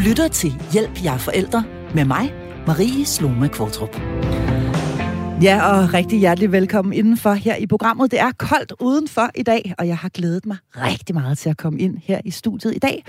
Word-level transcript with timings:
lytter 0.00 0.28
til 0.28 0.62
Hjælp 0.72 1.04
jer 1.04 1.18
forældre 1.18 1.64
med 1.94 2.04
mig, 2.04 2.34
Marie 2.66 3.06
Sloma 3.06 3.48
Kvartrup. 3.48 4.00
Ja, 5.42 5.66
og 5.66 5.94
rigtig 5.94 6.18
hjertelig 6.18 6.52
velkommen 6.52 6.94
indenfor 6.94 7.32
her 7.32 7.56
i 7.56 7.66
programmet. 7.66 8.10
Det 8.10 8.20
er 8.20 8.32
koldt 8.38 8.72
udenfor 8.80 9.30
i 9.34 9.42
dag, 9.42 9.74
og 9.78 9.86
jeg 9.86 9.98
har 9.98 10.08
glædet 10.08 10.46
mig 10.46 10.56
rigtig 10.76 11.14
meget 11.14 11.38
til 11.38 11.50
at 11.50 11.56
komme 11.56 11.78
ind 11.78 11.98
her 12.04 12.20
i 12.24 12.30
studiet 12.30 12.74
i 12.76 12.78
dag 12.78 13.04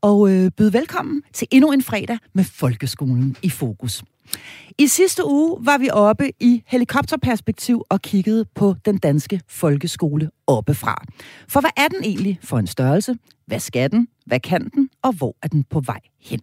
og 0.00 0.30
øh, 0.30 0.50
byde 0.56 0.72
velkommen 0.72 1.22
til 1.32 1.48
endnu 1.50 1.72
en 1.72 1.82
fredag 1.82 2.18
med 2.34 2.44
folkeskolen 2.44 3.36
i 3.42 3.50
fokus. 3.50 4.02
I 4.78 4.86
sidste 4.86 5.26
uge 5.26 5.66
var 5.66 5.78
vi 5.78 5.90
oppe 5.92 6.30
i 6.40 6.62
helikopterperspektiv 6.66 7.82
og 7.88 8.02
kiggede 8.02 8.44
på 8.54 8.74
den 8.84 8.98
danske 8.98 9.40
folkeskole 9.48 10.30
oppefra. 10.46 11.04
For 11.48 11.60
hvad 11.60 11.70
er 11.76 11.88
den 11.88 12.04
egentlig 12.04 12.38
for 12.42 12.58
en 12.58 12.66
størrelse? 12.66 13.16
Hvad 13.46 13.60
skal 13.60 13.90
den? 13.90 14.08
Hvad 14.26 14.40
kan 14.40 14.70
den? 14.70 14.90
Og 15.02 15.12
hvor 15.12 15.36
er 15.42 15.48
den 15.48 15.64
på 15.70 15.80
vej 15.80 16.00
hen? 16.20 16.40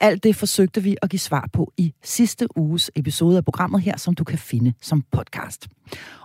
Alt 0.00 0.24
det 0.24 0.36
forsøgte 0.36 0.82
vi 0.82 0.96
at 1.02 1.10
give 1.10 1.20
svar 1.20 1.48
på 1.52 1.72
i 1.76 1.92
sidste 2.02 2.58
uges 2.58 2.90
episode 2.94 3.36
af 3.36 3.44
programmet 3.44 3.82
her, 3.82 3.96
som 3.96 4.14
du 4.14 4.24
kan 4.24 4.38
finde 4.38 4.72
som 4.82 5.04
podcast. 5.12 5.68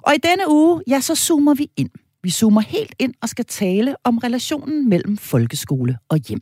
Og 0.02 0.14
i 0.16 0.18
denne 0.18 0.44
uge, 0.50 0.82
ja, 0.88 1.00
så 1.00 1.16
zoomer 1.16 1.54
vi 1.54 1.72
ind. 1.78 1.90
Vi 2.24 2.30
zoomer 2.30 2.62
helt 2.62 2.96
ind 3.00 3.14
og 3.22 3.30
skal 3.30 3.46
tale 3.46 3.96
om 4.04 4.18
relationen 4.18 4.90
mellem 4.90 5.18
folkeskole 5.18 5.98
og 6.10 6.18
hjem. 6.18 6.42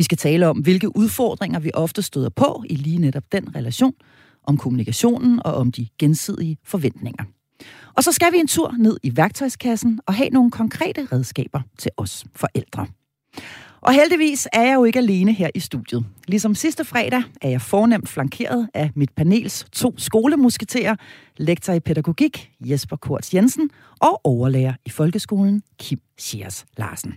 Vi 0.00 0.04
skal 0.04 0.18
tale 0.18 0.48
om, 0.48 0.58
hvilke 0.58 0.96
udfordringer 0.96 1.60
vi 1.60 1.70
ofte 1.74 2.02
støder 2.02 2.28
på 2.28 2.64
i 2.70 2.74
lige 2.74 2.98
netop 2.98 3.22
den 3.32 3.54
relation, 3.54 3.92
om 4.46 4.56
kommunikationen 4.56 5.40
og 5.44 5.54
om 5.54 5.72
de 5.72 5.88
gensidige 5.98 6.56
forventninger. 6.64 7.24
Og 7.96 8.04
så 8.04 8.12
skal 8.12 8.32
vi 8.32 8.36
en 8.38 8.46
tur 8.46 8.74
ned 8.78 8.96
i 9.02 9.16
værktøjskassen 9.16 10.00
og 10.06 10.14
have 10.14 10.28
nogle 10.28 10.50
konkrete 10.50 11.08
redskaber 11.12 11.60
til 11.78 11.90
os 11.96 12.24
forældre. 12.36 12.86
Og 13.80 13.92
heldigvis 13.92 14.48
er 14.52 14.62
jeg 14.62 14.74
jo 14.74 14.84
ikke 14.84 14.98
alene 14.98 15.32
her 15.32 15.50
i 15.54 15.60
studiet. 15.60 16.04
Ligesom 16.28 16.54
sidste 16.54 16.84
fredag 16.84 17.22
er 17.42 17.48
jeg 17.48 17.60
fornemt 17.60 18.08
flankeret 18.08 18.68
af 18.74 18.90
mit 18.94 19.10
panels 19.16 19.66
to 19.72 19.94
skolemusketerer, 19.98 20.96
lektor 21.36 21.72
i 21.72 21.80
pædagogik 21.80 22.50
Jesper 22.60 22.96
Korts 22.96 23.34
Jensen 23.34 23.70
og 24.00 24.20
overlærer 24.24 24.74
i 24.86 24.90
folkeskolen 24.90 25.62
Kim 25.78 25.98
Schiers 26.18 26.64
Larsen. 26.76 27.14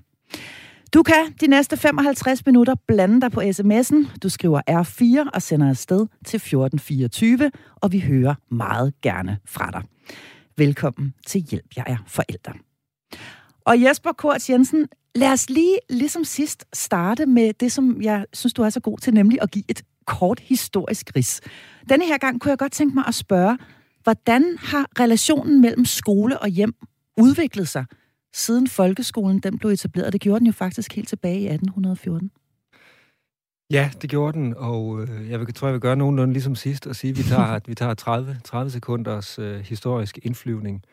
Du 0.94 1.04
kan 1.04 1.34
de 1.42 1.48
næste 1.48 1.78
55 1.78 2.46
minutter 2.46 2.76
blande 2.88 3.22
dig 3.22 3.32
på 3.32 3.42
sms'en. 3.42 4.18
Du 4.24 4.30
skriver 4.30 4.62
R4 4.70 5.30
og 5.34 5.42
sender 5.42 5.70
afsted 5.70 6.08
til 6.26 6.38
1424, 6.38 7.52
og 7.76 7.92
vi 7.92 8.00
hører 8.00 8.36
meget 8.52 8.94
gerne 9.02 9.38
fra 9.46 9.72
dig. 9.72 9.84
Velkommen 10.58 11.14
til 11.28 11.42
Hjælp, 11.42 11.66
jeg 11.76 11.84
er 11.88 11.98
forældre. 12.08 12.54
Og 13.66 13.82
Jesper 13.82 14.12
Kort 14.12 14.50
Jensen, 14.50 14.88
lad 15.16 15.32
os 15.32 15.50
lige, 15.50 15.78
ligesom 15.90 16.24
sidst, 16.24 16.66
starte 16.74 17.26
med 17.26 17.54
det, 17.54 17.72
som 17.72 18.02
jeg 18.02 18.26
synes, 18.34 18.54
du 18.54 18.64
er 18.64 18.70
så 18.70 18.80
god 18.80 18.98
til, 18.98 19.14
nemlig 19.14 19.42
at 19.42 19.52
give 19.52 19.66
et 19.68 19.82
kort 20.06 20.40
historisk 20.40 21.12
ris. 21.16 21.42
Denne 21.90 22.06
her 22.06 22.18
gang 22.18 22.42
kunne 22.42 22.50
jeg 22.50 22.58
godt 22.58 22.72
tænke 22.72 22.96
mig 22.96 23.04
at 23.08 23.16
spørge, 23.16 23.58
hvordan 24.04 24.58
har 24.60 24.86
relationen 25.00 25.62
mellem 25.62 25.86
skole 25.86 26.40
og 26.40 26.48
hjem 26.48 26.74
udviklet 27.18 27.68
sig, 27.68 27.86
siden 28.34 28.68
folkeskolen 28.68 29.40
den 29.40 29.58
blev 29.58 29.72
etableret? 29.72 30.14
Det 30.14 30.22
gjorde 30.22 30.40
den 30.40 30.48
jo 30.48 30.54
faktisk 30.54 30.96
helt 30.96 31.08
tilbage 31.08 31.40
i 31.40 31.48
1814. 31.48 32.32
Ja, 33.72 33.90
det 34.02 34.10
gjorde 34.10 34.38
den, 34.38 34.54
og 34.58 35.02
øh, 35.02 35.30
jeg 35.30 35.56
tror, 35.56 35.68
jeg 35.68 35.74
vil 35.74 35.82
gøre 35.82 35.96
nogenlunde 35.96 36.34
ligesom 36.34 36.56
sidst 36.56 36.88
og 36.88 36.96
sige, 36.96 37.12
at 37.12 37.18
vi 37.18 37.24
tager, 37.24 37.42
at 37.42 37.68
vi 37.70 37.76
tager 37.76 37.94
30, 37.94 38.40
30 38.44 38.72
sekunders 38.72 39.40
øh, 39.40 39.60
historisk 39.60 40.20
indflyvning. 40.24 40.84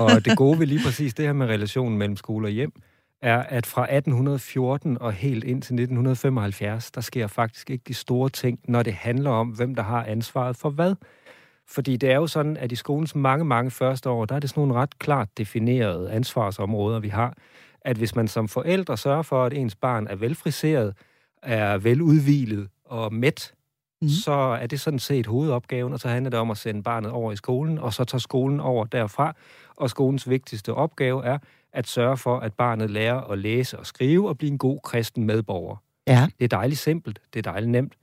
Og 0.00 0.24
det 0.24 0.36
gode 0.36 0.58
ved 0.58 0.66
lige 0.66 0.80
præcis 0.84 1.14
det 1.14 1.24
her 1.24 1.32
med 1.32 1.46
relationen 1.46 1.98
mellem 1.98 2.16
skole 2.16 2.46
og 2.46 2.50
hjem, 2.50 2.72
er, 3.22 3.38
at 3.38 3.66
fra 3.66 3.82
1814 3.82 4.98
og 5.00 5.12
helt 5.12 5.44
ind 5.44 5.62
til 5.62 5.74
1975, 5.74 6.90
der 6.90 7.00
sker 7.00 7.26
faktisk 7.26 7.70
ikke 7.70 7.84
de 7.88 7.94
store 7.94 8.28
ting, 8.28 8.58
når 8.68 8.82
det 8.82 8.92
handler 8.92 9.30
om, 9.30 9.48
hvem 9.48 9.74
der 9.74 9.82
har 9.82 10.04
ansvaret 10.04 10.56
for 10.56 10.70
hvad. 10.70 10.94
Fordi 11.70 11.96
det 11.96 12.10
er 12.10 12.16
jo 12.16 12.26
sådan, 12.26 12.56
at 12.56 12.72
i 12.72 12.76
skolens 12.76 13.14
mange, 13.14 13.44
mange 13.44 13.70
første 13.70 14.10
år, 14.10 14.24
der 14.24 14.34
er 14.34 14.40
det 14.40 14.50
sådan 14.50 14.60
nogle 14.60 14.74
ret 14.74 14.98
klart 14.98 15.38
definerede 15.38 16.10
ansvarsområder, 16.10 16.98
vi 17.00 17.08
har. 17.08 17.34
At 17.80 17.96
hvis 17.96 18.14
man 18.14 18.28
som 18.28 18.48
forældre 18.48 18.96
sørger 18.96 19.22
for, 19.22 19.44
at 19.44 19.52
ens 19.52 19.74
barn 19.74 20.06
er 20.06 20.16
velfriseret, 20.16 20.94
er 21.42 21.78
veludvilet 21.78 22.68
og 22.84 23.14
mæt, 23.14 23.54
mm. 24.02 24.08
så 24.08 24.32
er 24.32 24.66
det 24.66 24.80
sådan 24.80 24.98
set 24.98 25.26
hovedopgaven, 25.26 25.92
og 25.92 26.00
så 26.00 26.08
handler 26.08 26.30
det 26.30 26.38
om 26.40 26.50
at 26.50 26.56
sende 26.56 26.82
barnet 26.82 27.10
over 27.10 27.32
i 27.32 27.36
skolen, 27.36 27.78
og 27.78 27.92
så 27.92 28.04
tager 28.04 28.20
skolen 28.20 28.60
over 28.60 28.84
derfra. 28.84 29.34
Og 29.76 29.90
skolens 29.90 30.28
vigtigste 30.28 30.74
opgave 30.74 31.24
er 31.24 31.38
at 31.72 31.86
sørge 31.86 32.16
for, 32.16 32.38
at 32.38 32.54
barnet 32.54 32.90
lærer 32.90 33.20
at 33.20 33.38
læse 33.38 33.78
og 33.78 33.86
skrive 33.86 34.28
og 34.28 34.38
blive 34.38 34.50
en 34.50 34.58
god 34.58 34.80
kristen 34.84 35.24
medborger. 35.24 35.76
Ja. 36.06 36.28
Det 36.38 36.44
er 36.44 36.48
dejligt 36.48 36.80
simpelt, 36.80 37.20
det 37.34 37.46
er 37.46 37.52
dejligt 37.52 37.70
nemt. 37.70 37.94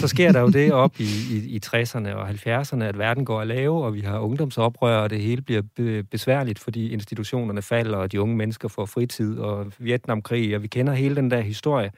Så 0.00 0.08
sker 0.08 0.32
der 0.32 0.40
jo 0.40 0.48
det 0.48 0.72
op 0.72 1.00
i, 1.00 1.08
i, 1.30 1.56
i 1.56 1.60
60'erne 1.66 2.08
og 2.08 2.30
70'erne, 2.30 2.82
at 2.82 2.98
verden 2.98 3.24
går 3.24 3.40
at 3.40 3.46
lave, 3.46 3.84
og 3.84 3.94
vi 3.94 4.00
har 4.00 4.18
ungdomsoprør, 4.18 4.96
og 4.96 5.10
det 5.10 5.20
hele 5.20 5.42
bliver 5.42 5.62
be- 5.76 6.02
besværligt, 6.02 6.58
fordi 6.58 6.90
institutionerne 6.90 7.62
falder, 7.62 7.98
og 7.98 8.12
de 8.12 8.20
unge 8.20 8.36
mennesker 8.36 8.68
får 8.68 8.86
fritid, 8.86 9.38
og 9.38 9.72
Vietnamkrig, 9.78 10.56
og 10.56 10.62
vi 10.62 10.68
kender 10.68 10.92
hele 10.92 11.16
den 11.16 11.30
der 11.30 11.40
historie. 11.40 11.90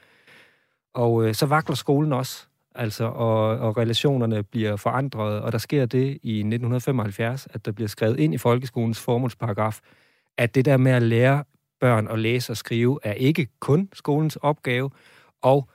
Og 0.93 1.25
øh, 1.25 1.33
så 1.33 1.45
vakler 1.45 1.75
skolen 1.75 2.13
også, 2.13 2.47
altså, 2.75 3.03
og, 3.03 3.41
og 3.59 3.77
relationerne 3.77 4.43
bliver 4.43 4.75
forandret, 4.75 5.41
og 5.41 5.51
der 5.51 5.57
sker 5.57 5.85
det 5.85 6.19
i 6.23 6.37
1975, 6.37 7.47
at 7.53 7.65
der 7.65 7.71
bliver 7.71 7.87
skrevet 7.87 8.19
ind 8.19 8.33
i 8.33 8.37
folkeskolens 8.37 8.99
formålsparagraf, 8.99 9.79
at 10.37 10.55
det 10.55 10.65
der 10.65 10.77
med 10.77 10.91
at 10.91 11.01
lære 11.01 11.43
børn 11.79 12.07
at 12.07 12.19
læse 12.19 12.51
og 12.53 12.57
skrive, 12.57 12.99
er 13.03 13.13
ikke 13.13 13.47
kun 13.59 13.89
skolens 13.93 14.35
opgave, 14.35 14.89
og 15.41 15.69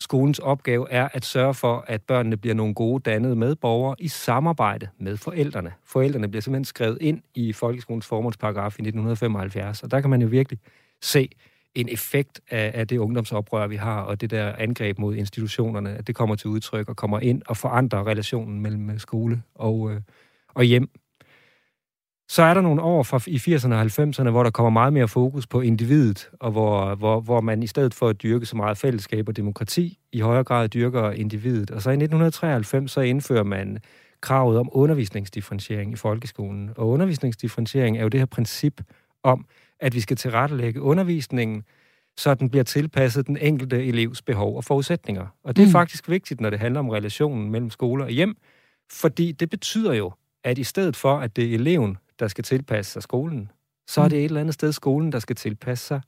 skolens 0.00 0.38
opgave 0.38 0.90
er 0.90 1.08
at 1.12 1.24
sørge 1.24 1.54
for, 1.54 1.84
at 1.86 2.02
børnene 2.02 2.36
bliver 2.36 2.54
nogle 2.54 2.74
gode 2.74 3.10
dannede 3.10 3.36
medborgere 3.36 3.96
i 3.98 4.08
samarbejde 4.08 4.88
med 4.98 5.16
forældrene. 5.16 5.72
Forældrene 5.84 6.28
bliver 6.28 6.42
simpelthen 6.42 6.64
skrevet 6.64 6.98
ind 7.00 7.22
i 7.34 7.52
folkeskolens 7.52 8.06
formålsparagraf 8.06 8.78
i 8.78 8.82
1975, 8.82 9.82
og 9.82 9.90
der 9.90 10.00
kan 10.00 10.10
man 10.10 10.22
jo 10.22 10.28
virkelig 10.28 10.58
se 11.02 11.28
en 11.74 11.88
effekt 11.88 12.40
af, 12.50 12.70
af 12.74 12.88
det 12.88 12.98
ungdomsoprør, 12.98 13.66
vi 13.66 13.76
har, 13.76 14.00
og 14.00 14.20
det 14.20 14.30
der 14.30 14.52
angreb 14.58 14.98
mod 14.98 15.14
institutionerne, 15.14 15.90
at 15.90 16.06
det 16.06 16.14
kommer 16.14 16.36
til 16.36 16.50
udtryk 16.50 16.88
og 16.88 16.96
kommer 16.96 17.20
ind 17.20 17.42
og 17.46 17.56
forandrer 17.56 18.06
relationen 18.06 18.60
mellem 18.60 18.98
skole 18.98 19.42
og, 19.54 19.92
øh, 19.92 20.00
og 20.48 20.64
hjem. 20.64 20.90
Så 22.30 22.42
er 22.42 22.54
der 22.54 22.60
nogle 22.60 22.82
år 22.82 23.02
fra 23.02 23.20
i 23.26 23.36
80'erne 23.36 23.74
og 23.74 23.82
90'erne, 23.82 24.30
hvor 24.30 24.42
der 24.42 24.50
kommer 24.50 24.70
meget 24.70 24.92
mere 24.92 25.08
fokus 25.08 25.46
på 25.46 25.60
individet, 25.60 26.30
og 26.40 26.50
hvor, 26.50 26.94
hvor, 26.94 27.20
hvor 27.20 27.40
man 27.40 27.62
i 27.62 27.66
stedet 27.66 27.94
for 27.94 28.08
at 28.08 28.22
dyrke 28.22 28.46
så 28.46 28.56
meget 28.56 28.78
fællesskab 28.78 29.28
og 29.28 29.36
demokrati, 29.36 29.98
i 30.12 30.20
højere 30.20 30.44
grad 30.44 30.68
dyrker 30.68 31.10
individet. 31.10 31.70
Og 31.70 31.82
så 31.82 31.90
i 31.90 31.92
1993, 31.92 32.92
så 32.92 33.00
indfører 33.00 33.42
man 33.42 33.78
kravet 34.20 34.58
om 34.58 34.68
undervisningsdifferentiering 34.72 35.92
i 35.92 35.96
folkeskolen. 35.96 36.70
Og 36.76 36.88
undervisningsdifferentiering 36.88 37.98
er 37.98 38.02
jo 38.02 38.08
det 38.08 38.20
her 38.20 38.26
princip 38.26 38.80
om, 39.22 39.46
at 39.80 39.94
vi 39.94 40.00
skal 40.00 40.16
tilrettelægge 40.16 40.80
undervisningen, 40.80 41.64
så 42.16 42.34
den 42.34 42.50
bliver 42.50 42.64
tilpasset 42.64 43.26
den 43.26 43.36
enkelte 43.36 43.86
elevs 43.86 44.22
behov 44.22 44.56
og 44.56 44.64
forudsætninger. 44.64 45.26
Og 45.44 45.56
det 45.56 45.62
er 45.62 45.66
mm. 45.66 45.72
faktisk 45.72 46.08
vigtigt, 46.08 46.40
når 46.40 46.50
det 46.50 46.58
handler 46.58 46.80
om 46.80 46.88
relationen 46.88 47.50
mellem 47.50 47.70
skole 47.70 48.04
og 48.04 48.10
hjem, 48.10 48.36
fordi 48.92 49.32
det 49.32 49.50
betyder 49.50 49.92
jo, 49.92 50.12
at 50.44 50.58
i 50.58 50.64
stedet 50.64 50.96
for, 50.96 51.18
at 51.18 51.36
det 51.36 51.50
er 51.50 51.54
eleven, 51.54 51.96
der 52.20 52.28
skal 52.28 52.44
tilpasse 52.44 52.92
sig 52.92 53.02
skolen, 53.02 53.50
så 53.88 54.00
er 54.00 54.08
det 54.08 54.18
et 54.18 54.24
eller 54.24 54.40
andet 54.40 54.54
sted 54.54 54.72
skolen, 54.72 55.12
der 55.12 55.18
skal 55.18 55.36
tilpasse 55.36 55.86
sig 55.86 56.00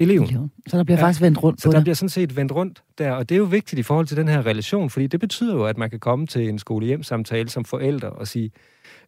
eleven. 0.00 0.50
Så 0.66 0.76
der 0.76 0.84
bliver 0.84 0.98
ja. 0.98 1.04
faktisk 1.04 1.22
vendt 1.22 1.42
rundt 1.42 1.60
Så 1.60 1.68
på 1.68 1.72
der 1.72 1.78
det. 1.78 1.84
bliver 1.84 1.94
sådan 1.94 2.08
set 2.08 2.36
vendt 2.36 2.52
rundt 2.52 2.82
der, 2.98 3.12
og 3.12 3.28
det 3.28 3.34
er 3.34 3.38
jo 3.38 3.44
vigtigt 3.44 3.78
i 3.78 3.82
forhold 3.82 4.06
til 4.06 4.16
den 4.16 4.28
her 4.28 4.46
relation, 4.46 4.90
fordi 4.90 5.06
det 5.06 5.20
betyder 5.20 5.54
jo, 5.54 5.64
at 5.64 5.78
man 5.78 5.90
kan 5.90 6.00
komme 6.00 6.26
til 6.26 6.48
en 6.48 6.58
skole-hjem-samtale 6.58 7.48
som 7.48 7.64
forældre 7.64 8.10
og 8.10 8.28
sige, 8.28 8.50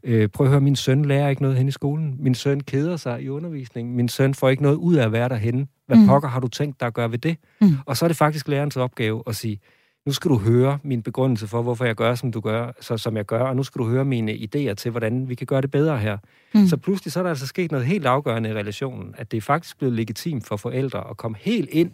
øh, 0.02 0.28
prøv 0.28 0.46
at 0.46 0.50
høre, 0.50 0.60
min 0.60 0.76
søn 0.76 1.04
lærer 1.04 1.28
ikke 1.28 1.42
noget 1.42 1.56
hen 1.56 1.68
i 1.68 1.70
skolen. 1.70 2.16
Min 2.18 2.34
søn 2.34 2.60
keder 2.60 2.96
sig 2.96 3.22
i 3.22 3.28
undervisningen. 3.28 3.96
Min 3.96 4.08
søn 4.08 4.34
får 4.34 4.48
ikke 4.48 4.62
noget 4.62 4.76
ud 4.76 4.96
af 4.96 5.04
at 5.04 5.12
være 5.12 5.28
derhenne. 5.28 5.66
Hvad 5.86 5.96
mm. 5.96 6.06
pokker 6.06 6.28
har 6.28 6.40
du 6.40 6.48
tænkt 6.48 6.80
dig 6.80 6.86
at 6.86 6.94
gøre 6.94 7.10
ved 7.10 7.18
det? 7.18 7.36
Mm. 7.60 7.76
Og 7.86 7.96
så 7.96 8.04
er 8.04 8.08
det 8.08 8.16
faktisk 8.16 8.48
lærerens 8.48 8.76
opgave 8.76 9.22
at 9.26 9.36
sige, 9.36 9.60
nu 10.08 10.12
skal 10.12 10.30
du 10.30 10.38
høre 10.38 10.78
min 10.82 11.02
begrundelse 11.02 11.46
for, 11.46 11.62
hvorfor 11.62 11.84
jeg 11.84 11.94
gør, 11.94 12.14
som 12.14 12.32
du 12.32 12.40
gør, 12.40 12.72
så, 12.80 12.96
som 12.96 13.16
jeg 13.16 13.24
gør, 13.24 13.40
og 13.40 13.56
nu 13.56 13.62
skal 13.62 13.78
du 13.78 13.88
høre 13.88 14.04
mine 14.04 14.32
idéer 14.32 14.74
til, 14.74 14.90
hvordan 14.90 15.28
vi 15.28 15.34
kan 15.34 15.46
gøre 15.46 15.60
det 15.60 15.70
bedre 15.70 15.98
her. 15.98 16.18
Mm. 16.54 16.66
Så 16.66 16.76
pludselig 16.76 17.12
så 17.12 17.18
er 17.18 17.22
der 17.22 17.30
altså 17.30 17.46
sket 17.46 17.70
noget 17.70 17.86
helt 17.86 18.06
afgørende 18.06 18.50
i 18.50 18.52
relationen, 18.52 19.14
at 19.18 19.30
det 19.30 19.36
er 19.36 19.40
faktisk 19.40 19.78
blevet 19.78 19.94
legitimt 19.96 20.46
for 20.46 20.56
forældre 20.56 21.10
at 21.10 21.16
komme 21.16 21.36
helt 21.40 21.68
ind 21.72 21.90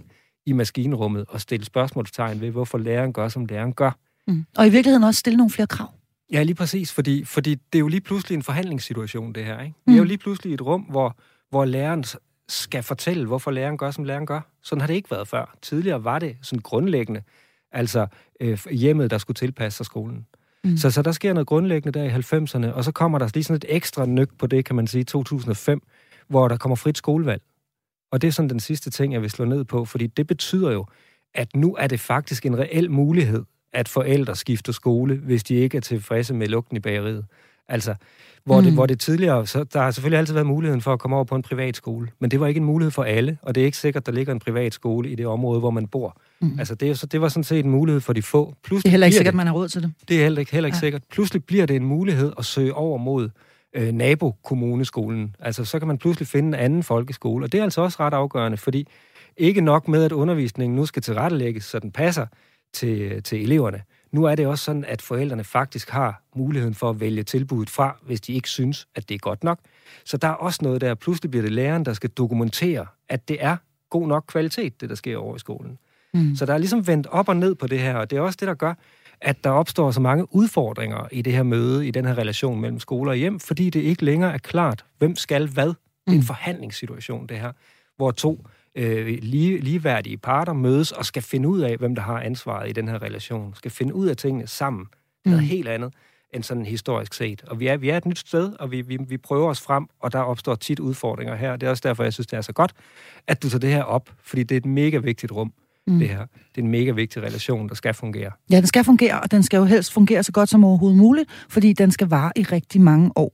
i 0.46 0.52
maskinrummet 0.52 1.24
og 1.28 1.40
stille 1.40 1.66
spørgsmålstegn 1.66 2.40
ved, 2.40 2.50
hvorfor 2.50 2.78
læreren 2.78 3.12
gør, 3.12 3.28
som 3.28 3.46
læreren 3.46 3.72
gør. 3.72 3.90
Mm. 4.26 4.44
Og 4.56 4.66
i 4.66 4.70
virkeligheden 4.70 5.04
også 5.04 5.18
stille 5.18 5.36
nogle 5.36 5.50
flere 5.50 5.66
krav. 5.66 5.88
Ja, 6.32 6.42
lige 6.42 6.54
præcis, 6.54 6.92
fordi, 6.92 7.24
fordi 7.24 7.54
det 7.54 7.78
er 7.78 7.80
jo 7.80 7.88
lige 7.88 8.00
pludselig 8.00 8.36
en 8.36 8.42
forhandlingssituation, 8.42 9.32
det 9.32 9.44
her. 9.44 9.60
Ikke? 9.60 9.74
Mm. 9.86 9.92
Vi 9.92 9.96
er 9.96 9.98
jo 9.98 10.04
lige 10.04 10.18
pludselig 10.18 10.54
et 10.54 10.60
rum, 10.60 10.80
hvor, 10.80 11.16
hvor 11.50 11.64
læreren 11.64 12.04
skal 12.48 12.82
fortælle, 12.82 13.26
hvorfor 13.26 13.50
læreren 13.50 13.78
gør, 13.78 13.90
som 13.90 14.04
læreren 14.04 14.26
gør. 14.26 14.40
Sådan 14.62 14.80
har 14.80 14.86
det 14.86 14.94
ikke 14.94 15.10
været 15.10 15.28
før. 15.28 15.56
Tidligere 15.62 16.04
var 16.04 16.18
det 16.18 16.36
sådan 16.42 16.62
grundlæggende, 16.62 17.22
altså 17.74 18.06
øh, 18.40 18.58
hjemmet, 18.70 19.10
der 19.10 19.18
skulle 19.18 19.34
tilpasse 19.34 19.76
sig 19.76 19.86
skolen. 19.86 20.26
Mm. 20.64 20.76
Så, 20.76 20.90
så 20.90 21.02
der 21.02 21.12
sker 21.12 21.32
noget 21.32 21.46
grundlæggende 21.46 21.98
der 21.98 22.04
i 22.04 22.10
90'erne, 22.10 22.72
og 22.72 22.84
så 22.84 22.92
kommer 22.92 23.18
der 23.18 23.28
lige 23.34 23.44
sådan 23.44 23.56
et 23.56 23.64
ekstra 23.68 24.06
nyk 24.06 24.38
på 24.38 24.46
det, 24.46 24.64
kan 24.64 24.76
man 24.76 24.86
sige, 24.86 25.04
2005, 25.04 25.82
hvor 26.28 26.48
der 26.48 26.56
kommer 26.56 26.76
frit 26.76 26.98
skolevalg. 26.98 27.42
Og 28.12 28.22
det 28.22 28.28
er 28.28 28.32
sådan 28.32 28.48
den 28.50 28.60
sidste 28.60 28.90
ting, 28.90 29.12
jeg 29.12 29.22
vil 29.22 29.30
slå 29.30 29.44
ned 29.44 29.64
på, 29.64 29.84
fordi 29.84 30.06
det 30.06 30.26
betyder 30.26 30.70
jo, 30.70 30.86
at 31.34 31.56
nu 31.56 31.76
er 31.78 31.86
det 31.86 32.00
faktisk 32.00 32.46
en 32.46 32.58
reel 32.58 32.90
mulighed, 32.90 33.44
at 33.72 33.88
forældre 33.88 34.36
skifter 34.36 34.72
skole, 34.72 35.16
hvis 35.16 35.44
de 35.44 35.54
ikke 35.54 35.76
er 35.76 35.80
tilfredse 35.80 36.34
med 36.34 36.46
lugten 36.46 36.76
i 36.76 36.80
bageriet. 36.80 37.24
Altså, 37.68 37.94
hvor, 38.44 38.60
mm. 38.60 38.64
det, 38.64 38.74
hvor 38.74 38.86
det 38.86 39.00
tidligere, 39.00 39.46
så 39.46 39.64
der 39.64 39.80
har 39.80 39.90
selvfølgelig 39.90 40.18
altid 40.18 40.34
været 40.34 40.46
muligheden 40.46 40.80
for 40.80 40.92
at 40.92 40.98
komme 40.98 41.16
over 41.16 41.24
på 41.24 41.34
en 41.34 41.42
privat 41.42 41.76
skole, 41.76 42.08
men 42.18 42.30
det 42.30 42.40
var 42.40 42.46
ikke 42.46 42.58
en 42.58 42.64
mulighed 42.64 42.90
for 42.90 43.04
alle, 43.04 43.38
og 43.42 43.54
det 43.54 43.60
er 43.60 43.64
ikke 43.64 43.78
sikkert, 43.78 44.06
der 44.06 44.12
ligger 44.12 44.32
en 44.32 44.38
privat 44.38 44.74
skole 44.74 45.10
i 45.10 45.14
det 45.14 45.26
område, 45.26 45.60
hvor 45.60 45.70
man 45.70 45.86
bor. 45.86 46.20
Mm. 46.44 46.58
Altså, 46.58 46.74
det, 46.74 46.98
så 46.98 47.06
det 47.06 47.20
var 47.20 47.28
sådan 47.28 47.44
set 47.44 47.64
en 47.64 47.70
mulighed 47.70 48.00
for 48.00 48.12
de 48.12 48.22
få. 48.22 48.54
Pludselig 48.64 48.82
det 48.82 48.88
er 48.88 48.90
heller 48.90 49.06
ikke 49.06 49.16
sikkert, 49.16 49.32
at 49.32 49.36
man 49.36 49.46
har 49.46 49.54
råd 49.54 49.68
til 49.68 49.82
det. 49.82 49.92
Det 50.08 50.18
er 50.18 50.22
heller 50.22 50.40
ikke, 50.40 50.52
heller 50.52 50.66
ikke 50.66 50.76
ja. 50.76 50.80
sikkert. 50.80 51.02
Pludselig 51.10 51.44
bliver 51.44 51.66
det 51.66 51.76
en 51.76 51.84
mulighed 51.84 52.32
at 52.38 52.44
søge 52.44 52.74
over 52.74 52.98
mod 52.98 53.30
øh, 53.74 53.92
nabokommuneskolen. 53.92 55.36
Altså, 55.40 55.64
så 55.64 55.78
kan 55.78 55.88
man 55.88 55.98
pludselig 55.98 56.28
finde 56.28 56.48
en 56.48 56.54
anden 56.64 56.82
folkeskole, 56.82 57.44
og 57.44 57.52
det 57.52 57.60
er 57.60 57.64
altså 57.64 57.80
også 57.80 57.96
ret 58.00 58.14
afgørende, 58.14 58.58
fordi 58.58 58.86
ikke 59.36 59.60
nok 59.60 59.88
med, 59.88 60.04
at 60.04 60.12
undervisningen 60.12 60.76
nu 60.76 60.86
skal 60.86 61.02
tilrettelægges, 61.02 61.64
så 61.64 61.78
den 61.78 61.92
passer 61.92 62.26
til, 62.72 63.22
til 63.22 63.42
eleverne. 63.42 63.82
Nu 64.12 64.24
er 64.24 64.34
det 64.34 64.46
også 64.46 64.64
sådan, 64.64 64.84
at 64.84 65.02
forældrene 65.02 65.44
faktisk 65.44 65.90
har 65.90 66.22
muligheden 66.36 66.74
for 66.74 66.90
at 66.90 67.00
vælge 67.00 67.22
tilbuddet 67.22 67.70
fra, 67.70 67.96
hvis 68.02 68.20
de 68.20 68.32
ikke 68.32 68.48
synes, 68.48 68.86
at 68.94 69.08
det 69.08 69.14
er 69.14 69.18
godt 69.18 69.44
nok. 69.44 69.58
Så 70.04 70.16
der 70.16 70.28
er 70.28 70.32
også 70.32 70.58
noget 70.62 70.80
der. 70.80 70.94
Pludselig 70.94 71.30
bliver 71.30 71.42
det 71.42 71.52
læreren, 71.52 71.84
der 71.84 71.92
skal 71.92 72.10
dokumentere, 72.10 72.86
at 73.08 73.28
det 73.28 73.36
er 73.40 73.56
god 73.90 74.08
nok 74.08 74.24
kvalitet, 74.28 74.80
det 74.80 74.88
der 74.88 74.94
sker 74.94 75.16
over 75.16 75.36
i 75.36 75.38
skolen. 75.38 75.78
Mm. 76.14 76.36
Så 76.36 76.46
der 76.46 76.54
er 76.54 76.58
ligesom 76.58 76.86
vendt 76.86 77.06
op 77.06 77.28
og 77.28 77.36
ned 77.36 77.54
på 77.54 77.66
det 77.66 77.80
her, 77.80 77.94
og 77.94 78.10
det 78.10 78.16
er 78.16 78.20
også 78.20 78.36
det, 78.40 78.48
der 78.48 78.54
gør, 78.54 78.74
at 79.20 79.44
der 79.44 79.50
opstår 79.50 79.90
så 79.90 80.00
mange 80.00 80.34
udfordringer 80.34 81.08
i 81.12 81.22
det 81.22 81.32
her 81.32 81.42
møde, 81.42 81.88
i 81.88 81.90
den 81.90 82.04
her 82.04 82.18
relation 82.18 82.60
mellem 82.60 82.80
skole 82.80 83.10
og 83.10 83.16
hjem, 83.16 83.40
fordi 83.40 83.70
det 83.70 83.80
ikke 83.80 84.04
længere 84.04 84.34
er 84.34 84.38
klart, 84.38 84.84
hvem 84.98 85.16
skal 85.16 85.48
hvad. 85.48 85.66
Det 85.66 85.74
er 86.06 86.12
en 86.12 86.16
mm. 86.16 86.22
forhandlingssituation, 86.22 87.26
det 87.26 87.36
her, 87.36 87.52
hvor 87.96 88.10
to 88.10 88.46
øh, 88.74 89.18
lige, 89.22 89.58
ligeværdige 89.58 90.16
parter 90.16 90.52
mødes 90.52 90.92
og 90.92 91.04
skal 91.04 91.22
finde 91.22 91.48
ud 91.48 91.60
af, 91.60 91.76
hvem 91.76 91.94
der 91.94 92.02
har 92.02 92.20
ansvaret 92.20 92.68
i 92.68 92.72
den 92.72 92.88
her 92.88 93.02
relation. 93.02 93.54
Skal 93.54 93.70
finde 93.70 93.94
ud 93.94 94.06
af 94.06 94.16
tingene 94.16 94.46
sammen. 94.46 94.86
Det 95.24 95.32
er 95.32 95.36
mm. 95.36 95.42
helt 95.42 95.68
andet 95.68 95.92
end 96.34 96.42
sådan 96.42 96.66
historisk 96.66 97.14
set. 97.14 97.44
Og 97.46 97.60
vi 97.60 97.66
er, 97.66 97.76
vi 97.76 97.88
er 97.88 97.96
et 97.96 98.06
nyt 98.06 98.18
sted, 98.18 98.52
og 98.60 98.70
vi, 98.70 98.80
vi, 98.80 98.98
vi 99.08 99.16
prøver 99.16 99.50
os 99.50 99.60
frem, 99.60 99.86
og 100.00 100.12
der 100.12 100.18
opstår 100.18 100.54
tit 100.54 100.80
udfordringer 100.80 101.34
her. 101.34 101.56
Det 101.56 101.66
er 101.66 101.70
også 101.70 101.82
derfor, 101.88 102.02
jeg 102.02 102.12
synes, 102.12 102.26
det 102.26 102.36
er 102.36 102.40
så 102.40 102.52
godt, 102.52 102.72
at 103.26 103.42
du 103.42 103.48
tager 103.50 103.60
det 103.60 103.70
her 103.70 103.82
op, 103.82 104.10
fordi 104.22 104.42
det 104.42 104.54
er 104.54 104.56
et 104.56 104.66
mega 104.66 104.98
vigtigt 104.98 105.32
rum 105.32 105.52
mm. 105.86 105.98
det 105.98 106.08
her. 106.08 106.26
Det 106.54 106.60
er 106.60 106.62
en 106.62 106.70
mega 106.70 106.90
vigtig 106.90 107.22
relation, 107.22 107.68
der 107.68 107.74
skal 107.74 107.94
fungere. 107.94 108.30
Ja, 108.50 108.56
den 108.56 108.66
skal 108.66 108.84
fungere, 108.84 109.20
og 109.20 109.30
den 109.30 109.42
skal 109.42 109.58
jo 109.58 109.64
helst 109.64 109.92
fungere 109.92 110.22
så 110.22 110.32
godt 110.32 110.48
som 110.48 110.64
overhovedet 110.64 110.98
muligt, 110.98 111.30
fordi 111.48 111.72
den 111.72 111.90
skal 111.90 112.08
vare 112.08 112.32
i 112.36 112.42
rigtig 112.42 112.80
mange 112.80 113.10
år. 113.16 113.32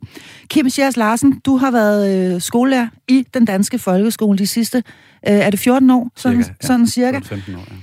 Kim 0.49 0.71
Schiers 0.71 0.97
Larsen, 0.97 1.41
du 1.41 1.57
har 1.57 1.71
været 1.71 2.35
øh, 2.35 2.41
skolelærer 2.41 2.89
i 3.09 3.27
den 3.35 3.45
danske 3.45 3.79
folkeskole 3.79 4.39
de 4.39 4.47
sidste, 4.47 4.79
øh, 4.79 5.35
er 5.35 5.51
det 5.51 5.61
14 5.61 5.91
år? 5.91 6.11
Sådan 6.17 6.43
cirka. 6.43 6.55
Ja. 6.63 6.67
Sådan 6.67 6.87
cirka. 6.87 7.19
15 7.19 7.55
år, 7.55 7.59
ja. 7.59 7.77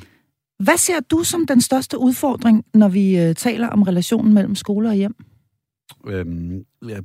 Hvad 0.63 0.77
ser 0.77 0.99
du 0.99 1.23
som 1.23 1.47
den 1.47 1.61
største 1.61 1.97
udfordring, 1.97 2.65
når 2.73 2.87
vi 2.87 3.19
øh, 3.19 3.35
taler 3.35 3.67
om 3.67 3.81
relationen 3.81 4.33
mellem 4.33 4.55
skole 4.55 4.89
og 4.89 4.95
hjem? 4.95 5.15
Øhm, 6.07 6.63
ja, 6.87 6.99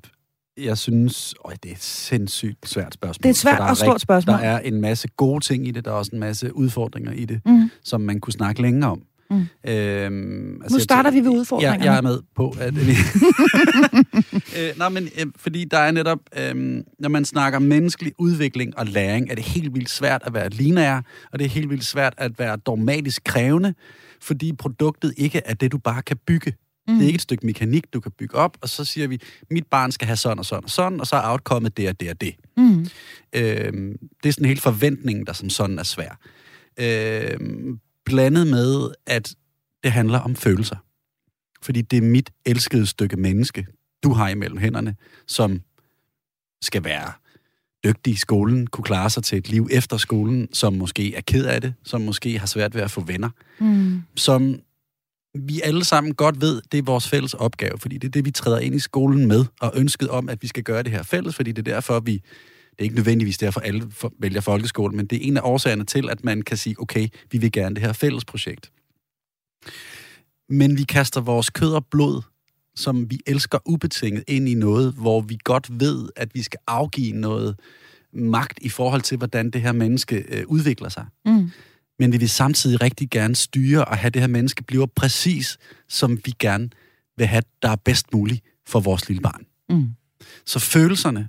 jeg 0.56 0.78
synes, 0.78 1.34
øj, 1.44 1.54
det 1.62 1.70
er 1.70 1.75
et 1.75 1.82
sindssygt 1.82 2.69
svært 2.69 2.94
spørgsmål. 2.94 3.22
Det 3.22 3.28
er 3.28 3.31
et 3.31 3.37
svært 3.37 3.60
og 3.60 3.76
stort 3.76 4.00
spørgsmål. 4.00 4.37
Der 4.37 4.43
er 4.43 4.58
en 4.58 4.81
masse 4.81 5.08
gode 5.08 5.44
ting 5.44 5.69
i 5.69 5.70
det, 5.70 5.84
der 5.84 5.90
er 5.90 5.94
også 5.94 6.10
en 6.12 6.20
masse 6.20 6.56
udfordringer 6.56 7.12
i 7.12 7.25
det, 7.25 7.40
mm. 7.46 7.70
som 7.84 8.00
man 8.00 8.20
kunne 8.20 8.32
snakke 8.32 8.62
længere 8.62 8.90
om. 8.90 9.02
Mm. 9.31 9.70
Øhm, 9.70 10.62
altså, 10.62 10.76
nu 10.76 10.81
starter 10.81 11.10
vi 11.10 11.20
ved 11.20 11.28
udfordringerne. 11.28 11.84
Ja, 11.84 11.90
jeg 11.90 11.99
er 11.99 12.02
med 12.02 12.20
på, 12.37 12.54
at 12.60 12.87
vi... 12.87 12.93
øh, 14.58 14.78
nej, 14.78 14.88
men 14.88 15.08
øh, 15.19 15.26
fordi 15.37 15.64
der 15.64 15.78
er 15.78 15.90
netop, 15.90 16.19
øh, 16.38 16.82
når 16.99 17.08
man 17.08 17.25
snakker 17.25 17.58
menneskelig 17.58 18.12
udvikling 18.19 18.78
og 18.78 18.87
læring, 18.87 19.31
er 19.31 19.34
det 19.34 19.44
helt 19.44 19.75
vildt 19.75 19.90
svært 19.90 20.22
at 20.26 20.34
være 20.34 20.49
lineær, 20.49 21.00
og 21.32 21.38
det 21.38 21.44
er 21.44 21.49
helt 21.49 21.70
vildt 21.70 21.84
svært 21.84 22.14
at 22.16 22.38
være 22.38 22.56
dogmatisk 22.56 23.25
krævende, 23.25 23.75
fordi 24.20 24.52
produktet 24.52 25.14
ikke 25.16 25.43
er 25.44 25.54
det, 25.54 25.72
du 25.72 25.78
bare 25.78 26.02
kan 26.02 26.16
bygge. 26.26 26.54
Mm. 26.88 26.94
Det 26.94 27.02
er 27.02 27.06
ikke 27.06 27.17
et 27.17 27.23
stykke 27.23 27.46
mekanik, 27.46 27.84
du 27.93 28.00
kan 28.00 28.12
bygge 28.12 28.34
op, 28.34 28.58
og 28.61 28.69
så 28.69 28.84
siger 28.84 29.08
vi, 29.08 29.20
mit 29.50 29.67
barn 29.67 29.93
skal 29.93 30.06
have 30.06 30.17
sådan 30.17 30.38
og 30.38 30.44
sådan 30.44 30.64
og 30.64 30.70
sådan, 30.70 31.00
og 31.00 31.06
så 31.06 31.17
er 31.17 31.31
outcomet 31.31 31.76
det 31.76 31.88
og 31.88 32.00
det 32.00 32.11
og 32.11 32.20
det. 32.20 32.34
Mm. 32.56 32.87
Øhm, 33.32 33.99
det 34.23 34.29
er 34.29 34.32
sådan 34.32 34.44
en 34.44 34.49
helt 34.49 34.61
forventning, 34.61 35.26
der 35.26 35.32
som 35.32 35.50
sådan 35.50 35.79
er 35.79 35.82
svær. 35.82 36.19
Øhm, 36.81 37.81
blandet 38.05 38.46
med, 38.46 38.90
at 39.06 39.34
det 39.82 39.93
handler 39.93 40.19
om 40.19 40.37
følelser. 40.37 40.76
Fordi 41.62 41.82
det 41.82 41.96
er 41.96 42.02
mit 42.02 42.31
elskede 42.46 42.87
stykke 42.87 43.17
menneske, 43.17 43.67
du 44.02 44.12
har 44.12 44.28
imellem 44.28 44.58
hænderne, 44.58 44.96
som 45.26 45.61
skal 46.62 46.85
være 46.85 47.12
dygtig 47.85 48.12
i 48.12 48.17
skolen, 48.17 48.67
kunne 48.67 48.85
klare 48.85 49.11
sig 49.11 49.25
til 49.25 49.38
et 49.38 49.49
liv 49.49 49.69
efter 49.70 49.96
skolen, 49.96 50.49
som 50.52 50.73
måske 50.73 51.14
er 51.14 51.20
ked 51.20 51.46
af 51.46 51.61
det, 51.61 51.75
som 51.85 52.00
måske 52.00 52.38
har 52.38 52.46
svært 52.46 52.75
ved 52.75 52.82
at 52.82 52.90
få 52.90 53.00
venner, 53.00 53.31
mm. 53.61 54.02
som 54.17 54.61
vi 55.34 55.61
alle 55.64 55.84
sammen 55.84 56.14
godt 56.14 56.40
ved, 56.40 56.62
det 56.73 56.79
er 56.79 56.82
vores 56.82 57.08
fælles 57.08 57.34
opgave, 57.34 57.79
fordi 57.79 57.99
det 57.99 58.08
er 58.08 58.12
det, 58.12 58.25
vi 58.25 58.31
træder 58.31 58.58
ind 58.58 58.75
i 58.75 58.79
skolen 58.79 59.26
med, 59.26 59.44
og 59.61 59.73
ønsket 59.75 60.08
om, 60.08 60.29
at 60.29 60.43
vi 60.43 60.46
skal 60.46 60.62
gøre 60.62 60.82
det 60.82 60.93
her 60.93 61.02
fælles, 61.02 61.34
fordi 61.34 61.52
det 61.52 61.69
er 61.69 61.73
derfor, 61.75 62.00
vi, 62.00 62.12
det 62.12 62.79
er 62.79 62.82
ikke 62.82 62.94
nødvendigvis 62.94 63.38
derfor, 63.38 63.61
alle 63.61 63.93
vælger 64.19 64.40
folkeskolen, 64.40 64.96
men 64.96 65.06
det 65.06 65.17
er 65.17 65.29
en 65.29 65.37
af 65.37 65.40
årsagerne 65.44 65.84
til, 65.84 66.11
at 66.11 66.25
man 66.25 66.43
kan 66.43 66.56
sige, 66.56 66.76
okay, 66.79 67.08
vi 67.31 67.38
vil 67.38 67.52
gerne 67.52 67.75
det 67.75 67.82
her 67.82 67.93
fælles 67.93 68.25
projekt. 68.25 68.73
Men 70.49 70.79
vi 70.79 70.82
kaster 70.82 71.20
vores 71.20 71.50
kød 71.50 71.73
og 71.73 71.87
blod, 71.87 72.23
som 72.76 73.11
vi 73.11 73.20
elsker 73.26 73.58
ubetinget, 73.67 74.25
ind 74.28 74.49
i 74.49 74.55
noget, 74.55 74.93
hvor 74.93 75.20
vi 75.20 75.38
godt 75.44 75.81
ved, 75.81 76.08
at 76.17 76.35
vi 76.35 76.43
skal 76.43 76.61
afgive 76.67 77.12
noget 77.12 77.61
magt 78.12 78.58
i 78.62 78.69
forhold 78.69 79.02
til, 79.02 79.19
hvordan 79.19 79.50
det 79.50 79.62
her 79.62 79.73
menneske 79.73 80.25
øh, 80.28 80.44
udvikler 80.46 80.88
sig. 80.88 81.06
Mm 81.25 81.50
men 82.02 82.12
vi 82.12 82.16
vil 82.16 82.31
samtidig 82.31 82.82
rigtig 82.82 83.10
gerne 83.10 83.37
styre 83.37 83.84
og 83.84 83.99
have 83.99 84.10
det 84.10 84.22
her 84.22 84.26
menneske 84.26 84.62
bliver 84.62 84.87
præcis, 84.87 85.58
som 85.88 86.19
vi 86.25 86.34
gerne 86.38 86.70
vil 87.16 87.26
have, 87.26 87.43
der 87.62 87.69
er 87.69 87.76
bedst 87.76 88.12
muligt 88.12 88.44
for 88.66 88.81
vores 88.81 89.08
lille 89.08 89.20
barn. 89.20 89.46
Mm. 89.69 89.88
Så 90.46 90.58
følelserne 90.58 91.28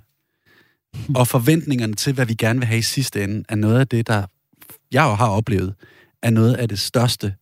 og 1.14 1.28
forventningerne 1.28 1.94
til, 1.94 2.12
hvad 2.12 2.26
vi 2.26 2.34
gerne 2.34 2.58
vil 2.58 2.66
have 2.66 2.78
i 2.78 2.82
sidste 2.82 3.24
ende, 3.24 3.44
er 3.48 3.54
noget 3.54 3.80
af 3.80 3.88
det, 3.88 4.06
der 4.06 4.26
jeg 4.92 5.04
jo 5.04 5.14
har 5.14 5.28
oplevet, 5.28 5.74
er 6.22 6.30
noget 6.30 6.54
af 6.54 6.68
det 6.68 6.78
største 6.78 7.34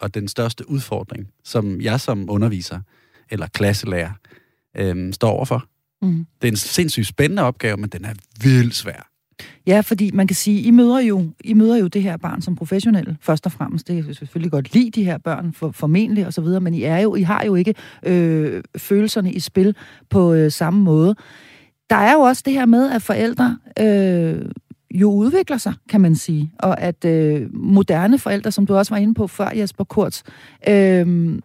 og 0.00 0.14
den 0.14 0.28
største 0.28 0.70
udfordring, 0.70 1.28
som 1.44 1.80
jeg 1.80 2.00
som 2.00 2.30
underviser 2.30 2.80
eller 3.30 3.46
klasselærer 3.46 4.12
øhm, 4.76 5.12
står 5.12 5.30
overfor. 5.30 5.68
Mm. 6.02 6.26
Det 6.42 6.48
er 6.48 6.52
en 6.52 6.56
sindssygt 6.56 7.06
spændende 7.06 7.42
opgave, 7.42 7.76
men 7.76 7.90
den 7.90 8.04
er 8.04 8.14
vildt 8.42 8.74
svær. 8.74 9.10
Ja, 9.66 9.80
fordi 9.80 10.10
man 10.14 10.26
kan 10.26 10.34
sige, 10.34 10.60
I 10.60 10.70
møder 10.70 11.00
jo, 11.00 11.24
I 11.44 11.54
møder 11.54 11.76
jo 11.76 11.86
det 11.86 12.02
her 12.02 12.16
barn 12.16 12.42
som 12.42 12.56
professionelle, 12.56 13.16
først 13.20 13.46
og 13.46 13.52
fremmest. 13.52 13.88
Det 13.88 13.98
er 13.98 14.14
selvfølgelig 14.14 14.50
godt 14.50 14.74
lide 14.74 14.90
de 14.90 15.04
her 15.04 15.18
børn, 15.18 15.52
for, 15.52 15.70
formentlig 15.70 16.26
og 16.26 16.32
så 16.32 16.40
videre, 16.40 16.60
men 16.60 16.74
I, 16.74 16.82
er 16.82 16.98
jo, 16.98 17.14
I 17.14 17.22
har 17.22 17.44
jo 17.44 17.54
ikke 17.54 17.74
øh, 18.02 18.62
følelserne 18.76 19.32
i 19.32 19.40
spil 19.40 19.76
på 20.10 20.32
øh, 20.34 20.52
samme 20.52 20.80
måde. 20.80 21.14
Der 21.90 21.96
er 21.96 22.12
jo 22.12 22.20
også 22.20 22.42
det 22.46 22.52
her 22.52 22.66
med, 22.66 22.90
at 22.90 23.02
forældre 23.02 23.58
øh, 23.80 24.50
jo 24.94 25.10
udvikler 25.10 25.56
sig, 25.56 25.74
kan 25.88 26.00
man 26.00 26.14
sige, 26.14 26.52
og 26.58 26.80
at 26.80 27.04
øh, 27.04 27.54
moderne 27.54 28.18
forældre, 28.18 28.52
som 28.52 28.66
du 28.66 28.76
også 28.76 28.94
var 28.94 28.98
inde 28.98 29.14
på 29.14 29.26
før, 29.26 29.50
Jesper 29.56 29.84
Kurz, 29.84 30.22
øh, 30.68 31.38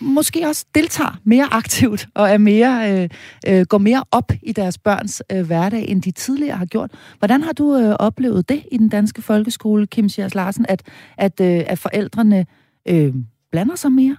måske 0.00 0.46
også 0.46 0.66
deltager 0.74 1.20
mere 1.24 1.48
aktivt 1.50 2.08
og 2.14 2.30
er 2.30 2.38
mere 2.38 3.02
øh, 3.02 3.08
øh, 3.48 3.66
går 3.66 3.78
mere 3.78 4.04
op 4.10 4.32
i 4.42 4.52
deres 4.52 4.78
børns 4.78 5.22
øh, 5.32 5.46
hverdag, 5.46 5.88
end 5.88 6.02
de 6.02 6.10
tidligere 6.10 6.56
har 6.56 6.66
gjort. 6.66 6.90
Hvordan 7.18 7.42
har 7.42 7.52
du 7.52 7.76
øh, 7.76 7.96
oplevet 7.98 8.48
det 8.48 8.62
i 8.72 8.78
den 8.78 8.88
danske 8.88 9.22
folkeskole, 9.22 9.86
Kim 9.86 10.08
Sjærs 10.08 10.34
Larsen, 10.34 10.66
at, 10.68 10.82
at, 11.18 11.40
øh, 11.40 11.62
at 11.66 11.78
forældrene 11.78 12.46
øh, 12.88 13.14
blander 13.52 13.76
sig 13.76 13.92
mere? 13.92 14.16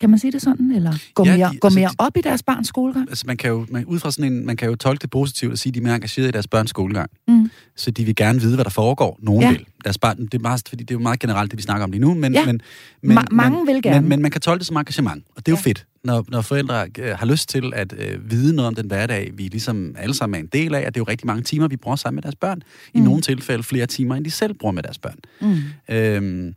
Kan 0.00 0.10
man 0.10 0.18
sige 0.18 0.32
det 0.32 0.42
sådan? 0.42 0.70
Eller 0.70 0.92
går 1.14 1.26
ja, 1.26 1.36
mere, 1.36 1.50
de, 1.52 1.58
går 1.58 1.68
altså, 1.68 1.80
mere 1.80 1.90
op 1.98 2.16
i 2.16 2.20
deres 2.20 2.42
barns 2.42 2.68
skolegang? 2.68 3.08
Altså, 3.08 3.24
man 3.26 3.36
kan 3.36 3.50
jo, 3.50 3.66
man, 3.70 3.84
ud 3.84 3.98
fra 3.98 4.10
sådan 4.10 4.32
en, 4.32 4.46
man 4.46 4.56
kan 4.56 4.68
jo 4.68 4.74
tolke 4.74 5.02
det 5.02 5.10
positivt 5.10 5.52
og 5.52 5.58
sige, 5.58 5.70
at 5.70 5.74
de 5.74 5.80
er 5.80 5.82
mere 5.82 5.94
engageret 5.94 6.28
i 6.28 6.30
deres 6.30 6.46
børns 6.46 6.70
skolegang. 6.70 7.10
Mm. 7.28 7.50
Så 7.76 7.90
de 7.90 8.04
vil 8.04 8.14
gerne 8.14 8.40
vide, 8.40 8.54
hvad 8.54 8.64
der 8.64 8.70
foregår. 8.70 9.18
Nogen 9.22 9.42
ja. 9.42 9.50
vil. 9.50 9.64
Deres 9.84 9.98
barn, 9.98 10.18
det 10.18 10.34
er, 10.34 10.38
meget, 10.38 10.62
fordi 10.68 10.84
det 10.84 10.90
er 10.90 10.98
jo 10.98 11.02
meget 11.02 11.20
generelt, 11.20 11.50
det 11.50 11.56
vi 11.56 11.62
snakker 11.62 11.84
om 11.84 11.90
lige 11.90 12.00
nu. 12.00 12.14
Men, 12.14 12.34
ja. 12.34 12.46
men, 12.46 12.60
men, 13.02 13.18
Ma- 13.18 13.24
mange 13.30 13.58
men, 13.58 13.74
vil 13.74 13.82
gerne. 13.82 14.00
Men, 14.00 14.08
men 14.08 14.22
man 14.22 14.30
kan 14.30 14.40
tolke 14.40 14.58
det 14.58 14.66
som 14.66 14.76
engagement, 14.76 15.24
og 15.36 15.46
det 15.46 15.52
er 15.52 15.56
ja. 15.56 15.58
jo 15.58 15.62
fedt. 15.62 15.86
Når, 16.04 16.24
når 16.28 16.40
forældre 16.40 16.86
øh, 16.98 17.18
har 17.18 17.26
lyst 17.26 17.48
til 17.48 17.72
at 17.74 17.94
øh, 17.98 18.30
vide 18.30 18.56
noget 18.56 18.66
om 18.68 18.74
den 18.74 18.86
hverdag, 18.86 19.30
vi 19.34 19.42
ligesom 19.42 19.94
alle 19.98 20.14
sammen 20.14 20.34
er 20.34 20.40
en 20.40 20.48
del 20.52 20.74
af, 20.74 20.80
at 20.80 20.86
det 20.86 21.00
er 21.00 21.00
jo 21.00 21.10
rigtig 21.10 21.26
mange 21.26 21.42
timer, 21.42 21.68
vi 21.68 21.76
bruger 21.76 21.96
sammen 21.96 22.16
med 22.16 22.22
deres 22.22 22.36
børn. 22.36 22.62
Mm. 22.94 23.00
I 23.00 23.04
nogle 23.04 23.22
tilfælde 23.22 23.62
flere 23.62 23.86
timer, 23.86 24.14
end 24.14 24.24
de 24.24 24.30
selv 24.30 24.54
bruger 24.54 24.72
med 24.72 24.82
deres 24.82 24.98
børn. 24.98 25.18
Mm. 25.40 25.94
Øhm, 25.94 26.54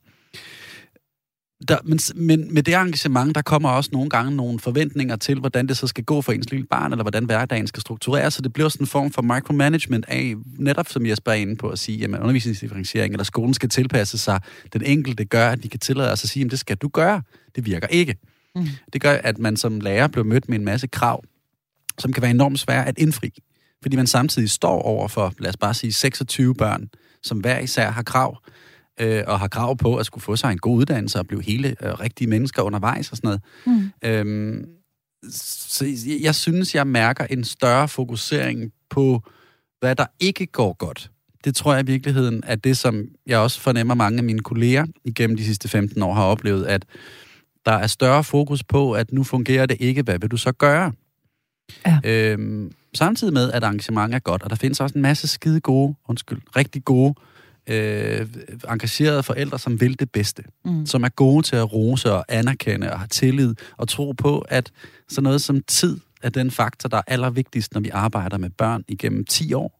der, 1.68 1.78
men, 1.84 2.00
men 2.16 2.54
med 2.54 2.64
det 2.64 2.74
engagement, 2.74 3.36
der 3.36 3.42
kommer 3.42 3.70
også 3.70 3.90
nogle 3.94 4.10
gange 4.10 4.36
nogle 4.36 4.60
forventninger 4.60 5.16
til, 5.16 5.40
hvordan 5.40 5.68
det 5.68 5.78
så 5.78 5.88
skal 5.88 6.04
gå 6.04 6.22
for 6.22 6.32
ens 6.32 6.52
lille 6.52 6.66
barn, 6.66 6.92
eller 6.92 7.04
hvordan 7.04 7.26
hverdagen 7.26 7.68
skal 7.68 7.82
struktureres, 7.82 8.34
så 8.34 8.42
det 8.42 8.54
bliver 8.54 8.70
sådan 8.70 8.84
en 8.84 8.88
form 8.88 9.12
for 9.12 9.22
micromanagement 9.22 10.06
af, 10.08 10.34
netop 10.58 10.90
som 10.90 11.06
jeg 11.06 11.18
spørger 11.18 11.40
inde 11.40 11.56
på 11.56 11.70
at 11.70 11.80
sige, 11.80 12.04
at 12.04 12.10
undervisningsdifferentiering 12.10 13.14
eller 13.14 13.24
skolen 13.24 13.54
skal 13.54 13.70
tilpasse 13.70 14.18
sig 14.18 14.42
den 14.74 14.86
enkelte, 14.86 15.26
gør, 15.26 15.50
at 15.50 15.64
de 15.64 15.70
kan 15.70 15.80
tillade 15.80 16.18
sig 16.18 16.26
at 16.26 16.30
sige, 16.30 16.46
at 16.46 16.52
det 16.52 16.60
skal 16.60 16.78
du 16.78 16.88
gøre. 16.88 17.22
Det 17.56 17.66
virker 17.66 17.88
ikke. 17.88 18.16
Mm. 18.56 18.68
Det 18.94 19.02
gør, 19.02 19.14
at 19.14 19.38
man 19.40 19.58
som 19.58 19.80
lærer 19.80 20.08
bliver 20.08 20.26
mødt 20.26 20.50
med 20.50 20.60
en 20.60 20.66
masse 20.66 20.88
krav, 20.88 21.24
som 22.00 22.14
kan 22.14 22.22
være 22.22 22.32
enormt 22.32 22.60
svære 22.60 22.88
at 22.88 22.98
indfri. 22.98 23.30
Fordi 23.82 23.96
man 23.96 24.08
samtidig 24.08 24.50
står 24.50 24.82
over 24.82 25.08
for, 25.08 25.34
lad 25.40 25.50
os 25.50 25.58
bare 25.58 25.74
sige, 25.74 25.94
26 25.94 26.56
børn, 26.56 26.90
som 27.24 27.38
hver 27.38 27.60
især 27.60 27.92
har 27.92 28.04
krav, 28.04 28.38
øh, 29.00 29.24
og 29.28 29.40
har 29.40 29.48
krav 29.48 29.78
på 29.78 29.96
at 29.96 30.06
skulle 30.06 30.24
få 30.24 30.36
sig 30.36 30.52
en 30.52 30.58
god 30.58 30.78
uddannelse 30.78 31.20
og 31.20 31.28
blive 31.28 31.44
hele 31.44 31.76
øh, 31.82 31.94
rigtige 32.00 32.28
mennesker 32.28 32.62
undervejs 32.62 33.12
og 33.12 33.18
sådan 33.18 33.28
noget. 33.28 33.42
Mm. 33.66 33.92
Øhm, 34.10 34.66
så 35.30 35.86
jeg 36.22 36.36
synes, 36.36 36.76
jeg 36.76 36.88
mærker 36.88 37.26
en 37.26 37.44
større 37.44 37.88
fokusering 37.88 38.72
på, 38.90 39.22
hvad 39.80 39.96
der 39.96 40.06
ikke 40.20 40.46
går 40.46 40.74
godt. 40.74 41.12
Det 41.44 41.56
tror 41.56 41.74
jeg 41.74 41.84
i 41.84 41.92
virkeligheden 41.92 42.44
er 42.46 42.56
det, 42.56 42.78
som 42.78 43.06
jeg 43.28 43.40
også 43.40 43.60
fornemmer 43.60 43.94
mange 43.94 44.18
af 44.18 44.24
mine 44.24 44.40
kolleger 44.40 44.86
igennem 45.06 45.38
de 45.38 45.46
sidste 45.46 45.70
15 45.70 46.04
år 46.04 46.14
har 46.14 46.24
oplevet, 46.24 46.66
at 46.66 46.86
der 47.66 47.72
er 47.72 47.88
større 47.88 48.24
fokus 48.24 48.64
på, 48.64 48.92
at 48.94 49.12
nu 49.12 49.24
fungerer 49.24 49.66
det 49.66 49.78
ikke, 49.80 50.02
hvad 50.02 50.20
vil 50.20 50.32
du 50.32 50.38
så 50.38 50.52
gøre? 50.52 50.92
Ja. 51.86 52.00
Øhm, 52.04 52.72
samtidig 52.94 53.34
med, 53.34 53.52
at 53.52 53.64
arrangementet 53.64 54.16
er 54.16 54.20
godt, 54.20 54.44
og 54.44 54.50
der 54.50 54.56
findes 54.56 54.80
også 54.80 54.96
en 54.96 55.02
masse 55.02 55.28
skide 55.28 55.60
gode, 55.60 55.96
undskyld, 56.08 56.42
rigtig 56.56 56.86
gode, 56.86 57.14
øh, 57.68 58.28
engagerede 58.70 59.24
forældre, 59.24 59.60
som 59.60 59.82
vil 59.82 60.00
det 60.00 60.12
bedste. 60.12 60.44
Mm. 60.66 60.86
Som 60.86 61.04
er 61.04 61.10
gode 61.10 61.44
til 61.44 61.56
at 61.56 61.74
rose 61.74 62.12
og 62.12 62.26
anerkende 62.30 62.92
og 62.92 63.00
have 63.00 63.08
tillid 63.08 63.56
og 63.78 63.88
tro 63.88 64.12
på, 64.12 64.40
at 64.40 64.72
sådan 65.10 65.24
noget 65.24 65.42
som 65.42 65.62
tid 65.62 66.00
er 66.24 66.30
den 66.30 66.52
faktor, 66.52 66.90
der 66.90 66.98
er 66.98 67.02
allervigtigst, 67.08 67.74
når 67.74 67.82
vi 67.82 67.90
arbejder 67.90 68.38
med 68.38 68.50
børn 68.50 68.84
igennem 68.88 69.26
10 69.26 69.54
år. 69.54 69.80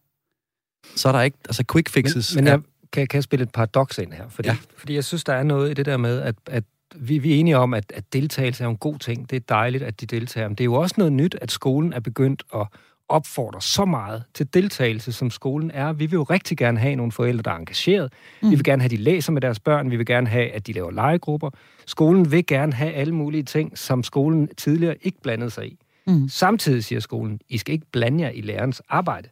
Så 0.96 1.08
er 1.08 1.12
der 1.12 1.22
ikke, 1.22 1.38
altså 1.46 1.64
quick 1.72 1.90
fixes. 1.90 2.36
Men, 2.36 2.44
men 2.44 2.52
jeg 2.52 2.62
kan, 2.92 3.08
kan 3.08 3.18
jeg 3.18 3.24
spille 3.24 3.44
et 3.44 3.52
paradoks 3.52 3.98
ind 3.98 4.14
her? 4.14 4.30
Fordi, 4.30 4.50
ja. 4.50 4.58
fordi 4.78 4.96
jeg 4.96 5.04
synes, 5.04 5.24
der 5.24 5.34
er 5.34 5.44
noget 5.44 5.72
i 5.72 5.74
det 5.74 5.86
der 5.86 5.98
med, 5.98 6.22
at, 6.22 6.36
at 6.46 6.64
vi, 6.96 7.18
vi 7.18 7.34
er 7.36 7.40
enige 7.40 7.58
om, 7.58 7.74
at, 7.74 7.92
at 7.96 8.14
deltagelse 8.14 8.64
er 8.64 8.68
en 8.68 8.78
god 8.78 9.00
ting. 9.00 9.30
Det 9.30 9.36
er 9.36 9.40
dejligt, 9.40 9.84
at 9.84 10.02
de 10.02 10.06
deltager. 10.06 10.48
Men 10.48 10.56
det 10.56 10.62
er 10.62 10.66
jo 10.66 10.74
også 10.74 10.96
noget 10.98 11.14
nyt, 11.14 11.36
at 11.42 11.52
skolen 11.52 11.94
er 11.94 12.00
begyndt 12.00 12.44
at 12.56 12.68
opfordre 13.10 13.62
så 13.62 13.86
meget 13.86 14.24
til 14.34 14.54
deltagelse, 14.54 15.12
som 15.12 15.30
skolen 15.30 15.72
er. 15.72 15.94
Vi 15.94 16.06
vil 16.06 16.14
jo 16.14 16.24
rigtig 16.24 16.58
gerne 16.58 16.80
have 16.80 16.96
nogle 16.96 17.12
forældre, 17.12 17.42
der 17.42 17.52
er 17.52 17.56
engageret. 17.56 18.14
Mm. 18.42 18.50
Vi 18.50 18.56
vil 18.56 18.64
gerne 18.64 18.82
have, 18.82 18.86
at 18.86 18.92
de 18.92 18.98
læser 18.98 19.32
med 19.32 19.42
deres 19.42 19.60
børn. 19.60 19.92
Vi 19.92 19.96
vil 19.96 20.06
gerne 20.06 20.28
have, 20.28 20.50
at 20.50 20.68
de 20.68 20.74
laver 20.74 20.92
legegrupper. 20.92 21.50
Skolen 21.86 22.32
vil 22.32 22.46
gerne 22.46 22.74
have 22.74 22.94
alle 22.94 23.16
mulige 23.16 23.44
ting, 23.44 23.78
som 23.78 24.04
skolen 24.04 24.50
tidligere 24.58 24.96
ikke 25.02 25.22
blandede 25.22 25.50
sig 25.50 25.68
i. 25.68 25.78
Mm. 26.08 26.30
Samtidig 26.30 26.84
siger 26.84 27.00
skolen, 27.00 27.40
I 27.50 27.58
skal 27.58 27.74
ikke 27.74 27.88
blande 27.92 28.24
jer 28.24 28.30
i 28.30 28.42
lærernes 28.42 28.82
arbejde. 28.90 29.30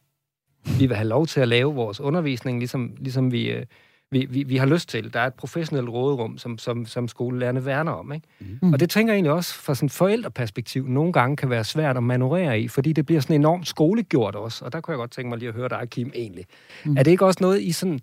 Vi 0.80 0.86
vil 0.86 0.96
have 0.96 1.08
lov 1.08 1.28
til 1.28 1.40
at 1.40 1.48
lave 1.48 1.74
vores 1.76 2.00
undervisning, 2.00 2.60
ligesom, 2.60 2.94
ligesom 3.00 3.32
vi, 3.32 3.52
øh, 3.52 3.66
vi, 4.12 4.26
vi, 4.30 4.44
vi 4.44 4.58
har 4.58 4.66
lyst 4.66 4.90
til. 4.90 5.14
Der 5.14 5.20
er 5.20 5.28
et 5.28 5.34
professionelt 5.34 5.90
råderum, 5.90 6.38
som, 6.38 6.58
som, 6.58 6.86
som 6.86 7.08
skolelærerne 7.08 7.66
værner 7.66 7.92
om. 7.92 8.14
Ikke? 8.14 8.28
Mm. 8.62 8.74
Og 8.74 8.80
det 8.80 8.90
tænker 8.90 9.14
jeg 9.14 9.18
egentlig 9.18 9.32
også 9.32 9.54
fra 9.54 9.76
sådan 9.76 9.86
et 9.86 9.92
forældreperspektiv 9.92 10.88
nogle 10.88 11.14
gange 11.14 11.38
kan 11.38 11.50
være 11.50 11.64
svært 11.64 11.98
at 11.98 12.04
manøvrere 12.04 12.60
i, 12.60 12.68
fordi 12.68 12.94
det 12.94 13.06
bliver 13.06 13.22
sådan 13.22 13.36
enormt 13.36 13.68
skolegjort 13.68 14.36
også. 14.36 14.66
Og 14.66 14.74
der 14.74 14.82
kunne 14.82 14.92
jeg 14.92 14.98
godt 14.98 15.12
tænke 15.12 15.30
mig 15.30 15.38
lige 15.38 15.50
at 15.50 15.56
høre 15.56 15.70
dig, 15.70 15.90
Kim, 15.90 16.12
egentlig. 16.16 16.46
Mm. 16.86 16.98
Er 16.98 17.04
det 17.04 17.12
ikke 17.12 17.26
også 17.26 17.38
noget, 17.42 17.62
I 17.62 17.72
sådan 17.72 18.00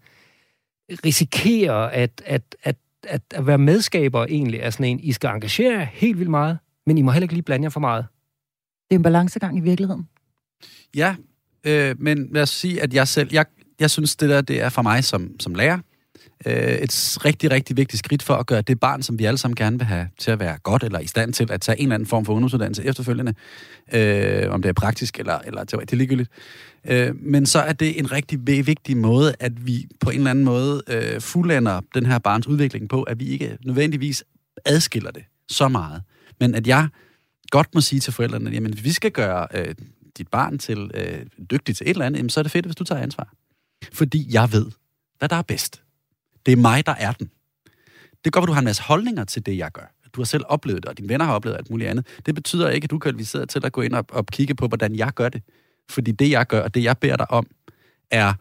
risikerer 1.05 1.75
at, 1.75 2.23
at, 2.27 2.43
at, 2.63 2.77
at, 3.03 3.23
at 3.35 3.47
være 3.47 3.59
medskaber 3.59 4.25
egentlig 4.25 4.63
af 4.63 4.73
sådan 4.73 4.87
en, 4.87 5.01
I 5.01 5.13
skal 5.13 5.31
engagere 5.31 5.85
helt 5.85 6.19
vildt 6.19 6.31
meget, 6.31 6.59
men 6.87 6.99
I 6.99 7.03
må 7.03 7.11
heller 7.11 7.25
ikke 7.25 7.35
lige 7.35 7.43
blande 7.43 7.65
jer 7.65 7.71
for 7.71 7.81
meget? 7.81 8.07
Det 8.89 8.95
er 8.95 8.99
en 8.99 9.03
balancegang 9.03 9.59
i 9.59 9.61
virkeligheden. 9.61 10.09
Ja, 10.97 11.17
øh, 11.65 11.95
men 11.99 12.29
lad 12.33 12.43
os 12.43 12.51
sige, 12.51 12.83
at 12.83 12.95
jeg 12.95 13.09
selv, 13.09 13.29
jeg, 13.33 13.47
jeg 13.81 13.91
synes, 13.91 14.17
det 14.17 14.29
der 14.29 14.41
det 14.41 14.63
er 14.63 14.69
for 14.69 14.83
mig 14.83 15.05
som, 15.05 15.41
som 15.41 15.55
lærer, 15.55 15.79
øh, 16.47 16.55
et 16.55 17.19
rigtig, 17.25 17.51
rigtig 17.51 17.77
vigtigt 17.77 17.99
skridt 17.99 18.23
for 18.23 18.35
at 18.35 18.47
gøre 18.47 18.63
det 18.63 18.81
barn, 18.81 19.03
som 19.03 19.19
vi 19.19 19.25
alle 19.25 19.39
sammen 19.39 19.57
gerne 19.57 19.79
vil 19.79 19.87
have 19.87 20.09
til 20.19 20.31
at 20.31 20.41
være 20.41 20.59
godt 20.63 20.83
eller 20.83 20.99
i 20.99 21.07
stand 21.07 21.33
til 21.33 21.53
at 21.53 21.61
tage 21.61 21.79
en 21.79 21.83
eller 21.83 21.95
anden 21.95 22.07
form 22.07 22.25
for 22.25 22.33
ungdomsuddannelse 22.33 22.85
efterfølgende, 22.85 23.35
øh, 23.93 24.51
om 24.51 24.63
det 24.63 24.69
er 24.69 24.73
praktisk 24.73 25.19
eller, 25.19 25.39
eller 25.39 25.65
teoretisk, 25.65 25.91
det 25.91 25.93
er 25.93 25.99
ligegyldigt. 25.99 26.31
Øh, 26.89 27.15
men 27.17 27.47
så 27.47 27.59
er 27.59 27.73
det 27.73 27.99
en 27.99 28.13
rigtig 28.13 28.67
vigtig 28.67 28.97
måde, 28.97 29.35
at 29.41 29.67
vi 29.67 29.89
på 30.01 30.11
en 30.11 30.17
eller 30.17 30.31
anden 30.31 30.45
måde 30.45 30.83
øh, 30.89 31.21
fuldender 31.21 31.81
den 31.95 32.07
her 32.07 32.19
barns 32.19 32.47
udvikling 32.47 32.89
på, 32.89 33.03
at 33.03 33.21
vi 33.21 33.27
ikke 33.27 33.59
nødvendigvis 33.65 34.25
adskiller 34.65 35.11
det 35.11 35.23
så 35.49 35.69
meget, 35.69 36.03
men 36.41 36.55
at 36.55 36.67
jeg 36.67 36.89
godt 37.51 37.75
må 37.75 37.81
sige 37.81 38.01
til 38.01 38.13
forældrene, 38.13 38.51
jamen 38.51 38.73
hvis 38.73 38.85
vi 38.85 38.93
skal 38.93 39.11
gøre 39.11 39.47
øh, 39.55 39.75
dit 40.19 40.29
barn 40.29 40.59
til 40.59 40.91
øh, 40.95 41.47
dygtig 41.51 41.77
til 41.77 41.85
et 41.85 41.91
eller 41.91 42.07
andet, 42.07 42.19
jamen, 42.19 42.31
så 42.31 42.41
er 42.41 42.43
det 42.43 42.53
fedt, 42.53 42.67
hvis 42.67 42.77
du 42.77 42.85
tager 42.85 43.03
ansvar. 43.03 43.33
Fordi 43.93 44.27
jeg 44.31 44.53
ved, 44.53 44.67
hvad 45.19 45.29
der 45.29 45.37
er 45.37 45.43
bedst. 45.43 45.83
Det 46.47 46.53
er 46.53 46.57
mig, 46.57 46.87
der 46.87 46.95
er 46.95 47.13
den. 47.13 47.31
Det 48.25 48.33
går, 48.33 48.41
at 48.41 48.49
du 48.49 48.53
har 48.53 48.59
en 48.59 48.65
masse 48.65 48.83
holdninger 48.83 49.25
til 49.25 49.47
det, 49.47 49.59
jeg 49.59 49.73
gør. 49.73 49.95
Du 50.13 50.21
har 50.21 50.25
selv 50.25 50.45
oplevet 50.49 50.83
det, 50.83 50.89
og 50.89 50.99
dine 50.99 51.09
venner 51.09 51.25
har 51.25 51.35
oplevet 51.35 51.57
alt 51.57 51.71
muligt 51.71 51.91
andet. 51.91 52.07
Det 52.27 52.35
betyder 52.35 52.69
ikke, 52.69 52.85
at 52.85 52.91
du 52.91 52.97
er 52.97 53.01
kvalificeret 53.01 53.49
til 53.49 53.67
at 53.67 53.73
gå 53.73 53.83
ind 53.83 53.95
og, 53.95 54.05
og 54.09 54.27
kigge 54.27 54.55
på, 54.55 54.67
hvordan 54.67 54.97
jeg 54.97 55.13
gør 55.15 55.29
det. 55.29 55.43
Fordi 55.91 56.13
det, 56.13 56.31
jeg 56.31 56.47
gør, 56.47 56.63
og 56.63 56.75
det, 56.75 56.83
jeg 56.83 56.99
beder 56.99 57.17
dig 57.17 57.31
om, 57.31 57.47
er, 58.11 58.33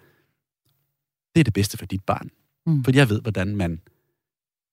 det 1.36 1.40
er 1.40 1.44
det 1.44 1.54
bedste 1.54 1.78
for 1.78 1.86
dit 1.86 2.04
barn. 2.04 2.30
Mm. 2.66 2.84
Fordi 2.84 2.98
jeg 2.98 3.10
ved, 3.10 3.22
hvordan 3.22 3.56
man 3.56 3.82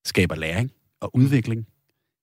skaber 0.05 0.35
læring 0.35 0.73
og 1.01 1.17
udvikling. 1.17 1.67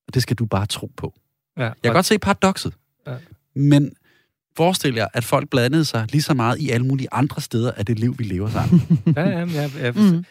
Og 0.08 0.14
det 0.14 0.22
skal 0.22 0.36
du 0.36 0.46
bare 0.46 0.66
tro 0.66 0.92
på. 0.98 1.14
Ja, 1.58 1.64
jeg 1.64 1.76
kan 1.84 1.94
godt 1.94 2.06
se 2.06 2.20
paradoxet. 2.20 2.74
Ja. 3.08 3.16
Men 3.56 3.94
forestil 4.58 4.96
jer, 4.96 5.08
at 5.14 5.24
folk 5.24 5.50
blandede 5.50 5.86
sig 5.86 6.08
lige 6.12 6.22
så 6.22 6.34
meget 6.34 6.60
i 6.60 6.70
alle 6.70 6.86
mulige 6.86 7.08
andre 7.12 7.42
steder 7.42 7.72
af 7.72 7.86
det 7.86 8.00
liv, 8.00 8.16
vi 8.20 8.24
lever 8.24 8.50
sammen. 8.50 8.82
ja, 9.16 9.30
ja, 9.30 9.46
ja, 9.46 9.70
ja. 9.76 9.92
Mm. 9.92 10.26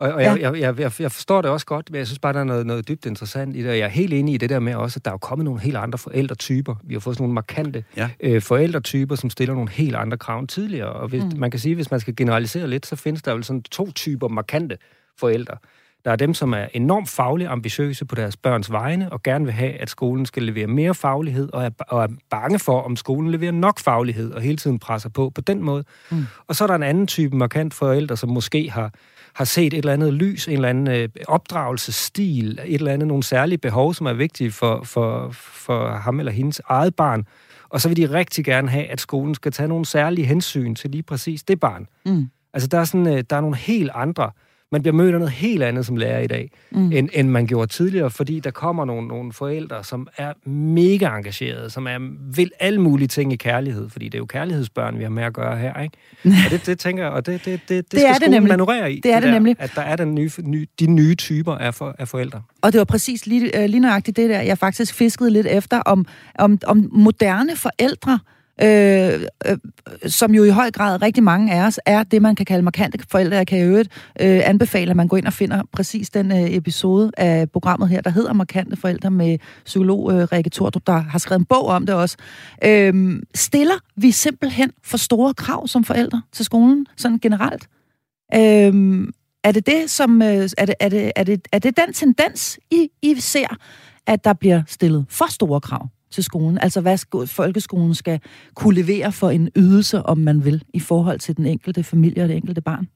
Og, 0.00 0.12
og 0.12 0.22
jeg, 0.22 0.38
jeg, 0.40 0.78
jeg, 0.78 0.92
jeg 1.00 1.12
forstår 1.12 1.42
det 1.42 1.50
også 1.50 1.66
godt, 1.66 1.90
men 1.90 1.98
jeg 1.98 2.06
synes 2.06 2.18
bare, 2.18 2.32
der 2.32 2.40
er 2.40 2.44
noget, 2.44 2.66
noget 2.66 2.88
dybt 2.88 3.06
interessant 3.06 3.56
i 3.56 3.62
det, 3.62 3.70
og 3.70 3.78
jeg 3.78 3.84
er 3.84 3.88
helt 3.88 4.12
enig 4.12 4.34
i 4.34 4.36
det 4.36 4.50
der 4.50 4.60
med 4.60 4.74
også, 4.74 4.98
at 4.98 5.04
der 5.04 5.12
er 5.12 5.16
kommet 5.16 5.44
nogle 5.44 5.60
helt 5.60 5.76
andre 5.76 5.98
forældretyper. 5.98 6.74
Vi 6.84 6.94
har 6.94 7.00
fået 7.00 7.16
sådan 7.16 7.22
nogle 7.22 7.34
markante 7.34 7.84
ja. 7.96 8.10
øh, 8.20 8.42
forældretyper, 8.42 9.14
som 9.14 9.30
stiller 9.30 9.54
nogle 9.54 9.70
helt 9.70 9.96
andre 9.96 10.16
krav 10.16 10.38
end 10.38 10.48
tidligere. 10.48 10.92
Og 10.92 11.08
hvis, 11.08 11.24
mm. 11.24 11.32
man 11.38 11.50
kan 11.50 11.60
sige, 11.60 11.74
hvis 11.74 11.90
man 11.90 12.00
skal 12.00 12.16
generalisere 12.16 12.68
lidt, 12.68 12.86
så 12.86 12.96
findes 12.96 13.22
der 13.22 13.34
vel 13.34 13.44
sådan 13.44 13.62
to 13.62 13.92
typer 13.92 14.28
markante 14.28 14.78
forældre. 15.18 15.56
Der 16.04 16.12
er 16.12 16.16
dem, 16.16 16.34
som 16.34 16.52
er 16.52 16.66
enormt 16.74 17.08
fagligt 17.08 17.50
ambitiøse 17.50 18.04
på 18.04 18.14
deres 18.14 18.36
børns 18.36 18.72
vegne, 18.72 19.12
og 19.12 19.22
gerne 19.22 19.44
vil 19.44 19.54
have, 19.54 19.72
at 19.72 19.90
skolen 19.90 20.26
skal 20.26 20.42
levere 20.42 20.66
mere 20.66 20.94
faglighed, 20.94 21.48
og 21.52 21.64
er, 21.64 21.70
og 21.88 22.02
er 22.02 22.08
bange 22.30 22.58
for, 22.58 22.80
om 22.80 22.96
skolen 22.96 23.30
leverer 23.30 23.52
nok 23.52 23.78
faglighed, 23.78 24.32
og 24.32 24.40
hele 24.42 24.56
tiden 24.56 24.78
presser 24.78 25.08
på 25.08 25.30
på 25.30 25.40
den 25.40 25.62
måde. 25.62 25.84
Mm. 26.10 26.26
Og 26.46 26.56
så 26.56 26.64
er 26.64 26.68
der 26.68 26.74
en 26.74 26.82
anden 26.82 27.06
type 27.06 27.36
markant 27.36 27.74
forældre, 27.74 28.16
som 28.16 28.30
måske 28.30 28.70
har 28.70 28.92
har 29.36 29.44
set 29.44 29.74
et 29.74 29.78
eller 29.78 29.92
andet 29.92 30.12
lys, 30.12 30.48
en 30.48 30.54
eller 30.54 30.68
anden 30.68 30.88
øh, 30.88 31.08
opdragelsesstil, 31.28 32.60
et 32.64 32.74
eller 32.74 32.92
andet, 32.92 33.08
nogle 33.08 33.22
særlige 33.22 33.58
behov, 33.58 33.94
som 33.94 34.06
er 34.06 34.12
vigtige 34.12 34.52
for, 34.52 34.82
for, 34.84 35.30
for 35.32 35.88
ham 35.88 36.18
eller 36.18 36.32
hendes 36.32 36.60
eget 36.68 36.94
barn. 36.94 37.26
Og 37.68 37.80
så 37.80 37.88
vil 37.88 37.96
de 37.96 38.10
rigtig 38.10 38.44
gerne 38.44 38.68
have, 38.68 38.86
at 38.86 39.00
skolen 39.00 39.34
skal 39.34 39.52
tage 39.52 39.68
nogle 39.68 39.86
særlige 39.86 40.26
hensyn 40.26 40.74
til 40.74 40.90
lige 40.90 41.02
præcis 41.02 41.42
det 41.42 41.60
barn. 41.60 41.86
Mm. 42.06 42.30
Altså, 42.52 42.68
der 42.68 42.78
er, 42.78 42.84
sådan, 42.84 43.06
øh, 43.06 43.24
der 43.30 43.36
er 43.36 43.40
nogle 43.40 43.56
helt 43.56 43.90
andre 43.94 44.24
øh, 44.24 44.30
man 44.72 44.82
bliver 44.82 44.94
mødt 44.94 45.14
af 45.14 45.20
noget 45.20 45.32
helt 45.32 45.62
andet 45.62 45.86
som 45.86 45.96
lærer 45.96 46.20
i 46.20 46.26
dag, 46.26 46.50
mm. 46.70 46.92
end, 46.92 47.08
end 47.12 47.28
man 47.28 47.46
gjorde 47.46 47.72
tidligere, 47.72 48.10
fordi 48.10 48.40
der 48.40 48.50
kommer 48.50 48.84
nogle, 48.84 49.08
nogle 49.08 49.32
forældre, 49.32 49.84
som 49.84 50.08
er 50.16 50.48
mega 50.48 51.16
engagerede, 51.16 51.70
som 51.70 51.86
er, 51.86 51.98
vil 52.36 52.50
alle 52.60 52.80
mulige 52.80 53.08
ting 53.08 53.32
i 53.32 53.36
kærlighed, 53.36 53.88
fordi 53.90 54.04
det 54.04 54.14
er 54.14 54.18
jo 54.18 54.26
kærlighedsbørn, 54.26 54.98
vi 54.98 55.02
har 55.02 55.10
med 55.10 55.22
at 55.22 55.32
gøre 55.32 55.58
her, 55.58 55.82
ikke? 55.82 55.96
Og 56.46 56.50
det, 56.50 56.66
det 56.66 56.78
tænker 56.78 57.02
jeg, 57.02 57.12
og 57.12 57.26
det, 57.26 57.44
det, 57.44 57.60
det, 57.60 57.68
det, 57.68 57.92
det 57.92 58.00
skal 58.00 58.14
skolen 58.14 58.30
nemlig. 58.30 58.48
manøvrere 58.48 58.92
i. 58.92 59.00
Det 59.00 59.10
er 59.10 59.14
det, 59.14 59.22
det 59.22 59.28
der, 59.28 59.34
nemlig. 59.34 59.56
At 59.58 59.72
der 59.74 59.82
er 59.82 59.96
den 59.96 60.14
nye, 60.14 60.30
ny, 60.42 60.68
de 60.80 60.86
nye 60.86 61.14
typer 61.14 61.54
af, 61.54 61.74
for, 61.74 61.94
af 61.98 62.08
forældre. 62.08 62.42
Og 62.62 62.72
det 62.72 62.78
var 62.78 62.84
præcis 62.84 63.26
lige, 63.26 63.50
uh, 63.58 63.64
lige 63.64 63.80
nøjagtigt 63.80 64.16
det 64.16 64.30
der, 64.30 64.40
jeg 64.40 64.58
faktisk 64.58 64.94
fiskede 64.94 65.30
lidt 65.30 65.46
efter, 65.46 65.80
om, 65.80 66.06
om, 66.38 66.58
om 66.66 66.88
moderne 66.92 67.56
forældre, 67.56 68.18
øh, 68.62 69.20
øh, 69.46 69.58
som 70.06 70.34
jo 70.34 70.44
i 70.44 70.48
høj 70.48 70.70
grad 70.70 71.02
rigtig 71.02 71.22
mange 71.22 71.52
af 71.52 71.66
os 71.66 71.80
er 71.86 72.02
det, 72.02 72.22
man 72.22 72.34
kan 72.34 72.46
kalde 72.46 72.62
markante 72.62 72.98
forældre. 73.10 73.36
Jeg 73.36 73.46
kan 73.46 73.58
i 73.58 73.62
øvrigt 73.62 73.88
øh, 74.20 74.40
anbefale, 74.44 74.90
at 74.90 74.96
man 74.96 75.08
går 75.08 75.16
ind 75.16 75.26
og 75.26 75.32
finder 75.32 75.62
præcis 75.72 76.10
den 76.10 76.32
øh, 76.32 76.54
episode 76.54 77.10
af 77.16 77.50
programmet 77.50 77.88
her, 77.88 78.00
der 78.00 78.10
hedder 78.10 78.32
Markante 78.32 78.76
Forældre 78.76 79.10
med 79.10 79.38
psykolog 79.64 80.12
øh, 80.12 80.28
Rikke 80.32 80.50
Tordrup, 80.50 80.86
der 80.86 80.92
har 80.98 81.18
skrevet 81.18 81.40
en 81.40 81.44
bog 81.44 81.66
om 81.66 81.86
det 81.86 81.94
også. 81.94 82.16
Øh, 82.64 83.22
stiller 83.34 83.74
vi 83.96 84.10
simpelthen 84.10 84.70
for 84.84 84.96
store 84.96 85.34
krav 85.34 85.66
som 85.66 85.84
forældre 85.84 86.22
til 86.32 86.44
skolen, 86.44 86.86
sådan 86.96 87.18
generelt? 87.18 87.68
Øh, 88.34 89.08
er 89.44 89.52
det 89.52 89.66
det, 89.66 89.90
som, 89.90 90.22
øh, 90.22 90.48
er, 90.58 90.66
det, 90.66 90.74
er, 90.80 90.88
det, 90.88 91.12
er, 91.16 91.24
det, 91.24 91.48
er 91.52 91.58
det 91.58 91.76
den 91.76 91.92
tendens, 91.92 92.58
I, 92.70 92.88
I 93.02 93.14
ser, 93.20 93.56
at 94.06 94.24
der 94.24 94.32
bliver 94.32 94.62
stillet 94.66 95.06
for 95.08 95.32
store 95.32 95.60
krav? 95.60 95.88
Til 96.16 96.24
skolen? 96.24 96.58
Altså 96.58 96.80
hvad 96.80 97.26
folkeskolen 97.26 97.94
skal 97.94 98.20
kunne 98.54 98.74
levere 98.74 99.12
for 99.12 99.30
en 99.30 99.48
ydelse, 99.56 100.02
om 100.02 100.18
man 100.18 100.44
vil, 100.44 100.62
i 100.74 100.80
forhold 100.80 101.18
til 101.18 101.36
den 101.36 101.46
enkelte 101.46 101.84
familie 101.84 102.22
og 102.22 102.28
det 102.28 102.36
enkelte 102.36 102.60
barn? 102.60 102.88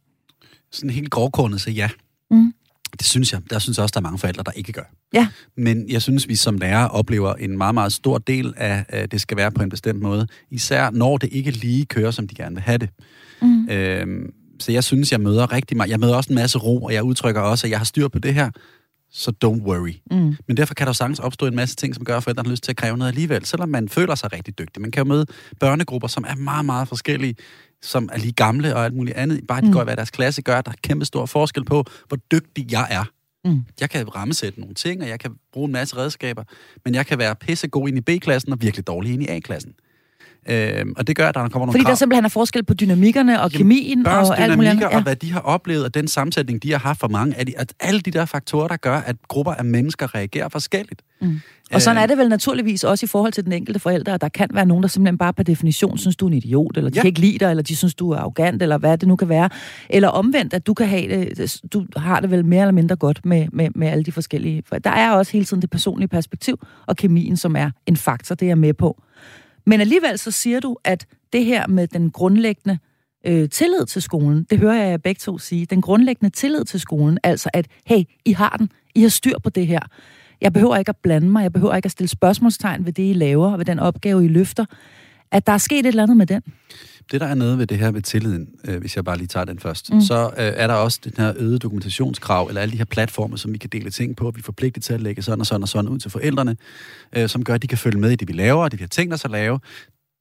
Sådan 0.73 0.91
helt 0.91 1.11
grovkornet, 1.11 1.61
så 1.61 1.71
ja. 1.71 1.89
Mm. 2.31 2.53
Det 2.99 3.07
synes 3.07 3.33
jeg. 3.33 3.41
Der 3.50 3.59
synes 3.59 3.79
jeg 3.79 3.83
også, 3.83 3.93
der 3.93 4.00
er 4.00 4.03
mange 4.03 4.19
forældre, 4.19 4.43
der 4.43 4.50
ikke 4.50 4.73
gør. 4.73 4.83
Ja. 5.15 5.29
Men 5.57 5.91
jeg 5.91 6.03
synes, 6.03 6.29
vi 6.29 6.37
som 6.37 6.59
lærer 6.59 6.87
oplever 6.89 7.35
en 7.35 7.59
meget, 7.59 7.75
meget 7.75 7.93
stor 7.93 8.19
del 8.19 8.55
af, 8.57 8.85
at 8.89 9.12
det 9.12 9.21
skal 9.21 9.37
være 9.37 9.50
på 9.50 9.62
en 9.62 9.69
bestemt 9.69 10.00
måde. 10.00 10.27
Især 10.50 10.91
når 10.91 11.17
det 11.19 11.29
ikke 11.33 11.50
lige 11.50 11.85
kører, 11.85 12.11
som 12.11 12.29
de 12.29 12.35
gerne 12.35 12.55
vil 12.55 12.62
have 12.62 12.79
det. 12.79 12.89
Mm. 13.43 13.69
Øhm, 13.69 14.33
så 14.61 14.73
jeg 14.73 14.85
synes, 14.85 15.12
jeg 15.12 15.21
møder 15.21 15.53
rigtig 15.53 15.77
meget. 15.77 15.91
Jeg 15.91 16.00
møder 16.00 16.15
også 16.15 16.31
en 16.31 16.35
masse 16.35 16.59
ro, 16.59 16.83
og 16.83 16.95
jeg 16.95 17.03
udtrykker 17.03 17.41
også, 17.41 17.67
at 17.67 17.71
jeg 17.71 17.79
har 17.79 17.85
styr 17.85 18.09
på 18.09 18.19
det 18.19 18.35
her. 18.35 18.50
Så 19.11 19.33
don't 19.45 19.62
worry. 19.62 19.95
Mm. 20.11 20.37
Men 20.47 20.57
derfor 20.57 20.75
kan 20.75 20.87
der 20.87 20.93
sagtens 20.93 21.19
opstå 21.19 21.47
en 21.47 21.57
masse 21.57 21.76
ting, 21.76 21.95
som 21.95 22.05
gør, 22.05 22.17
at 22.17 22.23
forældrene 22.23 22.47
har 22.47 22.50
lyst 22.50 22.62
til 22.62 22.73
at 22.73 22.76
kræve 22.76 22.97
noget 22.97 23.11
alligevel, 23.11 23.45
selvom 23.45 23.69
man 23.69 23.88
føler 23.88 24.14
sig 24.14 24.33
rigtig 24.33 24.59
dygtig. 24.59 24.83
Man 24.83 24.90
kan 24.90 25.00
jo 25.00 25.09
møde 25.09 25.26
børnegrupper, 25.61 26.09
som 26.09 26.25
er 26.29 26.35
meget, 26.35 26.64
meget 26.64 26.88
forskellige, 26.88 27.35
som 27.83 28.09
er 28.12 28.19
lige 28.19 28.33
gamle 28.33 28.76
og 28.76 28.85
alt 28.85 28.95
muligt 28.95 29.17
andet. 29.17 29.40
Bare 29.49 29.61
de 29.61 29.67
mm. 29.67 29.73
går 29.73 29.81
i 29.81 29.85
hver 29.85 29.95
deres 29.95 30.11
klasse, 30.11 30.43
gør, 30.43 30.59
at 30.59 30.67
der 30.67 30.73
er 30.73 30.76
kæmpe 30.83 31.05
stor 31.05 31.26
forskel 31.26 31.64
på, 31.64 31.85
hvor 32.09 32.17
dygtig 32.17 32.73
jeg 32.73 32.87
er. 32.90 33.05
Mm. 33.45 33.64
Jeg 33.81 33.90
kan 33.90 34.14
rammesætte 34.17 34.61
nogle 34.61 34.75
ting, 34.75 35.02
og 35.02 35.09
jeg 35.09 35.21
kan 35.21 35.35
bruge 35.52 35.67
en 35.67 35.73
masse 35.73 35.97
redskaber, 35.97 36.45
men 36.85 36.95
jeg 36.95 37.07
kan 37.07 37.19
være 37.19 37.37
pissegod 37.37 37.88
ind 37.88 37.99
i 37.99 38.00
B-klassen 38.00 38.52
og 38.52 38.62
virkelig 38.62 38.87
dårlig 38.87 39.12
ind 39.12 39.23
i 39.23 39.26
A-klassen. 39.26 39.75
Øh, 40.49 40.85
og 40.97 41.07
det 41.07 41.17
gør, 41.17 41.29
at 41.29 41.35
der 41.35 41.41
kommer 41.41 41.59
nogle 41.59 41.73
Fordi 41.73 41.85
krav. 41.85 41.91
der 41.91 41.97
simpelthen 41.97 42.25
er 42.25 42.29
forskel 42.29 42.65
på 42.65 42.75
dynamikkerne 42.75 43.43
og 43.43 43.51
kemien 43.51 44.05
Børns 44.05 44.31
og 44.31 44.39
alt 44.39 44.57
muligt 44.57 44.71
andet. 44.71 44.83
Ja. 44.83 44.97
og 44.97 45.03
hvad 45.03 45.17
de 45.17 45.33
har 45.33 45.41
oplevet, 45.41 45.85
og 45.85 45.95
den 45.95 46.09
sammensætning, 46.09 46.63
de 46.63 46.71
har 46.71 46.79
haft 46.79 47.01
for 47.01 47.09
mange, 47.09 47.37
at, 47.37 47.47
de, 47.47 47.59
at 47.59 47.73
alle 47.81 48.01
de 48.01 48.11
der 48.11 48.25
faktorer, 48.25 48.69
der 48.69 48.77
gør, 48.77 48.97
at 48.97 49.17
grupper 49.29 49.53
af 49.53 49.65
mennesker 49.65 50.15
reagerer 50.15 50.49
forskelligt. 50.49 51.03
Mm. 51.21 51.41
Og 51.73 51.83
sådan 51.83 52.03
er 52.03 52.07
det 52.07 52.19
vel 52.19 52.29
naturligvis 52.29 52.85
også 52.85 53.07
i 53.07 53.07
forhold 53.07 53.33
til 53.33 53.45
den 53.45 53.53
enkelte 53.53 53.81
forælder, 53.81 54.15
at 54.15 54.21
der 54.21 54.29
kan 54.29 54.49
være 54.55 54.67
nogen, 54.67 54.83
der 54.83 54.89
simpelthen 54.89 55.19
bare 55.19 55.33
per 55.33 55.43
definition 55.43 55.99
synes, 55.99 56.17
du 56.17 56.27
er 56.27 56.31
en 56.31 56.37
idiot, 56.37 56.77
eller 56.77 56.91
de 56.91 56.95
ja. 56.95 57.01
kan 57.01 57.09
ikke 57.09 57.21
lide 57.21 57.39
dig, 57.39 57.51
eller 57.51 57.63
de 57.63 57.77
synes, 57.77 57.95
du 57.95 58.11
er 58.11 58.19
arrogant, 58.19 58.63
eller 58.63 58.79
hvad 58.79 58.99
det 58.99 59.09
nu 59.09 59.17
kan 59.17 59.29
være. 59.29 59.49
Eller 59.89 60.09
omvendt, 60.09 60.55
at 60.55 60.67
du 60.67 60.75
kan 60.75 60.87
have 60.89 61.09
det, 61.09 61.61
du 61.73 61.87
har 61.97 62.21
det 62.21 62.31
vel 62.31 62.45
mere 62.45 62.61
eller 62.61 62.73
mindre 62.73 62.97
godt 62.97 63.27
med, 63.27 63.47
med, 63.53 63.69
med 63.75 63.89
alle 63.89 64.05
de 64.05 64.13
forskellige. 64.13 64.63
For 64.67 64.79
der 64.79 64.91
er 64.91 65.11
også 65.11 65.33
hele 65.33 65.45
tiden 65.45 65.63
det 65.63 65.71
personlige 65.71 66.09
perspektiv, 66.09 66.61
og 66.87 66.97
kemien, 66.97 67.37
som 67.37 67.57
er 67.57 67.71
en 67.87 67.97
faktor, 67.97 68.35
det 68.35 68.47
er 68.47 68.51
jeg 68.51 68.59
med 68.59 68.75
på. 68.75 69.03
Men 69.67 69.81
alligevel 69.81 70.19
så 70.19 70.31
siger 70.31 70.61
du, 70.61 70.76
at 70.85 71.07
det 71.33 71.45
her 71.45 71.67
med 71.67 71.87
den 71.87 72.11
grundlæggende 72.11 72.79
øh, 73.26 73.49
tillid 73.49 73.87
til 73.87 74.02
skolen, 74.02 74.47
det 74.50 74.59
hører 74.59 74.75
jeg 74.75 74.90
jer 74.90 74.97
begge 74.97 75.19
to 75.19 75.38
sige, 75.38 75.67
den 75.67 75.81
grundlæggende 75.81 76.35
tillid 76.35 76.64
til 76.64 76.81
skolen, 76.81 77.19
altså 77.23 77.50
at, 77.52 77.67
hey, 77.87 78.02
I 78.25 78.33
har 78.33 78.57
den, 78.59 78.73
I 78.95 79.00
har 79.02 79.09
styr 79.09 79.38
på 79.45 79.50
det 79.50 79.67
her. 79.67 79.81
Jeg 80.40 80.52
behøver 80.52 80.76
ikke 80.76 80.88
at 80.88 80.97
blande 80.97 81.29
mig, 81.29 81.43
jeg 81.43 81.52
behøver 81.52 81.75
ikke 81.75 81.87
at 81.87 81.93
stille 81.93 82.09
spørgsmålstegn 82.09 82.87
ved 82.87 82.93
det, 82.93 83.11
I 83.11 83.12
laver, 83.12 83.52
og 83.52 83.59
ved 83.59 83.64
den 83.64 83.79
opgave, 83.79 84.25
I 84.25 84.29
løfter. 84.29 84.64
At 85.33 85.47
der 85.47 85.52
er 85.52 85.59
sket 85.59 85.79
et 85.79 85.87
eller 85.87 86.02
andet 86.02 86.17
med 86.17 86.26
den. 86.26 86.43
Det, 87.11 87.21
der 87.21 87.26
er 87.26 87.35
noget 87.35 87.59
ved 87.59 87.67
det 87.67 87.79
her 87.79 87.90
ved 87.90 88.02
tilliden, 88.02 88.49
øh, 88.64 88.81
hvis 88.81 88.97
jeg 88.97 89.05
bare 89.05 89.17
lige 89.17 89.26
tager 89.26 89.45
den 89.45 89.59
først, 89.59 89.93
mm. 89.93 90.00
så 90.00 90.25
øh, 90.25 90.31
er 90.37 90.67
der 90.67 90.75
også 90.75 91.00
den 91.05 91.12
her 91.17 91.33
øget 91.37 91.62
dokumentationskrav, 91.62 92.47
eller 92.47 92.61
alle 92.61 92.73
de 92.73 92.79
her 92.79 92.85
platforme, 92.85 93.38
som 93.38 93.52
vi 93.52 93.59
kan 93.59 93.71
dele 93.71 93.90
ting 93.90 94.17
på, 94.17 94.26
og 94.26 94.37
vi 94.37 94.38
er 94.38 94.43
forpligtet 94.43 94.83
til 94.85 94.93
at 94.93 95.00
lægge 95.00 95.23
sådan 95.23 95.40
og 95.40 95.47
sådan 95.47 95.62
og 95.62 95.69
sådan 95.69 95.90
ud 95.90 95.99
til 95.99 96.11
forældrene, 96.11 96.57
øh, 97.17 97.29
som 97.29 97.45
gør, 97.45 97.55
at 97.55 97.62
de 97.62 97.67
kan 97.67 97.79
følge 97.79 97.99
med 97.99 98.11
i 98.11 98.17
det, 98.17 98.29
vi 98.29 98.33
laver, 98.33 98.62
og 98.64 98.71
det, 98.71 98.79
vi 98.79 98.83
har 98.83 98.88
tænkt 98.88 99.14
os 99.14 99.25
at 99.25 99.31
lave. 99.31 99.61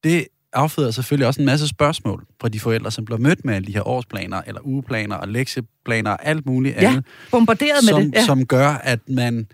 Det 0.04 0.28
afføder 0.54 0.92
selvfølgelig 0.92 1.28
også 1.28 1.42
en 1.42 1.46
masse 1.46 1.68
spørgsmål 1.68 2.26
fra 2.42 2.50
de 2.50 2.60
forældre, 2.60 2.92
som 2.92 3.06
bliver 3.06 3.20
mødt 3.20 3.46
med 3.46 3.56
alle 3.56 3.68
de 3.68 3.74
her 3.74 3.88
årsplaner, 3.88 4.42
eller 4.48 4.62
ugeplaner, 4.64 5.16
og 5.16 5.28
lektieplaner, 5.28 6.12
og 6.12 6.26
alt 6.26 6.46
muligt 6.46 6.76
ja, 6.76 6.90
andet. 6.90 7.06
bombarderet 7.32 7.84
som, 7.84 8.02
med 8.02 8.06
det. 8.06 8.16
Ja. 8.16 8.26
Som 8.26 8.46
gør, 8.46 8.68
at 8.68 9.00
man 9.08 9.48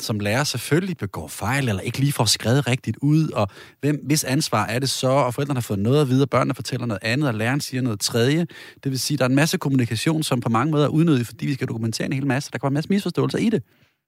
som 0.00 0.20
lærer 0.20 0.44
selvfølgelig 0.44 0.96
begår 0.96 1.28
fejl, 1.28 1.68
eller 1.68 1.82
ikke 1.82 1.98
lige 1.98 2.12
får 2.12 2.24
skrevet 2.24 2.66
rigtigt 2.66 2.96
ud, 3.02 3.28
og 3.28 3.48
hvem, 3.80 4.00
hvis 4.04 4.24
ansvar 4.24 4.66
er 4.66 4.78
det 4.78 4.90
så, 4.90 5.08
og 5.08 5.34
forældrene 5.34 5.56
har 5.56 5.62
fået 5.62 5.78
noget 5.78 6.00
at 6.00 6.08
vide, 6.08 6.22
og 6.22 6.30
børnene 6.30 6.54
fortæller 6.54 6.86
noget 6.86 7.02
andet, 7.02 7.28
og 7.28 7.34
læreren 7.34 7.60
siger 7.60 7.82
noget 7.82 8.00
tredje. 8.00 8.46
Det 8.84 8.90
vil 8.92 8.98
sige, 8.98 9.14
at 9.14 9.18
der 9.18 9.24
er 9.24 9.28
en 9.28 9.34
masse 9.34 9.58
kommunikation, 9.58 10.22
som 10.22 10.40
på 10.40 10.48
mange 10.48 10.70
måder 10.70 10.84
er 10.84 10.88
unødig, 10.88 11.26
fordi 11.26 11.46
vi 11.46 11.54
skal 11.54 11.68
dokumentere 11.68 12.06
en 12.06 12.12
hel 12.12 12.26
masse. 12.26 12.50
Der 12.52 12.58
kan 12.58 12.62
være 12.62 12.70
en 12.70 12.74
masse 12.74 12.90
misforståelser 12.90 13.38
i 13.38 13.50
det. 13.50 13.62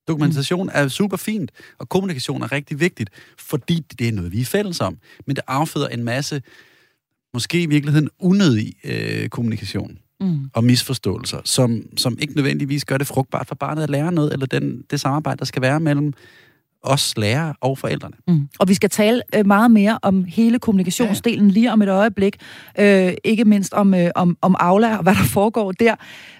Dokumentation 0.08 0.70
er 0.72 0.88
super 0.88 1.16
fint, 1.16 1.50
og 1.78 1.88
kommunikation 1.88 2.42
er 2.42 2.52
rigtig 2.52 2.80
vigtigt, 2.80 3.10
fordi 3.38 3.86
det 3.98 4.08
er 4.08 4.12
noget, 4.12 4.32
vi 4.32 4.40
er 4.40 4.44
fælles 4.44 4.80
om. 4.80 4.98
Men 5.26 5.36
det 5.36 5.44
afføder 5.46 5.88
en 5.88 6.04
masse, 6.04 6.42
måske 7.34 7.62
i 7.62 7.66
virkeligheden 7.66 8.08
unødig 8.18 8.74
øh, 8.84 9.28
kommunikation 9.28 9.98
mm. 10.24 10.50
og 10.54 10.64
misforståelser, 10.64 11.38
som, 11.44 11.82
som 11.96 12.16
ikke 12.20 12.34
nødvendigvis 12.36 12.84
gør 12.84 12.98
det 12.98 13.06
frugtbart 13.06 13.48
for 13.48 13.54
barnet 13.54 13.82
at 13.82 13.90
lære 13.90 14.12
noget, 14.12 14.32
eller 14.32 14.46
den, 14.46 14.82
det 14.90 15.00
samarbejde, 15.00 15.38
der 15.38 15.44
skal 15.44 15.62
være 15.62 15.80
mellem 15.80 16.12
os 16.84 17.16
lærere 17.16 17.54
og 17.60 17.78
forældrene. 17.78 18.16
Mm. 18.28 18.48
Og 18.58 18.68
vi 18.68 18.74
skal 18.74 18.90
tale 18.90 19.22
øh, 19.34 19.46
meget 19.46 19.70
mere 19.70 19.98
om 20.02 20.24
hele 20.24 20.58
kommunikationsdelen 20.58 21.48
ja. 21.48 21.54
lige 21.54 21.72
om 21.72 21.82
et 21.82 21.88
øjeblik. 21.88 22.36
Øh, 22.78 23.12
ikke 23.24 23.44
mindst 23.44 23.72
om, 23.72 23.94
øh, 23.94 24.10
om, 24.14 24.36
om 24.40 24.56
Aula 24.58 24.96
og 24.96 25.02
hvad 25.02 25.14
der 25.14 25.24
foregår 25.24 25.72
der. 25.72 25.94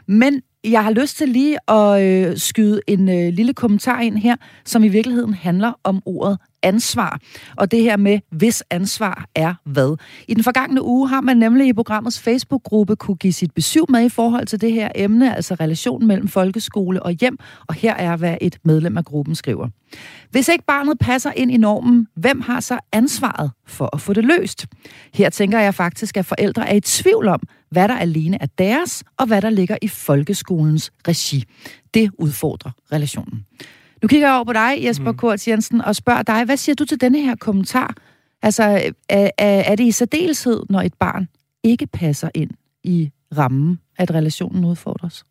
Men 0.06 0.42
jeg 0.64 0.84
har 0.84 0.90
lyst 0.90 1.16
til 1.16 1.28
lige 1.28 1.70
at 1.70 2.02
øh, 2.02 2.38
skyde 2.38 2.80
en 2.86 3.08
øh, 3.08 3.32
lille 3.32 3.54
kommentar 3.54 4.00
ind 4.00 4.18
her, 4.18 4.36
som 4.64 4.84
i 4.84 4.88
virkeligheden 4.88 5.34
handler 5.34 5.72
om 5.84 6.02
ordet 6.06 6.38
ansvar. 6.64 7.20
Og 7.56 7.70
det 7.70 7.82
her 7.82 7.96
med, 7.96 8.18
hvis 8.30 8.62
ansvar 8.70 9.24
er 9.34 9.54
hvad. 9.64 9.96
I 10.28 10.34
den 10.34 10.44
forgangne 10.44 10.82
uge 10.82 11.08
har 11.08 11.20
man 11.20 11.36
nemlig 11.36 11.68
i 11.68 11.72
programmets 11.72 12.20
Facebook-gruppe 12.20 12.96
kunne 12.96 13.16
give 13.16 13.32
sit 13.32 13.54
besøg 13.54 13.82
med 13.88 14.04
i 14.04 14.08
forhold 14.08 14.46
til 14.46 14.60
det 14.60 14.72
her 14.72 14.88
emne, 14.94 15.36
altså 15.36 15.54
relationen 15.54 16.08
mellem 16.08 16.28
folkeskole 16.28 17.02
og 17.02 17.12
hjem. 17.12 17.38
Og 17.66 17.74
her 17.74 17.94
er, 17.94 18.16
hvad 18.16 18.36
et 18.40 18.58
medlem 18.64 18.98
af 18.98 19.04
gruppen 19.04 19.34
skriver. 19.34 19.68
Hvis 20.30 20.48
ikke 20.48 20.64
barnet 20.64 20.98
passer 20.98 21.32
ind 21.36 21.50
i 21.50 21.56
normen, 21.56 22.06
hvem 22.16 22.40
har 22.40 22.60
så 22.60 22.78
ansvaret 22.92 23.50
for 23.66 23.90
at 23.92 24.00
få 24.00 24.12
det 24.12 24.24
løst? 24.24 24.66
Her 25.14 25.30
tænker 25.30 25.58
jeg 25.58 25.74
faktisk, 25.74 26.16
at 26.16 26.26
forældre 26.26 26.68
er 26.68 26.74
i 26.74 26.80
tvivl 26.80 27.28
om, 27.28 27.40
hvad 27.70 27.88
der 27.88 27.96
alene 27.96 28.38
er 28.40 28.46
deres, 28.58 29.04
og 29.18 29.26
hvad 29.26 29.42
der 29.42 29.50
ligger 29.50 29.76
i 29.82 29.88
folkeskolens 29.88 30.92
regi. 31.08 31.44
Det 31.94 32.10
udfordrer 32.18 32.70
relationen. 32.92 33.44
Nu 34.04 34.08
kigger 34.08 34.28
jeg 34.28 34.34
over 34.34 34.44
på 34.44 34.52
dig, 34.52 34.84
Jesper 34.84 35.10
mm. 35.10 35.16
Kort 35.16 35.48
Jensen, 35.48 35.80
og 35.80 35.96
spørger 35.96 36.22
dig, 36.22 36.44
hvad 36.44 36.56
siger 36.56 36.74
du 36.74 36.84
til 36.84 37.00
denne 37.00 37.20
her 37.20 37.36
kommentar? 37.36 37.94
Altså, 38.42 38.92
er, 39.08 39.30
er 39.38 39.74
det 39.74 39.84
i 39.84 39.90
særdeleshed, 39.90 40.62
når 40.70 40.80
et 40.80 40.94
barn 40.94 41.28
ikke 41.62 41.86
passer 41.86 42.28
ind 42.34 42.50
i 42.82 43.10
rammen, 43.38 43.80
at 43.98 44.14
relationen 44.14 44.64
udfordres? 44.64 45.24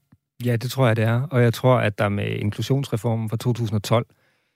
Ja, 0.46 0.56
det 0.56 0.72
tror 0.72 0.88
jeg, 0.88 0.96
det 0.96 1.04
er. 1.04 1.22
Og 1.22 1.44
jeg 1.44 1.54
tror, 1.54 1.76
at 1.76 2.00
der 2.00 2.10
med 2.10 2.26
inklusionsreformen 2.26 3.30
fra 3.30 3.38
2012 3.38 4.06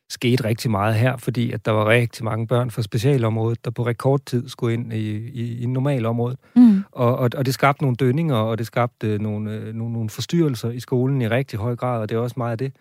skete 0.09 0.43
rigtig 0.43 0.71
meget 0.71 0.95
her, 0.95 1.17
fordi 1.17 1.51
at 1.51 1.65
der 1.65 1.71
var 1.71 1.87
rigtig 1.87 2.25
mange 2.25 2.47
børn 2.47 2.71
fra 2.71 2.81
specialområdet, 2.81 3.65
der 3.65 3.71
på 3.71 3.85
rekordtid 3.85 4.49
skulle 4.49 4.73
ind 4.73 4.93
i, 4.93 5.17
i, 5.17 5.61
i 5.61 5.65
normalområdet. 5.65 6.37
Mm. 6.55 6.83
Og, 6.91 7.17
og, 7.17 7.29
og 7.35 7.45
det 7.45 7.53
skabte 7.53 7.83
nogle 7.83 7.95
dønninger, 7.95 8.35
og 8.35 8.57
det 8.57 8.67
skabte 8.67 9.17
nogle, 9.17 9.51
øh, 9.51 9.75
nogle, 9.75 9.93
nogle 9.93 10.09
forstyrrelser 10.09 10.69
i 10.69 10.79
skolen 10.79 11.21
i 11.21 11.27
rigtig 11.27 11.59
høj 11.59 11.75
grad, 11.75 12.01
og 12.01 12.09
det 12.09 12.15
er 12.15 12.19
også 12.19 12.35
meget 12.37 12.51
af 12.51 12.57
det, 12.57 12.73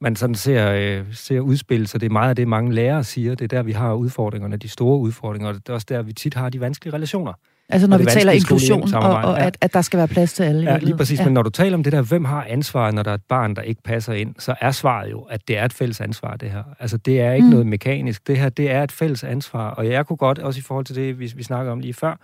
man 0.00 0.16
sådan 0.16 0.34
ser, 0.34 0.72
øh, 0.72 1.04
ser 1.12 1.40
udspille 1.40 1.86
sig. 1.86 2.00
Det 2.00 2.06
er 2.06 2.10
meget 2.10 2.28
af 2.28 2.36
det, 2.36 2.48
mange 2.48 2.74
lærere 2.74 3.04
siger. 3.04 3.34
Det 3.34 3.44
er 3.44 3.56
der, 3.56 3.62
vi 3.62 3.72
har 3.72 3.92
udfordringerne, 3.92 4.56
de 4.56 4.68
store 4.68 4.98
udfordringer, 4.98 5.48
og 5.48 5.54
det 5.54 5.68
er 5.68 5.72
også 5.72 5.86
der, 5.88 6.02
vi 6.02 6.12
tit 6.12 6.34
har 6.34 6.50
de 6.50 6.60
vanskelige 6.60 6.94
relationer. 6.94 7.32
Altså 7.68 7.88
når 7.88 7.98
vi 7.98 8.04
taler 8.04 8.32
inklusion, 8.32 8.94
og, 8.94 9.02
og 9.02 9.40
at, 9.40 9.56
at 9.60 9.74
der 9.74 9.80
skal 9.80 9.98
være 9.98 10.08
plads 10.08 10.32
til 10.32 10.42
alle. 10.42 10.70
Ja, 10.70 10.78
lige 10.78 10.96
præcis. 10.96 11.18
Ja. 11.18 11.24
Men 11.24 11.34
når 11.34 11.42
du 11.42 11.50
taler 11.50 11.76
om 11.76 11.82
det 11.82 11.92
der, 11.92 12.02
hvem 12.02 12.24
har 12.24 12.46
ansvaret, 12.48 12.94
når 12.94 13.02
der 13.02 13.10
er 13.10 13.14
et 13.14 13.24
barn, 13.28 13.56
der 13.56 13.62
ikke 13.62 13.82
passer 13.82 14.12
ind, 14.12 14.34
så 14.38 14.54
er 14.60 14.70
svaret 14.70 15.10
jo, 15.10 15.20
at 15.20 15.48
det 15.48 15.58
er 15.58 15.64
et 15.64 15.72
fælles 15.72 16.00
ansvar, 16.00 16.36
det 16.36 16.50
her. 16.50 16.62
Altså 16.80 16.96
det 16.96 17.20
er 17.20 17.32
ikke 17.32 17.44
mm. 17.44 17.50
noget 17.50 17.66
mekanisk. 17.66 18.26
Det 18.26 18.38
her, 18.38 18.48
det 18.48 18.70
er 18.70 18.82
et 18.82 18.92
fælles 18.92 19.24
ansvar. 19.24 19.70
Og 19.70 19.88
jeg 19.88 20.06
kunne 20.06 20.16
godt, 20.16 20.38
også 20.38 20.58
i 20.58 20.62
forhold 20.62 20.84
til 20.84 20.96
det, 20.96 21.18
vi, 21.18 21.32
vi 21.36 21.42
snakker 21.42 21.72
om 21.72 21.80
lige 21.80 21.94
før, 21.94 22.16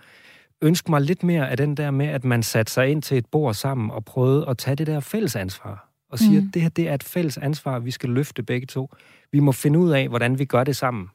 ønske 0.61 0.91
mig 0.91 1.01
lidt 1.01 1.23
mere 1.23 1.49
af 1.49 1.57
den 1.57 1.77
der 1.77 1.91
med, 1.91 2.05
at 2.05 2.23
man 2.23 2.43
satte 2.43 2.71
sig 2.71 2.87
ind 2.87 3.01
til 3.01 3.17
et 3.17 3.25
bord 3.31 3.53
sammen 3.53 3.91
og 3.91 4.05
prøvede 4.05 4.45
at 4.49 4.57
tage 4.57 4.75
det 4.75 4.87
der 4.87 4.99
fælles 4.99 5.35
ansvar. 5.35 5.92
Og 6.13 6.19
sige, 6.19 6.41
mm. 6.41 6.47
at 6.47 6.53
det 6.53 6.61
her 6.61 6.69
det 6.69 6.89
er 6.89 6.93
et 6.93 7.03
fælles 7.03 7.37
ansvar, 7.37 7.79
vi 7.79 7.91
skal 7.91 8.09
løfte 8.09 8.43
begge 8.43 8.67
to. 8.67 8.89
Vi 9.31 9.39
må 9.39 9.51
finde 9.51 9.79
ud 9.79 9.91
af, 9.91 10.09
hvordan 10.09 10.39
vi 10.39 10.45
gør 10.45 10.63
det 10.63 10.75
sammen. 10.75 11.09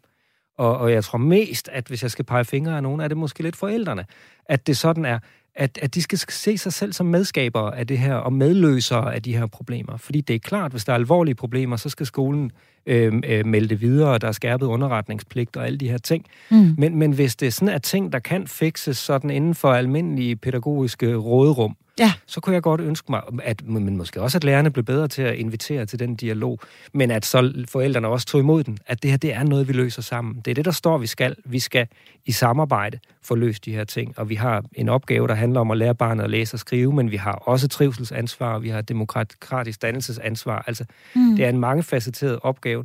Og, 0.57 0.79
og 0.79 0.93
jeg 0.93 1.05
tror 1.05 1.19
mest, 1.19 1.69
at 1.73 1.87
hvis 1.89 2.03
jeg 2.03 2.11
skal 2.11 2.25
pege 2.25 2.45
fingre 2.45 2.77
af 2.77 2.83
nogen, 2.83 3.01
er 3.01 3.09
det 3.09 3.17
måske 3.17 3.43
lidt 3.43 3.57
forældrene. 3.57 4.05
At 4.45 4.67
det 4.67 4.77
sådan 4.77 5.05
er, 5.05 5.19
at, 5.55 5.79
at 5.83 5.95
de 5.95 6.03
skal 6.03 6.19
se 6.19 6.59
sig 6.59 6.73
selv 6.73 6.93
som 6.93 7.07
medskabere 7.07 7.79
af 7.79 7.87
det 7.87 7.99
her, 7.99 8.15
og 8.15 8.33
medløsere 8.33 9.15
af 9.15 9.23
de 9.23 9.37
her 9.37 9.47
problemer. 9.47 9.97
Fordi 9.97 10.21
det 10.21 10.35
er 10.35 10.39
klart, 10.39 10.71
hvis 10.71 10.85
der 10.85 10.93
er 10.93 10.97
alvorlige 10.97 11.35
problemer, 11.35 11.77
så 11.77 11.89
skal 11.89 12.07
skolen 12.07 12.51
øh, 12.87 13.23
øh, 13.25 13.47
melde 13.47 13.69
det 13.69 13.81
videre, 13.81 14.11
og 14.11 14.21
der 14.21 14.29
er 14.29 14.33
skærpet 14.33 14.67
underretningspligt 14.67 15.57
og 15.57 15.67
alle 15.67 15.79
de 15.79 15.89
her 15.89 15.99
ting. 15.99 16.27
Mm. 16.51 16.75
Men, 16.79 16.97
men 16.97 17.13
hvis 17.13 17.37
det 17.37 17.47
er 17.47 17.51
sådan 17.51 17.75
at 17.75 17.83
ting, 17.83 18.13
der 18.13 18.19
kan 18.19 18.47
fikses 18.47 18.97
sådan 18.99 19.31
inden 19.31 19.55
for 19.55 19.73
almindelige 19.73 20.37
pædagogiske 20.37 21.15
råderum, 21.15 21.77
ja. 21.99 22.13
så 22.27 22.41
kunne 22.41 22.55
jeg 22.55 22.63
godt 22.63 22.81
ønske 22.81 23.13
mig, 23.13 23.23
at, 23.43 23.67
men 23.67 23.97
måske 23.97 24.23
også, 24.23 24.39
at 24.39 24.45
lærerne 24.45 24.71
blev 24.71 24.85
bedre 24.85 25.09
til 25.09 25.23
at 25.23 25.35
invitere 25.35 25.87
til 25.87 25.99
den 25.99 26.17
dialog, 26.17 26.61
men 26.95 27.11
at 27.11 27.27
så 27.27 27.65
forældrene 27.69 28.09
også 28.09 28.27
tog 28.27 28.41
imod 28.41 28.65
den, 28.65 28.79
at 28.87 29.03
det 29.03 29.11
her, 29.11 29.19
det 29.19 29.33
er 29.33 29.43
noget, 29.43 29.69
vi 29.69 29.73
løser 29.73 30.03
sammen. 30.03 30.41
Det 30.45 30.51
er 30.51 30.55
det, 30.55 30.65
der 30.65 30.71
står, 30.71 30.99
vi 30.99 31.07
skal. 31.07 31.37
Vi 31.45 31.59
skal 31.59 31.87
i 32.27 32.33
samarbejde 32.33 32.99
få 33.23 33.35
løst 33.35 33.65
de 33.65 33.73
her 33.73 33.85
ting, 33.85 34.19
og 34.19 34.29
vi 34.29 34.35
har 34.35 34.65
en 34.73 34.89
opgave, 34.89 35.29
der 35.29 35.35
handler 35.35 35.61
om 35.61 35.71
at 35.71 35.79
lære 35.79 35.95
barnet 35.95 36.25
at 36.25 36.31
læse 36.31 36.55
og 36.55 36.59
skrive, 36.59 36.93
men 36.93 37.11
vi 37.11 37.17
har 37.17 37.33
også 37.33 37.69
trivselsansvar, 37.69 38.55
og 38.55 38.63
vi 38.63 38.69
har 38.69 38.81
demokratisk 38.81 39.83
dannelsesansvar. 39.83 40.65
Altså, 40.67 40.85
mm. 41.15 41.37
det 41.37 41.45
er 41.45 41.49
en 41.49 41.59
mangefacetteret 41.59 42.39
opgave, 42.43 42.85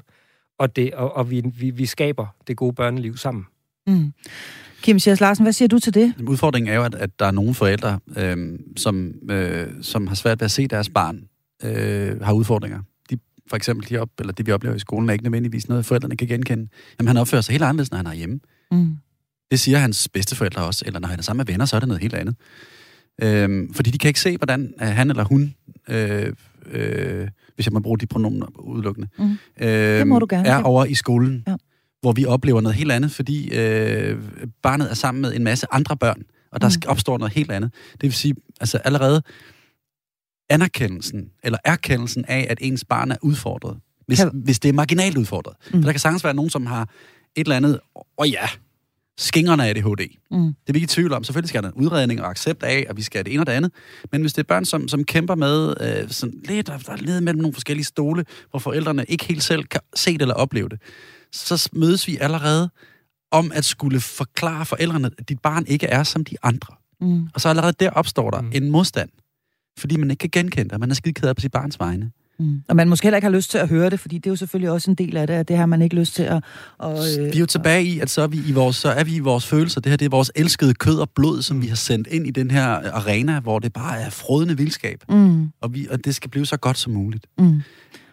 og, 0.59 0.75
det, 0.75 0.93
og, 0.93 1.17
og 1.17 1.31
vi, 1.31 1.43
vi, 1.59 1.69
vi 1.69 1.85
skaber 1.85 2.27
det 2.47 2.57
gode 2.57 2.73
børneliv 2.73 3.17
sammen. 3.17 3.45
Mm. 3.87 4.13
Kim 4.81 4.99
Schiers 4.99 5.19
Larsen, 5.19 5.43
hvad 5.45 5.53
siger 5.53 5.67
du 5.67 5.79
til 5.79 5.93
det? 5.93 6.13
Udfordringen 6.27 6.73
er 6.73 6.75
jo, 6.75 6.83
at, 6.83 6.95
at 6.95 7.19
der 7.19 7.25
er 7.25 7.31
nogle 7.31 7.53
forældre, 7.53 7.99
øh, 8.17 8.59
som, 8.77 9.11
øh, 9.31 9.67
som 9.81 10.07
har 10.07 10.15
svært 10.15 10.39
ved 10.39 10.45
at 10.45 10.51
se 10.51 10.67
deres 10.67 10.89
barn 10.89 11.21
øh, 11.63 12.21
har 12.21 12.33
udfordringer. 12.33 12.79
De, 13.09 13.17
for 13.49 13.55
eksempel 13.55 13.89
de 13.89 13.97
op, 13.97 14.09
eller 14.19 14.33
det, 14.33 14.47
vi 14.47 14.51
oplever 14.51 14.75
i 14.75 14.79
skolen, 14.79 15.09
er 15.09 15.13
ikke 15.13 15.23
nødvendigvis 15.23 15.69
noget, 15.69 15.85
forældrene 15.85 16.15
kan 16.17 16.27
genkende. 16.27 16.67
Jamen, 16.99 17.07
han 17.07 17.17
opfører 17.17 17.41
sig 17.41 17.53
helt 17.53 17.63
anderledes, 17.63 17.91
når 17.91 17.97
han 17.97 18.05
er 18.07 18.13
hjemme. 18.13 18.39
Mm. 18.71 18.97
Det 19.51 19.59
siger 19.59 19.77
hans 19.77 20.09
bedsteforældre 20.13 20.63
også, 20.65 20.83
eller 20.87 20.99
når 20.99 21.07
han 21.07 21.19
er 21.19 21.23
sammen 21.23 21.39
med 21.45 21.53
venner, 21.53 21.65
så 21.65 21.75
er 21.75 21.79
det 21.79 21.87
noget 21.87 22.01
helt 22.01 22.13
andet. 22.13 22.35
Øh, 23.21 23.69
fordi 23.73 23.91
de 23.91 23.97
kan 23.97 24.07
ikke 24.07 24.19
se, 24.19 24.37
hvordan 24.37 24.73
han 24.79 25.09
eller 25.09 25.23
hun 25.23 25.53
øh, 25.89 26.33
øh, 26.71 27.27
hvis 27.55 27.65
jeg 27.65 27.73
må 27.73 27.79
bruge 27.79 27.97
de 27.97 28.05
pronomener 28.05 28.59
udelukkende, 28.59 29.07
Mm. 29.19 29.31
øh, 29.61 29.67
Det 29.69 30.07
må 30.07 30.19
du 30.19 30.27
gerne, 30.29 30.47
er 30.49 30.61
over 30.63 30.85
i 30.85 30.93
skolen, 30.93 31.43
Ja. 31.47 31.55
Hvor 32.03 32.11
vi 32.11 32.25
oplever 32.25 32.61
noget 32.61 32.75
helt 32.75 32.91
andet, 32.91 33.11
fordi 33.11 33.53
øh, 33.53 34.17
barnet 34.63 34.89
er 34.89 34.93
sammen 34.93 35.21
med 35.21 35.35
en 35.35 35.43
masse 35.43 35.67
andre 35.71 35.97
børn, 35.97 36.21
og 36.51 36.61
der 36.61 36.67
Mm. 36.69 36.89
opstår 36.89 37.17
noget 37.17 37.33
helt 37.33 37.51
andet. 37.51 37.71
Det 37.91 38.03
vil 38.03 38.13
sige, 38.13 38.35
altså 38.61 38.77
allerede 38.77 39.21
anerkendelsen, 40.49 41.29
eller 41.43 41.59
erkendelsen 41.65 42.25
af, 42.27 42.47
at 42.49 42.57
ens 42.61 42.85
barn 42.85 43.11
er 43.11 43.15
udfordret, 43.21 43.77
hvis, 44.07 44.19
Kan- 44.19 44.41
hvis 44.43 44.59
det 44.59 44.69
er 44.69 44.73
marginalt 44.73 45.17
udfordret. 45.17 45.55
Mm. 45.71 45.77
Mm. 45.77 45.83
Der 45.83 45.91
kan 45.91 45.99
sagtens 45.99 46.23
være 46.23 46.33
nogen, 46.33 46.49
som 46.49 46.65
har 46.65 46.81
et 47.35 47.41
eller 47.45 47.55
andet, 47.55 47.79
oh 48.17 48.29
ja, 48.31 48.47
skingerne 49.17 49.65
af 49.65 49.69
ADHD. 49.69 50.17
Mm. 50.31 50.37
Det 50.45 50.53
er 50.67 50.73
vi 50.73 50.77
ikke 50.77 50.83
i 50.83 50.87
tvivl 50.87 51.13
om. 51.13 51.23
Selvfølgelig 51.23 51.49
skal 51.49 51.63
der 51.63 51.69
en 51.71 51.73
udredning 51.83 52.21
og 52.21 52.29
accept 52.29 52.63
af, 52.63 52.85
at 52.89 52.97
vi 52.97 53.01
skal 53.01 53.17
have 53.17 53.23
det 53.23 53.33
ene 53.33 53.41
og 53.41 53.47
det 53.47 53.51
andet. 53.53 53.71
Men 54.11 54.21
hvis 54.21 54.33
det 54.33 54.39
er 54.43 54.47
børn, 54.47 54.65
som, 54.65 54.87
som 54.87 55.03
kæmper 55.03 55.35
med 55.35 55.73
øh, 55.81 56.09
sådan 56.09 56.41
lidt, 56.45 56.67
der 56.67 56.73
er 56.73 56.95
lidt 56.97 57.23
mellem 57.23 57.41
nogle 57.41 57.53
forskellige 57.53 57.85
stole, 57.85 58.25
hvor 58.49 58.59
forældrene 58.59 59.05
ikke 59.07 59.25
helt 59.25 59.43
selv 59.43 59.63
kan 59.63 59.81
se 59.95 60.13
det 60.13 60.21
eller 60.21 60.35
opleve 60.35 60.69
det, 60.69 60.79
så 61.33 61.69
mødes 61.73 62.07
vi 62.07 62.17
allerede 62.21 62.69
om 63.31 63.51
at 63.55 63.65
skulle 63.65 63.99
forklare 63.99 64.65
forældrene, 64.65 65.09
at 65.19 65.29
dit 65.29 65.39
barn 65.39 65.65
ikke 65.67 65.87
er 65.87 66.03
som 66.03 66.23
de 66.25 66.35
andre. 66.43 66.75
Mm. 67.01 67.27
Og 67.33 67.41
så 67.41 67.49
allerede 67.49 67.73
der 67.79 67.89
opstår 67.89 68.31
der 68.31 68.41
Mm. 68.41 68.51
en 68.53 68.71
modstand. 68.71 69.09
Fordi 69.79 69.97
man 69.97 70.11
ikke 70.11 70.19
kan 70.21 70.29
genkende 70.43 70.69
det, 70.69 70.79
man 70.79 70.91
er 70.91 70.95
skide 70.95 71.13
ked 71.13 71.29
af 71.29 71.35
på 71.35 71.41
sit 71.41 71.51
barns 71.51 71.79
vegne. 71.79 72.11
Mm. 72.39 72.61
Og 72.69 72.75
man 72.75 72.89
måske 72.89 73.05
heller 73.05 73.17
ikke 73.17 73.25
har 73.25 73.31
lyst 73.35 73.51
til 73.51 73.57
at 73.57 73.69
høre 73.69 73.89
det, 73.89 73.99
fordi 73.99 74.17
det 74.17 74.25
er 74.25 74.31
jo 74.31 74.35
selvfølgelig 74.35 74.71
også 74.71 74.91
en 74.91 74.95
del 74.95 75.17
af 75.17 75.27
det, 75.27 75.33
at 75.33 75.47
det 75.47 75.57
har 75.57 75.65
man 75.65 75.81
ikke 75.81 75.95
lyst 75.95 76.15
til 76.15 76.23
at... 76.23 76.43
Og, 76.77 76.91
øh, 77.19 77.25
Vi 77.25 77.35
er 77.35 77.39
jo 77.39 77.45
tilbage 77.45 77.83
i, 77.85 77.99
at 77.99 78.09
så 78.09 78.21
er 78.21 78.27
vi 78.27 78.41
i 78.47 78.51
vores, 78.51 78.75
så 78.75 78.89
er 78.89 79.03
vi 79.03 79.15
i 79.15 79.19
vores 79.19 79.45
følelser. 79.45 79.81
Det 79.81 79.89
her 79.89 79.97
det 79.97 80.05
er 80.05 80.09
vores 80.09 80.31
elskede 80.35 80.73
kød 80.73 80.99
og 80.99 81.09
blod, 81.09 81.41
som 81.41 81.61
vi 81.61 81.67
har 81.67 81.75
sendt 81.75 82.07
ind 82.11 82.27
i 82.27 82.31
den 82.31 82.51
her 82.51 82.65
arena, 82.67 83.39
hvor 83.39 83.59
det 83.59 83.73
bare 83.73 83.99
er 84.01 84.09
frodende 84.09 84.57
vildskab. 84.57 85.03
Mm. 85.09 85.49
Og, 85.61 85.73
vi, 85.73 85.87
og 85.91 86.05
det 86.05 86.15
skal 86.15 86.29
blive 86.29 86.45
så 86.45 86.57
godt 86.57 86.77
som 86.77 86.93
muligt. 86.93 87.27
Mm. 87.37 87.61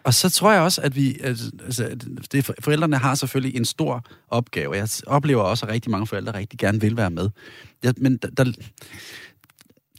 Og 0.03 0.13
så 0.13 0.29
tror 0.29 0.51
jeg 0.51 0.61
også, 0.61 0.81
at 0.81 0.95
vi, 0.95 1.17
altså, 1.23 1.51
det, 2.31 2.51
forældrene 2.59 2.97
har 2.97 3.15
selvfølgelig 3.15 3.57
en 3.57 3.65
stor 3.65 4.05
opgave. 4.27 4.75
Jeg 4.75 4.87
oplever 5.07 5.41
også, 5.41 5.65
at 5.65 5.71
rigtig 5.71 5.91
mange 5.91 6.07
forældre 6.07 6.33
rigtig 6.33 6.59
gerne 6.59 6.81
vil 6.81 6.97
være 6.97 7.09
med. 7.09 7.29
Ja, 7.83 7.91
men 7.97 8.17
der, 8.17 8.29
der, 8.29 8.51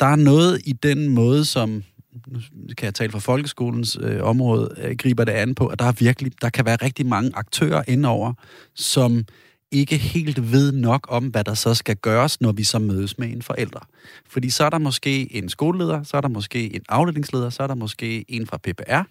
der 0.01 0.07
er 0.07 0.17
noget 0.17 0.63
i 0.65 0.73
den 0.73 1.09
måde, 1.09 1.45
som 1.45 1.83
nu 2.27 2.41
kan 2.79 2.85
jeg 2.85 2.95
tale 2.95 3.13
fra 3.13 3.19
folkeskolens 3.19 3.99
øh, 4.01 4.23
område, 4.23 4.75
øh, 4.79 4.97
griber 4.97 5.25
det 5.25 5.33
an 5.33 5.55
på, 5.55 5.67
at 5.67 5.79
der 5.79 5.85
er 5.85 5.93
virkelig, 5.93 6.33
der 6.43 6.51
kan 6.51 6.65
være 6.65 6.77
rigtig 6.77 7.07
mange 7.07 7.31
aktører 7.35 7.83
indover, 7.89 8.33
som 8.75 9.25
ikke 9.71 9.97
helt 9.97 10.53
ved 10.53 10.73
nok 10.73 11.07
om, 11.09 11.27
hvad 11.27 11.45
der 11.45 11.55
så 11.55 11.75
skal 11.75 11.97
gøres, 11.97 12.41
når 12.41 12.53
vi 12.53 12.65
så 12.65 12.79
mødes 12.79 13.19
med 13.19 13.29
en 13.29 13.43
forælder. 13.43 13.89
Fordi 14.29 14.51
så 14.51 14.65
er 14.65 14.71
der 14.71 14.79
måske 14.79 15.35
en 15.35 15.49
skoleleder, 15.49 16.03
så 16.03 16.17
er 16.17 16.21
der 16.21 16.29
måske 16.29 16.75
en 16.75 16.83
afdelingsleder, 16.89 17.51
så 17.51 17.63
er 17.63 17.67
der 17.67 17.75
måske 17.75 18.25
en 18.29 18.47
fra 18.47 18.57
PPR, 18.57 19.03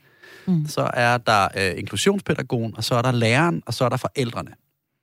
Mm. 0.47 0.65
så 0.67 0.89
er 0.93 1.17
der 1.17 1.47
øh, 1.57 1.79
inklusionspædagogen, 1.79 2.73
og 2.77 2.83
så 2.83 2.95
er 2.95 3.01
der 3.01 3.11
læreren, 3.11 3.63
og 3.65 3.73
så 3.73 3.85
er 3.85 3.89
der 3.89 3.97
forældrene. 3.97 4.51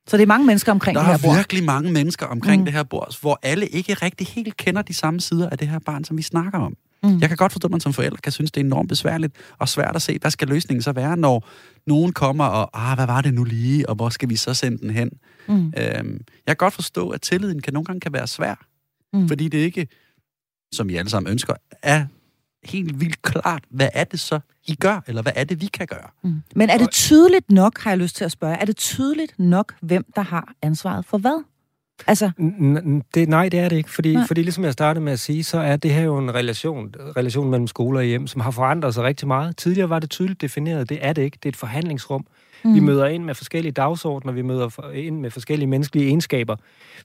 Så 0.08 0.16
det 0.16 0.22
er 0.22 0.26
mange 0.26 0.46
mennesker 0.46 0.72
omkring 0.72 0.94
Der 0.94 1.00
det 1.02 1.06
her 1.06 1.14
er 1.14 1.22
bord. 1.22 1.36
virkelig 1.36 1.64
mange 1.64 1.92
mennesker 1.92 2.26
omkring 2.26 2.60
Mm. 2.62 2.64
det 2.64 2.74
her 2.74 2.82
bord, 2.82 3.20
hvor 3.20 3.38
alle 3.42 3.66
ikke 3.66 3.94
rigtig 3.94 4.26
helt 4.26 4.56
kender 4.56 4.82
de 4.82 4.94
samme 4.94 5.20
sider 5.20 5.50
af 5.50 5.58
det 5.58 5.68
her 5.68 5.78
barn, 5.78 6.04
som 6.04 6.16
vi 6.16 6.22
snakker 6.22 6.58
om. 6.58 6.76
Mm. 7.02 7.18
Jeg 7.20 7.28
kan 7.28 7.36
godt 7.36 7.52
forstå, 7.52 7.66
at 7.68 7.70
man 7.72 7.80
som 7.80 7.92
forælder 7.92 8.16
kan 8.16 8.32
synes, 8.32 8.50
det 8.52 8.60
er 8.60 8.64
enormt 8.64 8.88
besværligt 8.88 9.32
og 9.58 9.68
svært 9.68 9.96
at 9.96 10.02
se, 10.02 10.18
hvad 10.20 10.30
skal 10.30 10.48
løsningen 10.48 10.82
så 10.82 10.92
være, 10.92 11.16
når 11.16 11.48
nogen 11.86 12.12
kommer 12.12 12.44
og, 12.44 12.90
ah, 12.90 12.96
hvad 12.98 13.06
var 13.06 13.20
det 13.20 13.34
nu 13.34 13.44
lige, 13.44 13.88
og 13.88 13.94
hvor 13.94 14.08
skal 14.08 14.28
vi 14.28 14.36
så 14.36 14.54
sende 14.54 14.78
den 14.78 14.90
hen? 14.90 15.10
Mm. 15.48 15.54
Øhm, 15.54 15.72
jeg 15.76 16.20
kan 16.46 16.56
godt 16.56 16.74
forstå, 16.74 17.08
at 17.10 17.20
tilliden 17.20 17.62
kan 17.62 17.72
nogle 17.72 17.84
gange 17.84 18.00
kan 18.00 18.12
være 18.12 18.26
svær, 18.26 18.54
Mm. 19.12 19.28
fordi 19.28 19.48
det 19.48 19.58
ikke, 19.58 19.88
som 20.72 20.90
I 20.90 20.94
alle 20.96 21.10
sammen 21.10 21.30
ønsker, 21.32 21.54
er 21.82 22.06
helt 22.64 23.00
vildt 23.00 23.22
klart, 23.22 23.62
hvad 23.70 23.88
er 23.94 24.04
det 24.04 24.20
så, 24.20 24.40
I 24.66 24.74
gør, 24.74 25.00
eller 25.06 25.22
hvad 25.22 25.32
er 25.34 25.44
det, 25.44 25.60
vi 25.60 25.66
kan 25.66 25.86
gøre? 25.86 26.08
Mm. 26.24 26.42
Men 26.56 26.70
er 26.70 26.78
det 26.78 26.90
tydeligt 26.90 27.50
nok, 27.50 27.78
har 27.78 27.90
jeg 27.90 27.98
lyst 27.98 28.16
til 28.16 28.24
at 28.24 28.32
spørge, 28.32 28.56
er 28.56 28.64
det 28.64 28.76
tydeligt 28.76 29.38
nok, 29.38 29.74
hvem 29.80 30.04
der 30.16 30.22
har 30.22 30.52
ansvaret 30.62 31.04
for 31.04 31.18
hvad? 31.18 31.44
Altså, 32.06 32.30
N- 32.40 32.78
n- 32.78 33.10
det, 33.14 33.28
nej, 33.28 33.48
det 33.48 33.60
er 33.60 33.68
det 33.68 33.76
ikke, 33.76 33.90
fordi, 33.90 34.14
Nej. 34.14 34.26
fordi 34.26 34.42
ligesom 34.42 34.64
jeg 34.64 34.72
startede 34.72 35.04
med 35.04 35.12
at 35.12 35.20
sige, 35.20 35.44
så 35.44 35.58
er 35.58 35.76
det 35.76 35.90
her 35.90 36.02
jo 36.02 36.18
en 36.18 36.34
relation, 36.34 36.94
relation 37.16 37.50
mellem 37.50 37.66
skole 37.66 37.98
og 37.98 38.04
hjem, 38.04 38.26
som 38.26 38.40
har 38.40 38.50
forandret 38.50 38.94
sig 38.94 39.04
rigtig 39.04 39.28
meget. 39.28 39.56
Tidligere 39.56 39.90
var 39.90 39.98
det 39.98 40.10
tydeligt 40.10 40.40
defineret, 40.40 40.88
det 40.88 40.98
er 41.00 41.12
det 41.12 41.22
ikke. 41.22 41.38
Det 41.42 41.48
er 41.48 41.52
et 41.52 41.56
forhandlingsrum. 41.56 42.26
Mm. 42.64 42.74
Vi 42.74 42.80
møder 42.80 43.06
ind 43.06 43.24
med 43.24 43.34
forskellige 43.34 43.72
dagsordner, 43.72 44.32
vi 44.32 44.42
møder 44.42 44.90
ind 44.90 45.20
med 45.20 45.30
forskellige 45.30 45.66
menneskelige 45.66 46.06
egenskaber. 46.06 46.56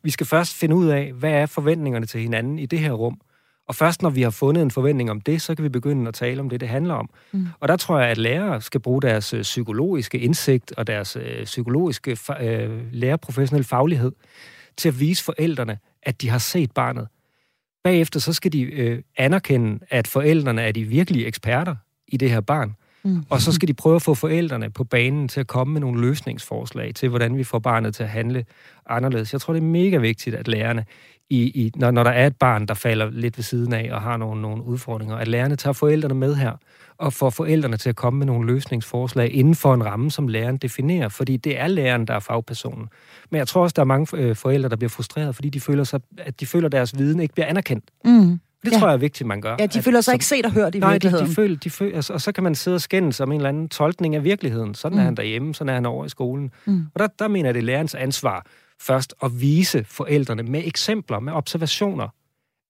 Vi 0.03 0.09
skal 0.11 0.27
først 0.27 0.53
finde 0.53 0.75
ud 0.75 0.87
af, 0.87 1.11
hvad 1.13 1.31
er 1.31 1.45
forventningerne 1.45 2.05
til 2.05 2.21
hinanden 2.21 2.59
i 2.59 2.65
det 2.65 2.79
her 2.79 2.91
rum. 2.91 3.21
Og 3.67 3.75
først 3.75 4.01
når 4.01 4.09
vi 4.09 4.21
har 4.21 4.29
fundet 4.29 4.61
en 4.61 4.71
forventning 4.71 5.11
om 5.11 5.21
det, 5.21 5.41
så 5.41 5.55
kan 5.55 5.63
vi 5.63 5.69
begynde 5.69 6.07
at 6.07 6.13
tale 6.13 6.39
om 6.39 6.49
det, 6.49 6.59
det 6.59 6.69
handler 6.69 6.93
om. 6.93 7.09
Mm. 7.31 7.47
Og 7.59 7.67
der 7.67 7.75
tror 7.75 7.99
jeg, 7.99 8.09
at 8.09 8.17
lærere 8.17 8.61
skal 8.61 8.81
bruge 8.81 9.01
deres 9.01 9.33
øh, 9.33 9.41
psykologiske 9.41 10.19
indsigt 10.19 10.73
og 10.77 10.87
deres 10.87 11.15
øh, 11.15 11.43
psykologiske 11.43 12.17
øh, 12.41 12.93
lærerprofessionelle 12.93 13.63
faglighed 13.63 14.11
til 14.77 14.89
at 14.89 14.99
vise 14.99 15.23
forældrene, 15.23 15.77
at 16.03 16.21
de 16.21 16.29
har 16.29 16.37
set 16.37 16.71
barnet. 16.71 17.07
Bagefter 17.83 18.19
så 18.19 18.33
skal 18.33 18.53
de 18.53 18.61
øh, 18.61 19.01
anerkende, 19.17 19.79
at 19.89 20.07
forældrene 20.07 20.61
er 20.61 20.71
de 20.71 20.83
virkelige 20.83 21.25
eksperter 21.25 21.75
i 22.07 22.17
det 22.17 22.31
her 22.31 22.41
barn. 22.41 22.75
Mm. 23.05 23.23
Og 23.29 23.41
så 23.41 23.51
skal 23.51 23.67
de 23.67 23.73
prøve 23.73 23.95
at 23.95 24.01
få 24.01 24.13
forældrene 24.13 24.69
på 24.69 24.83
banen 24.83 25.27
til 25.27 25.39
at 25.39 25.47
komme 25.47 25.73
med 25.73 25.81
nogle 25.81 26.01
løsningsforslag 26.01 26.95
til, 26.95 27.09
hvordan 27.09 27.37
vi 27.37 27.43
får 27.43 27.59
barnet 27.59 27.95
til 27.95 28.03
at 28.03 28.09
handle 28.09 28.45
anderledes. 28.85 29.33
Jeg 29.33 29.41
tror, 29.41 29.53
det 29.53 29.61
er 29.61 29.65
mega 29.67 29.97
vigtigt, 29.97 30.35
at 30.35 30.47
lærerne, 30.47 30.85
i, 31.29 31.41
i, 31.41 31.71
når, 31.75 31.91
når 31.91 32.03
der 32.03 32.11
er 32.11 32.27
et 32.27 32.35
barn, 32.35 32.65
der 32.65 32.73
falder 32.73 33.09
lidt 33.09 33.37
ved 33.37 33.43
siden 33.43 33.73
af 33.73 33.89
og 33.93 34.01
har 34.01 34.17
nogle, 34.17 34.41
nogle 34.41 34.63
udfordringer, 34.63 35.15
at 35.15 35.27
lærerne 35.27 35.55
tager 35.55 35.73
forældrene 35.73 36.13
med 36.13 36.35
her 36.35 36.51
og 36.97 37.13
får 37.13 37.29
forældrene 37.29 37.77
til 37.77 37.89
at 37.89 37.95
komme 37.95 38.17
med 38.17 38.25
nogle 38.25 38.47
løsningsforslag 38.47 39.33
inden 39.33 39.55
for 39.55 39.73
en 39.73 39.85
ramme, 39.85 40.11
som 40.11 40.27
læreren 40.27 40.57
definerer, 40.57 41.09
fordi 41.09 41.37
det 41.37 41.59
er 41.59 41.67
læreren, 41.67 42.07
der 42.07 42.13
er 42.13 42.19
fagpersonen. 42.19 42.89
Men 43.31 43.37
jeg 43.37 43.47
tror 43.47 43.63
også, 43.63 43.73
der 43.73 43.81
er 43.81 43.85
mange 43.85 44.17
øh, 44.17 44.35
forældre, 44.35 44.69
der 44.69 44.75
bliver 44.75 44.89
frustreret, 44.89 45.35
fordi 45.35 45.49
de 45.49 45.59
føler, 45.59 45.83
sig, 45.83 45.99
at 46.17 46.39
de 46.39 46.45
føler, 46.45 46.65
at 46.65 46.71
deres 46.71 46.97
viden 46.97 47.19
ikke 47.19 47.33
bliver 47.33 47.47
anerkendt. 47.47 47.83
mm. 48.05 48.39
Det 48.65 48.71
Ja. 48.71 48.79
tror 48.79 48.87
jeg 48.87 48.93
er 48.93 48.97
vigtigt, 48.97 49.27
man 49.27 49.41
gør. 49.41 49.55
ja, 49.59 49.65
de 49.65 49.77
At- 49.79 49.83
føler 49.83 49.97
sig 50.01 50.03
som- 50.05 50.13
ikke 50.13 50.25
set 50.25 50.45
og 50.45 50.51
hørt 50.51 50.75
i 50.75 50.79
Nej, 50.79 50.89
de, 50.89 50.93
virkeligheden. 50.93 51.27
de 51.27 51.33
føler, 51.35 51.57
de 51.57 51.69
føler, 51.69 51.95
altså, 51.95 52.13
og 52.13 52.21
så 52.21 52.31
kan 52.31 52.43
man 52.43 52.55
sidde 52.55 52.75
og 52.75 52.81
skændes 52.81 53.19
om 53.19 53.31
en 53.31 53.35
eller 53.35 53.49
anden 53.49 53.69
tolkning 53.69 54.15
af 54.15 54.23
virkeligheden. 54.23 54.73
Sådan 54.75 54.95
mm. 54.95 54.99
er 54.99 55.03
Mm. 55.03 55.05
han 55.05 55.15
derhjemme, 55.17 55.53
sådan 55.55 55.69
er 55.69 55.73
han 55.73 55.85
over 55.85 56.05
i 56.05 56.09
skolen. 56.09 56.51
Mm. 56.65 56.85
Og 56.93 56.99
der, 56.99 57.07
der 57.19 57.27
mener 57.27 57.47
jeg, 57.49 57.53
det 57.53 57.59
er 57.59 57.63
lærerens 57.65 57.95
ansvar 57.95 58.45
først 58.81 59.13
at 59.23 59.41
vise 59.41 59.83
forældrene 59.83 60.43
med 60.43 60.61
eksempler, 60.65 61.19
med 61.19 61.33
observationer, 61.33 62.07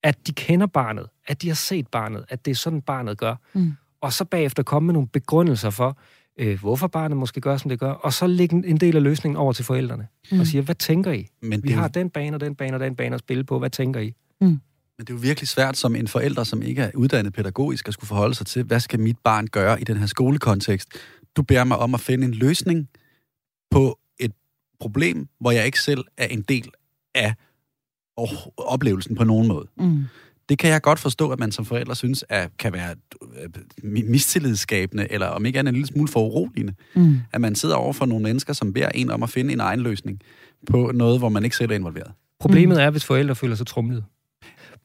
at 0.04 0.28
de 0.28 0.32
kender 0.34 0.68
barnet, 0.68 1.06
at 1.28 1.42
de 1.42 1.48
har 1.48 1.56
set 1.56 1.88
barnet, 1.88 2.26
at 2.30 2.46
det 2.46 2.52
er 2.52 2.56
sådan, 2.56 2.82
barnet 2.82 3.18
gør. 3.18 3.36
Mm. 3.54 3.74
Og 4.02 4.14
så 4.14 4.26
bagefter 4.26 4.64
komme 4.64 4.86
med 4.88 4.94
nogle 4.94 5.08
begrundelser 5.08 5.70
for, 5.70 5.98
øh, 6.40 6.60
hvorfor 6.60 6.88
barnet 6.88 7.18
måske 7.18 7.42
gør, 7.42 7.58
som 7.58 7.70
det 7.70 7.80
gør, 7.80 7.92
og 7.92 8.14
så 8.14 8.28
lægge 8.28 8.56
en- 8.68 8.78
del 8.78 8.96
af 8.96 9.04
løsningen 9.04 9.38
over 9.38 9.54
til 9.54 9.66
forældrene. 9.66 10.08
Mm. 10.32 10.40
Og 10.40 10.48
sige, 10.48 10.62
hvad 10.62 10.76
tænker 10.76 11.12
I? 11.12 11.28
Men 11.42 11.64
Vi 11.64 11.68
det, 11.68 11.76
har 11.78 11.88
den 11.88 12.10
bane 12.10 12.36
og 12.36 12.40
den 12.42 12.56
bane 12.56 12.74
og 12.76 12.80
den 12.80 12.96
bane 12.96 13.14
at 13.14 13.20
spille 13.20 13.44
på. 13.44 13.60
Hvad 13.60 13.70
tænker 13.70 14.00
I? 14.00 14.14
Men 14.98 15.06
det 15.08 15.14
er 15.14 15.18
jo 15.18 15.20
virkelig 15.22 15.48
svært 15.48 15.78
som 15.78 15.96
en 15.96 16.08
forælder, 16.08 16.44
som 16.44 16.62
ikke 16.62 16.82
er 16.82 16.92
uddannet 16.96 17.34
pædagogisk, 17.34 17.88
at 17.88 17.94
skulle 17.94 18.08
forholde 18.08 18.36
sig 18.36 18.46
til, 18.46 18.64
hvad 18.64 18.80
skal 18.80 19.00
mit 19.00 19.18
barn 19.24 19.48
gøre 19.48 19.82
i 19.82 19.84
den 19.84 19.98
her 19.98 20.06
skolekontekst? 20.06 20.90
Du 21.36 21.42
beder 21.44 21.64
mig 21.64 21.78
om 21.78 21.94
at 21.94 22.00
finde 22.00 22.26
en 22.28 22.34
løsning 22.34 22.90
på 23.72 24.00
et 24.20 24.32
problem, 24.80 25.28
hvor 25.40 25.52
jeg 25.52 25.66
ikke 25.66 25.80
selv 25.82 26.04
er 26.18 26.26
en 26.28 26.42
del 26.42 26.70
af 27.16 27.34
og- 28.18 28.54
oplevelsen 28.58 29.16
på 29.16 29.24
nogen 29.24 29.48
måde. 29.48 29.68
Mm. 29.78 30.04
Det 30.50 30.60
kan 30.60 30.70
jeg 30.70 30.82
godt 30.82 31.00
forstå, 31.00 31.30
at 31.30 31.40
man 31.40 31.52
som 31.52 31.66
forældre 31.66 31.96
synes, 31.96 32.26
at 32.30 32.58
kan 32.58 32.74
være 32.74 32.96
øh, 33.44 33.50
mi- 33.84 34.10
mistillidsskabende, 34.10 35.12
eller 35.12 35.28
om 35.28 35.46
ikke 35.46 35.60
andet 35.60 35.70
en 35.72 35.76
lille 35.76 35.88
smule 35.88 36.08
foruroligende. 36.08 36.74
Mm. 36.96 37.18
At 37.34 37.42
man 37.42 37.56
sidder 37.56 37.76
over 37.76 37.94
for 37.94 38.06
nogle 38.06 38.24
mennesker, 38.24 38.54
som 38.54 38.74
beder 38.74 38.90
en 38.90 39.10
om 39.10 39.24
at 39.24 39.30
finde 39.30 39.54
en 39.54 39.60
egen 39.60 39.80
løsning 39.80 40.22
på 40.72 40.92
noget, 40.94 41.20
hvor 41.20 41.30
man 41.30 41.44
ikke 41.44 41.56
selv 41.58 41.72
er 41.72 41.76
involveret. 41.76 42.12
Problemet 42.40 42.82
er, 42.84 42.90
hvis 42.90 43.06
forældre 43.06 43.36
føler 43.36 43.56
sig 43.56 43.68
trumlet. 43.68 44.04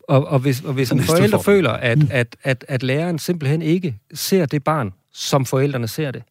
Og, 0.09 0.27
og 0.27 0.39
hvis, 0.39 0.65
og 0.65 0.73
hvis 0.73 0.91
en 0.91 1.03
forælder 1.03 1.39
føler, 1.39 1.71
at, 1.71 1.99
at, 2.11 2.37
at, 2.43 2.65
at 2.69 2.83
læreren 2.83 3.19
simpelthen 3.19 3.63
ikke 3.63 3.99
ser 4.15 4.47
det 4.47 4.65
barn, 4.65 4.95
som 5.13 5.45
forældrene 5.45 5.89
ser 5.89 6.11
det, 6.11 6.23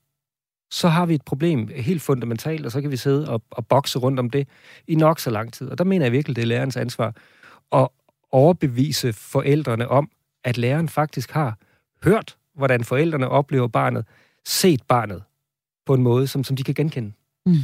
så 0.71 0.87
har 0.87 1.05
vi 1.05 1.15
et 1.15 1.21
problem 1.21 1.69
helt 1.75 2.01
fundamentalt, 2.01 2.65
og 2.65 2.71
så 2.71 2.81
kan 2.81 2.91
vi 2.91 2.97
sidde 2.97 3.29
og, 3.29 3.41
og 3.51 3.67
bokse 3.67 3.99
rundt 3.99 4.19
om 4.19 4.29
det 4.29 4.47
i 4.87 4.95
nok 4.95 5.19
så 5.19 5.29
lang 5.29 5.53
tid. 5.53 5.69
Og 5.69 5.77
der 5.77 5.83
mener 5.83 6.05
jeg 6.05 6.11
virkelig, 6.11 6.35
det 6.35 6.41
er 6.41 6.45
lærerens 6.45 6.77
ansvar 6.77 7.15
at 7.71 7.87
overbevise 8.31 9.13
forældrene 9.13 9.87
om, 9.87 10.09
at 10.43 10.57
læreren 10.57 10.89
faktisk 10.89 11.31
har 11.31 11.57
hørt, 12.03 12.37
hvordan 12.55 12.83
forældrene 12.83 13.29
oplever 13.29 13.67
barnet, 13.67 14.05
set 14.45 14.81
barnet 14.87 15.23
på 15.85 15.93
en 15.93 16.03
måde, 16.03 16.27
som, 16.27 16.43
som 16.43 16.55
de 16.55 16.63
kan 16.63 16.73
genkende. 16.73 17.11
Mm. 17.45 17.55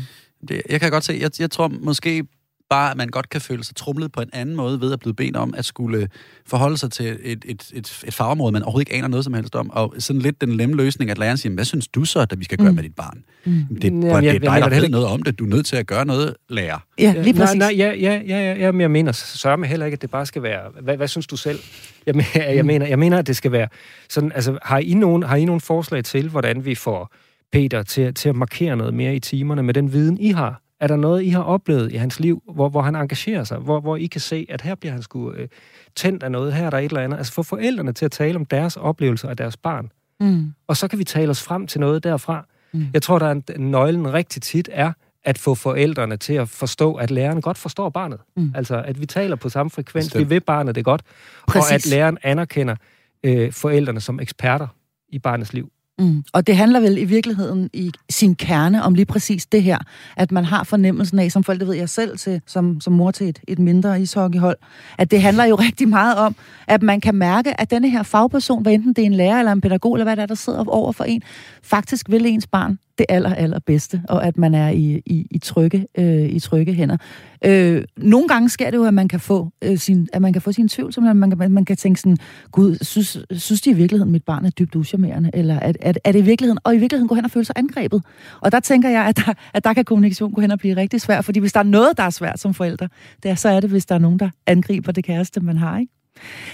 Det, 0.48 0.62
jeg 0.70 0.80
kan 0.80 0.92
godt 0.92 1.04
se, 1.04 1.18
jeg, 1.22 1.32
jeg 1.40 1.52
tror 1.52 1.68
måske, 1.68 2.28
bare 2.70 2.92
at 2.92 2.98
man 2.98 3.08
godt 3.08 3.30
kan 3.30 3.42
føle 3.42 3.64
sig 3.64 3.76
trumlet 3.76 4.12
på 4.12 4.22
en 4.22 4.30
anden 4.34 4.56
måde 4.56 4.82
ved 4.82 4.94
at 4.94 5.00
blive 5.00 5.14
bedt 5.14 5.36
om 5.36 5.54
at 5.58 5.66
skulle 5.66 6.10
forholde 6.46 6.78
sig 6.78 6.92
til 6.92 7.20
et, 7.24 7.46
et, 7.46 7.72
et, 7.74 8.04
et 8.06 8.14
fagområde, 8.14 8.52
man 8.52 8.64
overhovedet 8.64 8.88
ikke 8.88 8.98
aner 8.98 9.08
noget 9.08 9.24
som 9.24 9.34
helst 9.34 9.56
om. 9.56 9.70
Og 9.70 9.94
sådan 10.00 10.22
lidt 10.22 10.42
den 10.42 10.52
lemme 10.58 10.76
løsning, 10.76 11.12
at 11.12 11.18
læreren 11.18 11.38
siger, 11.38 11.54
hvad 11.54 11.66
synes 11.66 11.88
du 11.88 12.06
så, 12.06 12.20
at 12.20 12.40
vi 12.40 12.44
skal 12.44 12.58
gøre 12.58 12.70
mm. 12.70 12.76
med 12.76 12.84
dit 12.84 12.96
barn? 12.96 13.24
Mm. 13.46 13.66
Det, 13.76 13.84
Jamen, 13.84 14.04
det 14.24 14.36
er 14.36 14.40
dig, 14.40 14.62
der 14.62 14.70
ved 14.70 14.90
noget 14.90 15.08
om 15.08 15.24
det. 15.24 15.40
Du 15.40 15.44
er 15.44 15.50
nødt 15.50 15.66
til 15.66 15.76
at 15.76 15.88
gøre 15.88 16.06
noget, 16.06 16.36
lærer. 16.50 16.80
Ja, 17.00 17.14
lige 17.22 17.34
præcis. 17.34 17.56
Nej, 17.56 17.74
nej, 17.74 17.78
ja, 17.78 17.94
ja, 17.94 18.22
ja, 18.28 18.54
ja, 18.54 18.72
men 18.72 18.82
jeg 18.82 18.92
mener 18.92 19.56
mig 19.58 19.70
heller 19.70 19.86
ikke, 19.86 19.96
at 19.96 20.02
det 20.02 20.12
bare 20.12 20.26
skal 20.26 20.44
være, 20.44 20.62
hvad, 20.82 20.98
hvad 20.98 21.08
synes 21.08 21.28
du 21.28 21.38
selv? 21.38 21.60
Jeg, 22.06 22.16
jeg, 22.16 22.56
jeg, 22.56 22.66
mener, 22.66 22.86
jeg 22.86 23.00
mener, 23.00 23.18
at 23.18 23.28
det 23.28 23.36
skal 23.36 23.52
være 23.52 23.68
sådan, 24.10 24.32
altså 24.36 24.58
har 24.64 24.78
I 24.78 24.94
nogen, 24.94 25.24
har 25.24 25.36
I 25.36 25.46
nogen 25.46 25.62
forslag 25.62 26.04
til, 26.04 26.30
hvordan 26.30 26.66
vi 26.66 26.76
får 26.76 27.14
Peter 27.52 27.84
til, 27.84 28.14
til 28.14 28.30
at 28.30 28.36
markere 28.36 28.76
noget 28.76 28.94
mere 28.94 29.16
i 29.16 29.20
timerne 29.20 29.64
med 29.64 29.74
den 29.74 29.94
viden, 29.94 30.18
I 30.18 30.32
har? 30.32 30.63
Er 30.84 30.88
der 30.88 30.96
noget, 30.96 31.24
I 31.24 31.30
har 31.30 31.42
oplevet 31.44 31.92
i 31.92 31.96
hans 31.96 32.20
liv, 32.20 32.44
hvor, 32.54 32.70
hvor 32.70 32.82
han 32.82 32.96
engagerer 32.96 33.44
sig? 33.44 33.58
Hvor, 33.58 33.80
hvor 33.80 33.96
I 33.98 34.06
kan 34.06 34.22
se, 34.22 34.46
at 34.50 34.62
her 34.62 34.76
bliver 34.76 34.94
han 34.94 35.02
sgu 35.02 35.32
øh, 35.32 35.48
tændt 35.96 36.24
af 36.24 36.32
noget, 36.32 36.54
her 36.54 36.66
er 36.66 36.70
der 36.70 36.78
et 36.78 36.84
eller 36.84 37.02
andet. 37.02 37.18
Altså 37.18 37.34
få 37.34 37.44
forældrene 37.44 37.94
til 37.94 38.06
at 38.06 38.12
tale 38.12 38.36
om 38.36 38.46
deres 38.46 38.78
oplevelser 38.78 39.30
af 39.30 39.38
deres 39.38 39.58
barn. 39.58 39.92
Mm. 40.20 40.54
Og 40.68 40.78
så 40.78 40.88
kan 40.88 41.00
vi 41.00 41.04
tale 41.04 41.30
os 41.30 41.44
frem 41.44 41.68
til 41.68 41.80
noget 41.80 42.04
derfra. 42.04 42.46
Mm. 42.74 42.88
Jeg 42.94 43.02
tror, 43.02 43.20
der 43.20 43.26
er 43.26 43.32
en, 43.32 43.44
nøglen 43.72 44.14
rigtig 44.14 44.42
tit 44.42 44.70
er, 44.72 44.92
at 45.24 45.38
få 45.38 45.56
forældrene 45.56 46.18
til 46.18 46.34
at 46.34 46.50
forstå, 46.50 46.94
at 46.94 47.12
læreren 47.12 47.42
godt 47.42 47.58
forstår 47.58 47.90
barnet. 47.90 48.20
Mm. 48.38 48.52
Altså, 48.56 48.82
at 48.82 49.02
vi 49.02 49.06
taler 49.06 49.36
på 49.36 49.50
samme 49.50 49.70
frekvens, 49.70 50.06
Bestemt. 50.06 50.20
vi 50.20 50.30
vil 50.30 50.40
barnet 50.42 50.76
det 50.76 50.86
godt, 50.86 51.02
Præcis. 51.48 51.70
og 51.70 51.76
at 51.76 51.86
læreren 51.86 52.18
anerkender 52.24 52.76
øh, 53.24 53.52
forældrene 53.52 54.00
som 54.00 54.20
eksperter 54.20 54.68
i 55.10 55.20
barnets 55.20 55.54
liv. 55.54 55.72
Mm. 56.04 56.24
Og 56.34 56.48
det 56.48 56.58
handler 56.58 56.80
vel 56.80 56.98
i 56.98 57.04
virkeligheden 57.04 57.70
i 57.74 57.92
sin 58.10 58.36
kerne 58.36 58.84
om 58.84 58.94
lige 58.94 59.06
præcis 59.06 59.46
det 59.46 59.64
her, 59.64 59.78
at 60.18 60.32
man 60.32 60.46
har 60.46 60.64
fornemmelsen 60.64 61.20
af, 61.20 61.32
som 61.32 61.44
forældre 61.44 61.68
ved 61.68 61.76
jeg 61.76 61.90
selv 61.90 62.18
til, 62.18 62.42
som, 62.48 62.82
som 62.82 62.94
mor 62.94 63.12
til 63.12 63.30
et, 63.30 63.40
et 63.48 63.60
mindre 63.60 64.02
ishockeyhold, 64.02 64.58
at 64.98 65.12
det 65.12 65.22
handler 65.22 65.46
jo 65.46 65.56
rigtig 65.70 65.88
meget 65.88 66.18
om, 66.18 66.36
at 66.68 66.84
man 66.84 67.02
kan 67.02 67.16
mærke, 67.16 67.62
at 67.62 67.72
denne 67.72 67.90
her 67.90 68.04
fagperson, 68.04 68.62
hvad 68.62 68.74
enten 68.74 68.94
det 68.94 69.02
er 69.02 69.06
en 69.06 69.14
lærer 69.14 69.40
eller 69.40 69.52
en 69.52 69.62
pædagog, 69.62 69.94
eller 69.94 70.06
hvad 70.06 70.16
der 70.16 70.22
er, 70.22 70.28
der 70.28 70.36
sidder 70.36 70.66
over 70.68 70.92
for 70.92 71.04
en, 71.04 71.24
faktisk 71.64 72.10
vil 72.10 72.26
ens 72.26 72.48
barn 72.48 72.80
det 72.98 73.06
aller, 73.10 73.36
aller 73.36 73.60
bedste, 73.60 74.02
og 74.10 74.26
at 74.26 74.38
man 74.38 74.56
er 74.56 74.70
i, 74.70 75.02
i, 75.06 75.28
i, 75.32 75.40
trygge, 75.40 75.88
øh, 75.98 76.30
i 76.30 76.40
trygge 76.40 76.74
hænder. 76.74 76.98
Øh, 77.46 77.84
nogle 77.98 78.28
gange 78.28 78.50
sker 78.50 78.72
det 78.72 78.78
jo, 78.78 78.84
at 78.84 78.94
man 78.94 79.08
kan 79.08 79.20
få 79.20 79.50
øh, 79.62 79.78
sin, 79.78 80.08
at 80.14 80.22
man 80.22 80.34
kan 80.34 80.42
få 80.42 80.52
sin 80.52 80.68
tvivl, 80.68 80.94
som 80.94 81.04
man 81.04 81.30
kan, 81.30 81.52
man 81.52 81.66
kan 81.66 81.78
tænke 81.78 82.00
sådan, 82.00 82.18
gud, 82.52 82.78
synes, 82.82 83.18
synes 83.32 83.62
de 83.62 83.70
i 83.70 83.74
virkeligheden, 83.74 84.12
mit 84.12 84.24
barn 84.24 84.46
er 84.46 84.50
dybt 84.50 84.76
uschammerende, 84.76 85.30
eller 85.34 85.60
at, 85.60 85.78
at, 85.82 86.00
er 86.04 86.12
det 86.12 86.20
i 86.20 86.24
virkeligheden, 86.24 86.60
og 86.64 86.76
i 86.76 86.78
virkeligheden 86.78 87.08
gå 87.08 87.16
hen 87.16 87.26
og 87.26 87.32
føle 87.32 87.46
sig 87.46 87.56
angrebet. 87.58 88.04
Og 88.42 88.52
der 88.52 88.60
tænker 88.60 88.90
jeg, 88.90 89.06
at 89.06 89.18
der, 89.18 89.34
at 89.54 89.64
der 89.64 89.74
kan 89.74 89.86
kommunikation 89.86 90.32
gå 90.32 90.42
hen 90.42 90.52
og 90.52 90.60
blive 90.60 90.76
rigtig 90.76 91.02
svært, 91.02 91.26
fordi 91.26 91.40
hvis 91.40 91.54
der 91.54 91.60
er 91.60 91.64
noget, 91.64 91.98
der 91.98 92.04
er 92.04 92.10
svært 92.10 92.40
som 92.40 92.54
forældre, 92.54 92.90
det 93.24 93.32
er, 93.32 93.36
så 93.36 93.50
er 93.50 93.60
det, 93.60 93.70
hvis 93.70 93.86
der 93.86 93.96
er 93.96 94.00
nogen, 94.00 94.20
der 94.20 94.30
angriber 94.48 94.92
det 94.92 95.04
kæreste, 95.04 95.40
man 95.40 95.58
har, 95.58 95.80
ikke? 95.80 96.03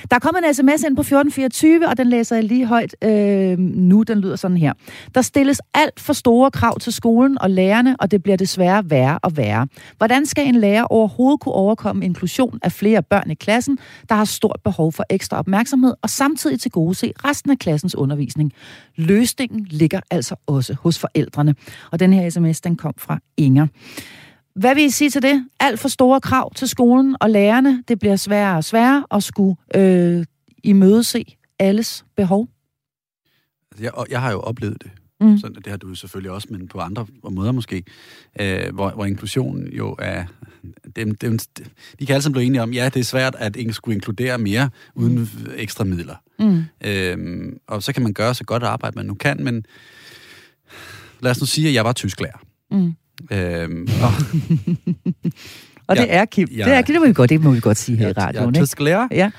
Der 0.10 0.16
er 0.16 0.20
kommet 0.20 0.44
en 0.48 0.54
sms 0.54 0.84
ind 0.84 0.96
på 0.96 1.02
1424, 1.02 1.88
og 1.88 1.98
den 1.98 2.08
læser 2.08 2.36
jeg 2.36 2.44
lige 2.44 2.66
højt 2.66 2.96
øh, 3.04 3.60
nu. 3.60 4.04
Den 4.04 4.20
lyder 4.20 4.36
sådan 4.36 4.58
her. 4.58 4.74
Der 5.16 5.22
stilles 5.22 5.62
alt 5.74 6.00
for 6.00 6.14
store 6.14 6.52
krav 6.52 6.80
til 6.80 6.94
skolen 6.94 7.42
og 7.42 7.50
lærerne, 7.50 7.96
og 8.00 8.12
det 8.12 8.24
bliver 8.24 8.38
desværre 8.38 8.90
værre 8.90 9.20
og 9.24 9.38
værre. 9.38 9.68
Hvordan 9.98 10.26
skal 10.26 10.48
en 10.48 10.56
lærer 10.56 10.84
overhovedet 10.84 11.40
kunne 11.40 11.56
overkomme 11.56 12.06
inklusion 12.06 12.60
af 12.64 12.72
flere 12.72 13.04
børn 13.04 13.32
i 13.32 13.34
klassen, 13.36 13.78
der 14.10 14.16
har 14.16 14.26
stort 14.26 14.60
behov 14.64 14.92
for 14.92 15.04
ekstra 15.10 15.38
opmærksomhed, 15.38 15.94
og 16.02 16.10
samtidig 16.10 16.60
til 16.60 16.72
gode 16.72 16.96
se 16.96 17.14
resten 17.26 17.52
af 17.52 17.58
klassens 17.60 17.96
undervisning? 17.96 18.54
Løsningen 18.96 19.68
ligger 19.70 20.00
altså 20.12 20.36
også 20.48 20.76
hos 20.82 21.00
forældrene. 21.00 21.56
Og 21.92 22.00
den 22.00 22.14
her 22.14 22.30
sms, 22.30 22.62
den 22.62 22.76
kom 22.76 22.94
fra 22.98 23.20
Inger. 23.38 23.68
Hvad 24.56 24.76
vil 24.76 24.84
I 24.84 24.90
sige 24.90 25.10
til 25.10 25.22
det? 25.22 25.46
Alt 25.60 25.80
for 25.80 25.88
store 25.88 26.22
krav 26.22 26.54
til 26.54 26.68
skolen 26.68 27.16
og 27.20 27.30
lærerne. 27.30 27.84
Det 27.88 28.00
bliver 28.00 28.16
sværere 28.16 28.58
og 28.58 28.64
sværere 28.64 29.06
at 29.12 29.24
skulle 29.24 29.56
øh, 29.76 30.26
imødese 30.64 31.26
alles 31.60 32.06
behov. 32.16 32.48
Altså, 33.72 33.84
jeg, 33.84 33.92
jeg 34.10 34.22
har 34.22 34.32
jo 34.32 34.40
oplevet 34.40 34.84
det. 34.84 34.92
Mm. 35.22 35.38
Sådan, 35.38 35.56
det 35.56 35.68
har 35.68 35.78
du 35.78 35.96
selvfølgelig 35.96 36.32
også, 36.32 36.48
men 36.52 36.68
på 36.68 36.80
andre 36.80 37.08
måder 37.32 37.52
måske, 37.52 37.84
øh, 38.40 38.74
hvor, 38.74 38.90
hvor 38.90 39.06
inklusion 39.06 39.68
jo 39.68 39.96
er... 40.00 40.26
Dem, 40.96 41.16
dem, 41.16 41.40
de 42.00 42.06
kan 42.06 42.16
alle 42.16 42.32
blive 42.32 42.46
enige 42.46 42.62
om, 42.62 42.74
ja, 42.74 42.90
det 42.94 43.00
er 43.00 43.04
svært 43.04 43.36
at 43.36 43.58
skulle 43.72 43.96
inkludere 43.96 44.38
mere 44.38 44.70
uden 44.96 45.20
mm. 45.20 45.28
ekstra 45.56 45.84
midler. 45.84 46.16
Mm. 46.40 46.64
Øh, 46.86 47.54
og 47.68 47.84
så 47.84 47.94
kan 47.94 48.04
man 48.04 48.14
gøre 48.14 48.34
så 48.34 48.44
godt 48.44 48.64
arbejde, 48.64 48.96
man 48.96 49.06
nu 49.06 49.14
kan, 49.14 49.44
men 49.44 49.66
lad 51.20 51.32
os 51.32 51.40
nu 51.40 51.46
sige, 51.46 51.68
at 51.68 51.74
jeg 51.74 51.86
var 51.86 51.94
tysklærer. 51.94 52.42
Mm. 52.72 52.94
Øhm, 53.32 53.88
og, 54.02 54.12
og 55.88 55.96
det 55.96 56.02
ja, 56.02 56.08
er 56.08 56.26
Kim. 56.26 56.48
Ja, 56.52 56.66
det, 56.66 56.74
er, 56.74 56.82
det, 56.82 56.96
må 57.00 57.08
vi 57.08 57.14
godt, 57.14 57.30
det 57.30 57.44
må 57.44 57.52
vi 57.52 57.60
godt 57.60 57.78
sige 57.78 57.98
her 57.98 58.10
i 58.10 58.12
radioen. 58.12 58.56
Er 58.56 58.62
tysk 58.62 58.80
lærer. 58.80 59.08
Ja. 59.12 59.32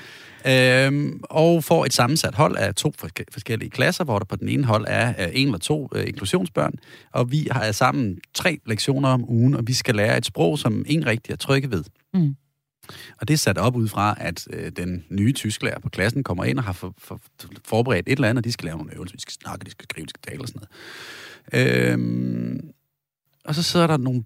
Øhm, 0.47 1.19
og 1.23 1.63
får 1.63 1.85
et 1.85 1.93
sammensat 1.93 2.35
hold 2.35 2.57
af 2.57 2.75
to 2.75 2.93
forskellige 3.31 3.69
klasser, 3.69 4.03
hvor 4.03 4.19
der 4.19 4.25
på 4.25 4.35
den 4.35 4.49
ene 4.49 4.65
hold 4.65 4.85
er 4.87 5.27
en 5.27 5.47
eller 5.47 5.59
to 5.59 5.89
øh, 5.95 6.07
inklusionsbørn, 6.07 6.73
og 7.13 7.31
vi 7.31 7.47
har 7.51 7.71
sammen 7.71 8.17
tre 8.33 8.59
lektioner 8.65 9.09
om 9.09 9.29
ugen, 9.29 9.55
og 9.55 9.67
vi 9.67 9.73
skal 9.73 9.95
lære 9.95 10.17
et 10.17 10.25
sprog, 10.25 10.59
som 10.59 10.85
ingen 10.87 11.07
rigtig 11.07 11.31
er 11.31 11.37
trygge 11.37 11.71
ved. 11.71 11.83
Mm. 12.13 12.35
Og 13.21 13.27
det 13.27 13.33
er 13.33 13.37
sat 13.37 13.57
op 13.57 13.75
ud 13.75 13.87
fra, 13.87 14.15
at 14.17 14.47
øh, 14.53 14.71
den 14.71 15.03
nye 15.09 15.33
tysklærer 15.33 15.79
på 15.79 15.89
klassen 15.89 16.23
kommer 16.23 16.43
ind 16.43 16.57
og 16.57 16.63
har 16.63 16.73
for, 16.73 16.93
for, 16.97 17.19
forberedt 17.65 18.07
et 18.07 18.11
eller 18.11 18.29
andet, 18.29 18.41
og 18.41 18.45
de 18.45 18.51
skal 18.51 18.65
lave 18.65 18.77
nogle 18.77 18.95
øvelser, 18.95 19.15
de 19.15 19.21
skal 19.21 19.33
snakke, 19.33 19.65
de 19.65 19.71
skal 19.71 19.83
skrive, 19.83 20.05
de 20.05 20.09
skal 20.09 20.21
tale 20.31 20.41
og 20.41 20.47
sådan 20.47 20.61
noget. 21.53 21.91
Øhm, 21.93 22.59
og 23.45 23.55
så 23.55 23.63
sidder 23.63 23.87
der 23.87 23.97
nogle, 23.97 24.23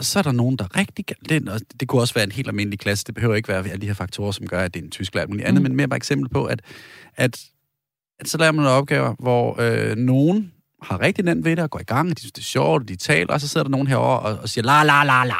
så 0.00 0.18
er 0.18 0.22
der 0.22 0.32
nogen, 0.32 0.56
der 0.56 0.76
rigtig 0.76 1.04
det, 1.28 1.48
og 1.48 1.60
det 1.80 1.88
kunne 1.88 2.02
også 2.02 2.14
være 2.14 2.24
en 2.24 2.32
helt 2.32 2.48
almindelig 2.48 2.78
klasse, 2.78 3.04
det 3.04 3.14
behøver 3.14 3.34
ikke 3.34 3.48
være 3.48 3.68
alle 3.68 3.80
de 3.80 3.86
her 3.86 3.94
faktorer, 3.94 4.32
som 4.32 4.46
gør, 4.46 4.60
at 4.60 4.74
det 4.74 4.80
er 4.80 4.84
en 4.84 4.90
tysk 4.90 5.12
eller 5.12 5.22
andet, 5.44 5.54
mm. 5.54 5.62
men 5.62 5.76
mere 5.76 5.88
bare 5.88 5.96
eksempel 5.96 6.28
på, 6.28 6.44
at, 6.44 6.62
at, 7.16 7.44
at 8.20 8.28
så 8.28 8.38
laver 8.38 8.52
man 8.52 8.62
nogle 8.62 8.78
opgaver, 8.78 9.14
hvor 9.18 9.60
øh, 9.60 9.96
nogen 9.96 10.52
har 10.82 11.00
rigtig 11.00 11.24
nemt 11.24 11.44
ved 11.44 11.56
det, 11.56 11.64
og 11.64 11.70
går 11.70 11.80
i 11.80 11.84
gang, 11.84 12.16
de 12.16 12.20
synes, 12.20 12.32
det 12.32 12.42
er 12.42 12.44
sjovt, 12.44 12.82
og 12.82 12.88
de 12.88 12.96
taler, 12.96 13.32
og 13.32 13.40
så 13.40 13.48
sidder 13.48 13.64
der 13.64 13.70
nogen 13.70 13.86
herover 13.86 14.16
og, 14.16 14.38
og 14.38 14.48
siger 14.48 14.64
la 14.64 14.84
la 14.84 15.04
la 15.04 15.24
la 15.24 15.34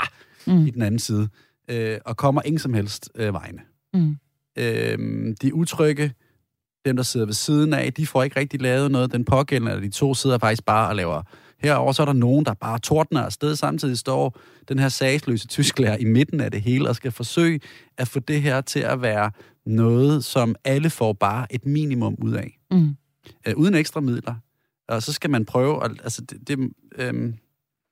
mm. 0.47 0.67
i 0.67 0.71
den 0.71 0.83
anden 0.83 0.99
side, 0.99 1.29
øh, 1.71 1.99
og 2.05 2.17
kommer 2.17 2.43
ingen 2.45 2.59
som 2.59 2.75
helst 2.75 3.11
øh, 3.15 3.35
vegne. 3.35 3.59
Mm. 3.95 4.17
Øh, 4.59 5.35
de 5.43 5.55
utrygge, 5.55 6.13
dem 6.85 6.97
der 6.97 7.03
sidder 7.03 7.27
ved 7.27 7.35
siden 7.35 7.73
af, 7.73 7.93
de 7.93 8.07
får 8.07 8.23
ikke 8.23 8.41
rigtig 8.41 8.63
lavet 8.63 8.91
noget. 8.91 9.13
Den 9.13 9.25
pågældende, 9.25 9.73
eller 9.73 9.89
de 9.89 9.95
to 9.95 10.15
sidder 10.15 10.39
faktisk 10.39 10.65
bare 10.65 10.89
og 10.89 10.97
laver 10.97 11.23
Herover 11.61 11.93
så 11.93 12.03
er 12.03 12.07
der 12.07 12.13
nogen, 12.13 12.45
der 12.45 12.55
bare 12.55 12.79
tordner 12.79 13.23
afsted. 13.23 13.57
Samtidig 13.57 13.99
står 13.99 14.39
den 14.69 14.79
her 14.79 14.89
sagsløse 14.89 15.47
tysklærer 15.47 15.97
i 15.97 16.05
midten 16.05 16.41
af 16.41 16.51
det 16.51 16.63
hele 16.63 16.89
og 16.89 16.97
skal 16.97 17.13
forsøge 17.13 17.61
at 17.97 18.09
få 18.09 18.21
det 18.21 18.43
her 18.43 18.61
til 18.61 18.81
at 18.81 19.03
være 19.03 19.31
noget, 19.67 20.25
som 20.25 20.55
alle 20.65 20.91
får 20.91 21.13
bare 21.13 21.47
et 21.55 21.67
minimum 21.67 22.17
ud 22.19 22.33
af. 22.33 22.59
Mm. 22.71 22.97
Uh, 23.49 23.55
uden 23.57 23.75
ekstra 23.75 24.01
midler. 24.01 24.35
Og 24.89 25.03
så 25.03 25.13
skal 25.13 25.31
man 25.31 25.45
prøve 25.45 25.85
at... 25.85 25.91
Altså, 26.05 26.23
det, 26.23 26.49
det, 26.49 26.71
øhm, 26.97 27.35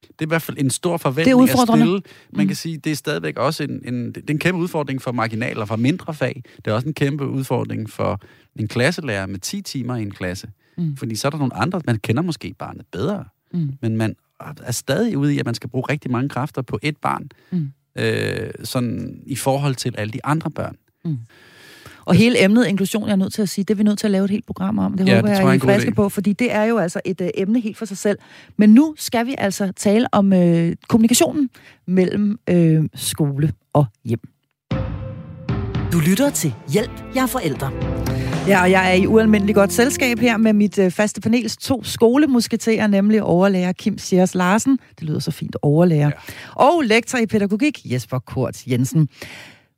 det 0.03 0.21
er 0.21 0.27
i 0.27 0.29
hvert 0.29 0.43
fald 0.43 0.59
en 0.59 0.71
stor 0.71 0.97
forventning 0.97 1.41
det 1.41 1.55
er 1.55 1.63
at 1.63 1.69
stille. 1.69 2.03
Man 2.33 2.45
mm. 2.45 2.47
kan 2.47 2.57
sige, 2.57 2.79
det 2.79 2.93
er 2.93 2.97
stadigvæk 2.97 3.39
også 3.39 3.63
en, 3.63 3.95
en, 3.95 4.07
det 4.07 4.31
er 4.31 4.35
en 4.35 4.39
kæmpe 4.39 4.61
udfordring 4.61 5.03
for 5.03 5.13
marginaler, 5.13 5.65
for 5.65 5.77
mindre 5.77 6.15
fag. 6.15 6.43
Det 6.57 6.71
er 6.71 6.75
også 6.75 6.89
en 6.89 6.95
kæmpe 6.95 7.27
udfordring 7.27 7.91
for 7.91 8.21
en 8.57 8.69
klasselærer 8.69 9.27
med 9.27 9.39
10 9.39 9.63
timer 9.63 9.97
i 9.97 10.03
en 10.03 10.11
klasse. 10.11 10.51
Mm. 10.79 10.97
Fordi 10.97 11.17
så 11.17 11.29
er 11.29 11.31
der 11.31 11.39
nogle 11.39 11.57
andre, 11.57 11.83
man 11.87 11.99
kender 11.99 12.23
måske 12.23 12.55
barnet 12.59 12.87
bedre. 12.93 13.25
Mm. 13.57 13.73
Men 13.81 13.97
man 13.97 14.17
er 14.41 14.73
stadig 14.73 15.19
ude 15.19 15.35
i, 15.35 15.39
at 15.39 15.47
man 15.47 15.55
skal 15.55 15.71
bruge 15.71 15.85
rigtig 15.91 16.11
mange 16.11 16.29
kræfter 16.29 16.63
på 16.63 16.79
et 16.83 16.97
barn, 16.97 17.29
mm. 17.51 17.73
øh, 17.99 18.51
sådan 18.65 19.23
i 19.27 19.37
forhold 19.37 19.75
til 19.75 19.95
alle 19.99 20.13
de 20.13 20.21
andre 20.25 20.51
børn. 20.51 20.77
Mm. 21.05 21.19
Og 22.05 22.15
hele 22.15 22.45
emnet 22.45 22.67
inklusion, 22.67 23.07
jeg 23.07 23.13
er 23.13 23.17
nødt 23.17 23.33
til 23.33 23.43
at 23.43 23.49
sige, 23.49 23.65
det 23.65 23.75
er 23.75 23.77
vi 23.77 23.83
nødt 23.83 23.99
til 23.99 24.07
at 24.07 24.11
lave 24.11 24.25
et 24.25 24.31
helt 24.31 24.47
program 24.47 24.79
om. 24.79 24.97
Det 24.97 25.09
ja, 25.09 25.17
håber 25.17 25.29
det 25.29 25.39
jeg, 25.39 25.55
I 25.55 25.57
er 25.57 25.61
friske 25.61 25.91
på, 25.91 26.09
fordi 26.09 26.33
det 26.33 26.53
er 26.53 26.65
jo 26.65 26.79
altså 26.79 27.01
et 27.05 27.21
uh, 27.21 27.27
emne 27.35 27.61
helt 27.61 27.77
for 27.77 27.85
sig 27.85 27.97
selv. 27.97 28.19
Men 28.57 28.71
nu 28.71 28.95
skal 28.97 29.27
vi 29.27 29.35
altså 29.39 29.73
tale 29.77 30.07
om 30.13 30.33
uh, 30.33 30.73
kommunikationen 30.89 31.51
mellem 31.87 32.39
uh, 32.51 32.85
skole 32.95 33.53
og 33.73 33.87
hjem. 34.05 34.21
Du 35.93 35.99
lytter 36.07 36.31
til 36.31 36.55
Hjælp, 36.73 37.03
jeg 37.15 37.23
er 37.23 37.27
forældre. 37.27 37.73
Ja, 38.49 38.63
og 38.63 38.71
jeg 38.71 38.91
er 38.91 38.93
i 38.93 39.07
ualmindelig 39.07 39.55
godt 39.55 39.73
selskab 39.73 40.19
her 40.19 40.37
med 40.37 40.53
mit 40.53 40.79
øh, 40.79 40.91
faste 40.91 41.21
panels 41.21 41.57
to 41.57 41.85
skolemusketerer, 41.85 42.87
nemlig 42.87 43.23
overlærer 43.23 43.73
Kim 43.73 43.99
Sjærs 43.99 44.35
Larsen, 44.35 44.79
det 45.01 45.09
lyder 45.09 45.19
så 45.19 45.31
fint, 45.31 45.57
overlærer, 45.63 46.07
ja. 46.07 46.11
og 46.55 46.83
lektor 46.83 47.19
i 47.19 47.27
pædagogik 47.27 47.81
Jesper 47.85 48.19
Kort 48.19 48.63
Jensen. 48.67 49.09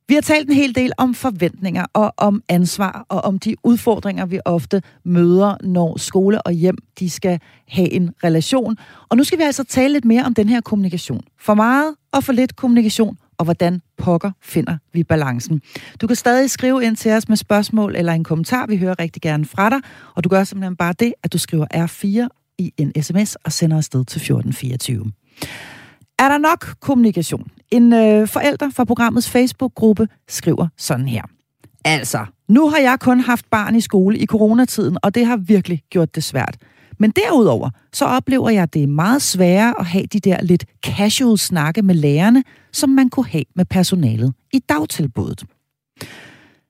Vi 0.07 0.13
har 0.13 0.21
talt 0.21 0.49
en 0.49 0.55
hel 0.55 0.75
del 0.75 0.91
om 0.97 1.13
forventninger 1.13 1.85
og 1.93 2.13
om 2.17 2.43
ansvar 2.49 3.05
og 3.09 3.21
om 3.21 3.39
de 3.39 3.55
udfordringer, 3.63 4.25
vi 4.25 4.39
ofte 4.45 4.81
møder, 5.05 5.55
når 5.63 5.97
skole 5.97 6.41
og 6.41 6.51
hjem 6.51 6.77
de 6.99 7.09
skal 7.09 7.39
have 7.67 7.91
en 7.93 8.11
relation. 8.23 8.75
Og 9.09 9.17
nu 9.17 9.23
skal 9.23 9.37
vi 9.39 9.43
altså 9.43 9.63
tale 9.63 9.93
lidt 9.93 10.05
mere 10.05 10.23
om 10.25 10.33
den 10.33 10.49
her 10.49 10.61
kommunikation. 10.61 11.21
For 11.39 11.53
meget 11.53 11.95
og 12.11 12.23
for 12.23 12.33
lidt 12.33 12.55
kommunikation 12.55 13.17
og 13.39 13.45
hvordan 13.45 13.81
pokker 13.97 14.31
finder 14.41 14.77
vi 14.93 15.03
balancen. 15.03 15.61
Du 16.01 16.07
kan 16.07 16.15
stadig 16.15 16.49
skrive 16.49 16.83
ind 16.83 16.95
til 16.95 17.11
os 17.11 17.29
med 17.29 17.37
spørgsmål 17.37 17.95
eller 17.95 18.13
en 18.13 18.23
kommentar. 18.23 18.65
Vi 18.67 18.77
hører 18.77 18.99
rigtig 18.99 19.21
gerne 19.21 19.45
fra 19.45 19.69
dig, 19.69 19.79
og 20.15 20.23
du 20.23 20.29
gør 20.29 20.43
simpelthen 20.43 20.75
bare 20.75 20.93
det, 20.99 21.13
at 21.23 21.33
du 21.33 21.37
skriver 21.37 21.65
R4 21.73 22.27
i 22.57 22.73
en 22.77 23.03
sms 23.03 23.35
og 23.35 23.51
sender 23.51 23.77
afsted 23.77 24.05
til 24.05 24.19
1424. 24.19 25.11
Er 26.19 26.29
der 26.29 26.37
nok 26.37 26.65
kommunikation? 26.79 27.47
En 27.71 27.93
øh, 27.93 28.27
forælder 28.27 28.69
fra 28.69 28.83
programmets 28.83 29.29
Facebook-gruppe 29.29 30.07
skriver 30.27 30.67
sådan 30.77 31.07
her. 31.07 31.23
Altså, 31.85 32.25
nu 32.47 32.69
har 32.69 32.77
jeg 32.77 32.97
kun 32.99 33.19
haft 33.19 33.49
barn 33.49 33.75
i 33.75 33.81
skole 33.81 34.17
i 34.17 34.25
coronatiden, 34.25 34.97
og 35.03 35.15
det 35.15 35.25
har 35.25 35.37
virkelig 35.37 35.83
gjort 35.89 36.15
det 36.15 36.23
svært. 36.23 36.57
Men 36.99 37.11
derudover, 37.11 37.69
så 37.93 38.05
oplever 38.05 38.49
jeg, 38.49 38.63
at 38.63 38.73
det 38.73 38.83
er 38.83 38.87
meget 38.87 39.21
sværere 39.21 39.79
at 39.79 39.85
have 39.85 40.05
de 40.05 40.19
der 40.19 40.41
lidt 40.41 40.65
casual 40.85 41.37
snakke 41.37 41.81
med 41.81 41.95
lærerne, 41.95 42.43
som 42.71 42.89
man 42.89 43.09
kunne 43.09 43.27
have 43.27 43.43
med 43.55 43.65
personalet 43.65 44.33
i 44.53 44.59
dagtilbuddet. 44.59 45.43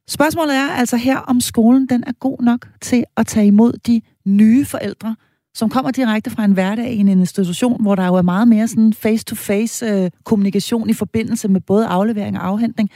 Spørgsmålet 0.07 0.55
er 0.55 0.69
altså 0.69 0.97
her, 0.97 1.17
om 1.17 1.41
skolen 1.41 1.87
den 1.87 2.03
er 2.07 2.11
god 2.19 2.41
nok 2.41 2.67
til 2.81 3.03
at 3.17 3.27
tage 3.27 3.47
imod 3.47 3.73
de 3.73 4.01
nye 4.25 4.65
forældre, 4.65 5.15
som 5.53 5.69
kommer 5.69 5.91
direkte 5.91 6.29
fra 6.29 6.45
en 6.45 6.51
hverdag 6.51 6.93
i 6.93 6.97
en 6.97 7.07
institution, 7.07 7.81
hvor 7.81 7.95
der 7.95 8.07
jo 8.07 8.15
er 8.15 8.21
meget 8.21 8.47
mere 8.47 8.67
sådan 8.67 8.93
face-to-face 8.93 9.85
øh, 9.85 10.11
kommunikation 10.23 10.89
i 10.89 10.93
forbindelse 10.93 11.47
med 11.47 11.61
både 11.61 11.85
aflevering 11.85 12.37
og 12.37 12.47
afhentning. 12.47 12.89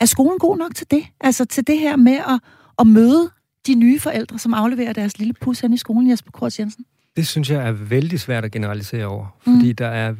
Er 0.00 0.06
skolen 0.06 0.38
god 0.38 0.58
nok 0.58 0.74
til 0.74 0.86
det? 0.90 1.04
Altså 1.20 1.44
til 1.44 1.66
det 1.66 1.78
her 1.78 1.96
med 1.96 2.12
at, 2.12 2.40
at 2.78 2.86
møde 2.86 3.30
de 3.66 3.74
nye 3.74 4.00
forældre, 4.00 4.38
som 4.38 4.54
afleverer 4.54 4.92
deres 4.92 5.18
lille 5.18 5.34
pus 5.40 5.60
hen 5.60 5.72
i 5.72 5.76
skolen, 5.76 6.10
Jesper 6.10 6.30
Kors 6.30 6.60
Jensen? 6.60 6.84
Det 7.16 7.26
synes 7.26 7.50
jeg 7.50 7.68
er 7.68 7.72
vældig 7.72 8.20
svært 8.20 8.44
at 8.44 8.52
generalisere 8.52 9.06
over, 9.06 9.26
fordi 9.42 9.68
mm. 9.68 9.76
der 9.76 9.86
er 9.86 10.14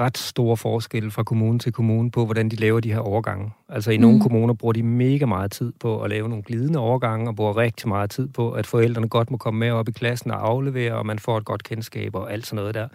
ret 0.00 0.18
store 0.18 0.56
forskelle 0.56 1.10
fra 1.10 1.22
kommune 1.22 1.58
til 1.58 1.72
kommune 1.72 2.10
på, 2.10 2.24
hvordan 2.24 2.48
de 2.48 2.56
laver 2.56 2.80
de 2.80 2.92
her 2.92 2.98
overgange. 2.98 3.50
Altså 3.68 3.90
i 3.90 3.96
mm. 3.96 4.00
nogle 4.00 4.20
kommuner 4.20 4.54
bruger 4.54 4.72
de 4.72 4.82
mega 4.82 5.26
meget 5.26 5.50
tid 5.50 5.72
på 5.80 6.00
at 6.02 6.10
lave 6.10 6.28
nogle 6.28 6.44
glidende 6.44 6.78
overgange, 6.78 7.28
og 7.28 7.36
bruger 7.36 7.56
rigtig 7.56 7.88
meget 7.88 8.10
tid 8.10 8.28
på, 8.28 8.50
at 8.52 8.66
forældrene 8.66 9.08
godt 9.08 9.30
må 9.30 9.36
komme 9.36 9.60
med 9.60 9.70
op 9.70 9.88
i 9.88 9.92
klassen 9.92 10.30
og 10.30 10.48
aflevere, 10.48 10.94
og 10.94 11.06
man 11.06 11.18
får 11.18 11.38
et 11.38 11.44
godt 11.44 11.62
kendskab 11.62 12.14
og 12.14 12.32
alt 12.32 12.46
sådan 12.46 12.56
noget 12.56 12.74
der. 12.74 12.88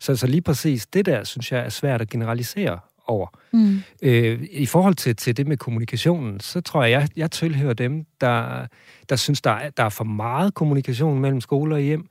Så, 0.00 0.16
så 0.16 0.26
lige 0.26 0.42
præcis 0.42 0.86
det 0.86 1.06
der, 1.06 1.24
synes 1.24 1.52
jeg 1.52 1.60
er 1.60 1.68
svært 1.68 2.00
at 2.00 2.08
generalisere 2.10 2.78
over. 3.06 3.26
Mm. 3.52 3.82
Øh, 4.02 4.46
I 4.50 4.66
forhold 4.66 4.94
til, 4.94 5.16
til 5.16 5.36
det 5.36 5.46
med 5.46 5.56
kommunikationen, 5.56 6.40
så 6.40 6.60
tror 6.60 6.84
jeg, 6.84 6.90
jeg, 6.90 7.08
jeg 7.16 7.30
tilhører 7.30 7.74
dem, 7.74 8.04
der, 8.20 8.66
der 9.08 9.16
synes, 9.16 9.42
der 9.42 9.50
er, 9.50 9.70
der 9.70 9.84
er 9.84 9.88
for 9.88 10.04
meget 10.04 10.54
kommunikation 10.54 11.20
mellem 11.20 11.40
skole 11.40 11.74
og 11.74 11.80
hjem, 11.80 12.08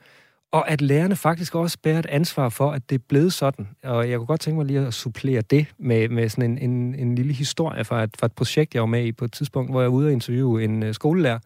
og 0.52 0.70
at 0.70 0.82
lærerne 0.82 1.16
faktisk 1.16 1.56
også 1.56 1.78
bærer 1.84 2.00
et 2.00 2.06
ansvar 2.06 2.50
for, 2.50 2.72
at 2.72 2.90
det 2.90 2.96
er 2.96 3.04
blevet 3.10 3.34
sådan. 3.34 3.68
Og 3.84 4.10
jeg 4.10 4.18
kunne 4.18 4.28
godt 4.28 4.42
tænke 4.42 4.58
mig 4.58 4.66
lige 4.66 4.80
at 4.80 4.94
supplere 4.94 5.42
det 5.42 5.66
med, 5.78 6.10
med 6.10 6.30
sådan 6.30 6.52
en, 6.52 6.70
en, 6.70 6.96
en 6.96 7.16
lille 7.16 7.34
historie 7.34 7.84
fra 7.84 8.04
et, 8.04 8.16
fra 8.20 8.26
et 8.26 8.32
projekt, 8.32 8.74
jeg 8.74 8.82
var 8.82 8.88
med 8.88 9.06
i 9.06 9.12
på 9.12 9.26
et 9.26 9.32
tidspunkt, 9.32 9.72
hvor 9.72 9.82
jeg 9.82 9.92
var 9.92 9.98
ude 9.98 10.08
og 10.08 10.12
interviewe 10.12 10.64
en 10.64 10.84
uh, 10.84 10.92
skolelærer, 10.92 11.40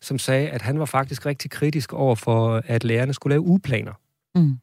som 0.00 0.18
sagde, 0.18 0.48
at 0.48 0.62
han 0.62 0.78
var 0.78 0.84
faktisk 0.84 1.26
rigtig 1.26 1.50
kritisk 1.50 1.92
over 1.92 2.14
for, 2.14 2.62
at 2.66 2.84
lærerne 2.84 3.14
skulle 3.14 3.32
lave 3.32 3.42
ugeplaner. 3.42 3.92
Mm 4.34 4.58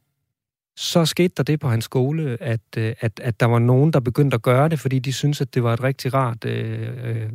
så 0.81 1.05
skete 1.05 1.33
der 1.37 1.43
det 1.43 1.59
på 1.59 1.67
hans 1.69 1.85
skole, 1.85 2.37
at, 2.41 2.59
øh, 2.77 2.93
at, 2.99 3.19
at 3.23 3.39
der 3.39 3.45
var 3.45 3.59
nogen, 3.59 3.93
der 3.93 3.99
begyndte 3.99 4.35
at 4.35 4.41
gøre 4.41 4.69
det, 4.69 4.79
fordi 4.79 4.99
de 4.99 5.13
syntes, 5.13 5.41
at 5.41 5.53
det 5.53 5.63
var 5.63 5.73
et 5.73 5.83
rigtig 5.83 6.13
rart 6.13 6.45
øh, 6.45 6.79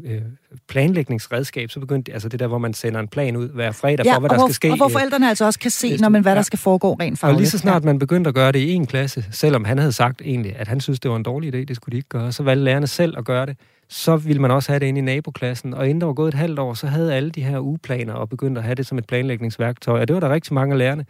øh, 0.04 0.22
planlægningsredskab. 0.68 1.70
Så 1.70 1.80
begyndte 1.80 2.12
altså 2.12 2.28
det 2.28 2.40
der, 2.40 2.46
hvor 2.46 2.58
man 2.58 2.74
sender 2.74 3.00
en 3.00 3.08
plan 3.08 3.36
ud 3.36 3.48
hver 3.48 3.72
fredag 3.72 4.06
ja, 4.06 4.14
for, 4.14 4.20
hvad 4.20 4.30
der 4.30 4.36
hvor, 4.36 4.46
skal 4.46 4.54
ske. 4.54 4.70
og 4.70 4.76
hvor 4.76 4.88
forældrene 4.88 5.28
altså 5.28 5.44
også 5.44 5.58
kan 5.58 5.70
se, 5.70 5.96
når 5.96 6.08
man, 6.08 6.22
hvad 6.22 6.32
ja. 6.32 6.36
der 6.36 6.42
skal 6.42 6.58
foregå 6.58 6.92
rent 6.94 7.18
fagligt. 7.18 7.36
Og 7.36 7.40
lige 7.40 7.50
så 7.50 7.58
snart 7.58 7.84
man 7.84 7.98
begyndte 7.98 8.28
at 8.28 8.34
gøre 8.34 8.52
det 8.52 8.58
i 8.58 8.72
en 8.72 8.86
klasse, 8.86 9.24
selvom 9.30 9.64
han 9.64 9.78
havde 9.78 9.92
sagt 9.92 10.20
egentlig, 10.24 10.56
at 10.56 10.68
han 10.68 10.80
synes, 10.80 11.00
det 11.00 11.10
var 11.10 11.16
en 11.16 11.22
dårlig 11.22 11.54
idé, 11.54 11.64
det 11.64 11.76
skulle 11.76 11.92
de 11.92 11.96
ikke 11.96 12.08
gøre, 12.08 12.32
så 12.32 12.42
valgte 12.42 12.64
lærerne 12.64 12.86
selv 12.86 13.18
at 13.18 13.24
gøre 13.24 13.46
det 13.46 13.56
så 13.88 14.16
ville 14.16 14.42
man 14.42 14.50
også 14.50 14.72
have 14.72 14.80
det 14.80 14.86
inde 14.86 14.98
i 14.98 15.02
naboklassen. 15.02 15.74
Og 15.74 15.88
inden 15.88 16.00
der 16.00 16.06
var 16.06 16.14
gået 16.14 16.28
et 16.28 16.34
halvt 16.34 16.58
år, 16.58 16.74
så 16.74 16.86
havde 16.86 17.14
alle 17.14 17.30
de 17.30 17.42
her 17.42 17.60
ugeplaner 17.60 18.12
og 18.12 18.28
begyndte 18.28 18.58
at 18.58 18.64
have 18.64 18.74
det 18.74 18.86
som 18.86 18.98
et 18.98 19.06
planlægningsværktøj. 19.06 20.00
Og 20.00 20.08
det 20.08 20.14
var 20.14 20.20
der 20.20 20.30
rigtig 20.30 20.54
mange 20.54 20.72
af 20.72 20.78
lærerne, 20.78 21.06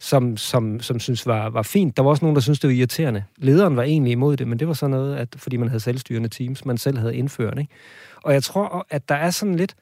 som, 0.00 0.36
som, 0.36 0.80
som 0.80 1.00
synes 1.00 1.26
var, 1.26 1.50
var 1.50 1.62
fint. 1.62 1.96
Der 1.96 2.02
var 2.02 2.10
også 2.10 2.24
nogen, 2.24 2.34
der 2.34 2.40
synes 2.40 2.60
det 2.60 2.68
var 2.68 2.74
irriterende. 2.74 3.24
Lederen 3.36 3.76
var 3.76 3.82
egentlig 3.82 4.12
imod 4.12 4.36
det, 4.36 4.48
men 4.48 4.58
det 4.58 4.68
var 4.68 4.74
sådan 4.74 4.90
noget, 4.90 5.16
at, 5.16 5.28
fordi 5.36 5.56
man 5.56 5.68
havde 5.68 5.80
selvstyrende 5.80 6.28
teams, 6.28 6.64
man 6.64 6.78
selv 6.78 6.98
havde 6.98 7.16
indført. 7.16 7.58
Ikke? 7.58 7.72
Og 8.22 8.32
jeg 8.32 8.42
tror, 8.42 8.86
at 8.90 9.08
der 9.08 9.14
er 9.14 9.30
sådan 9.30 9.54
lidt... 9.54 9.74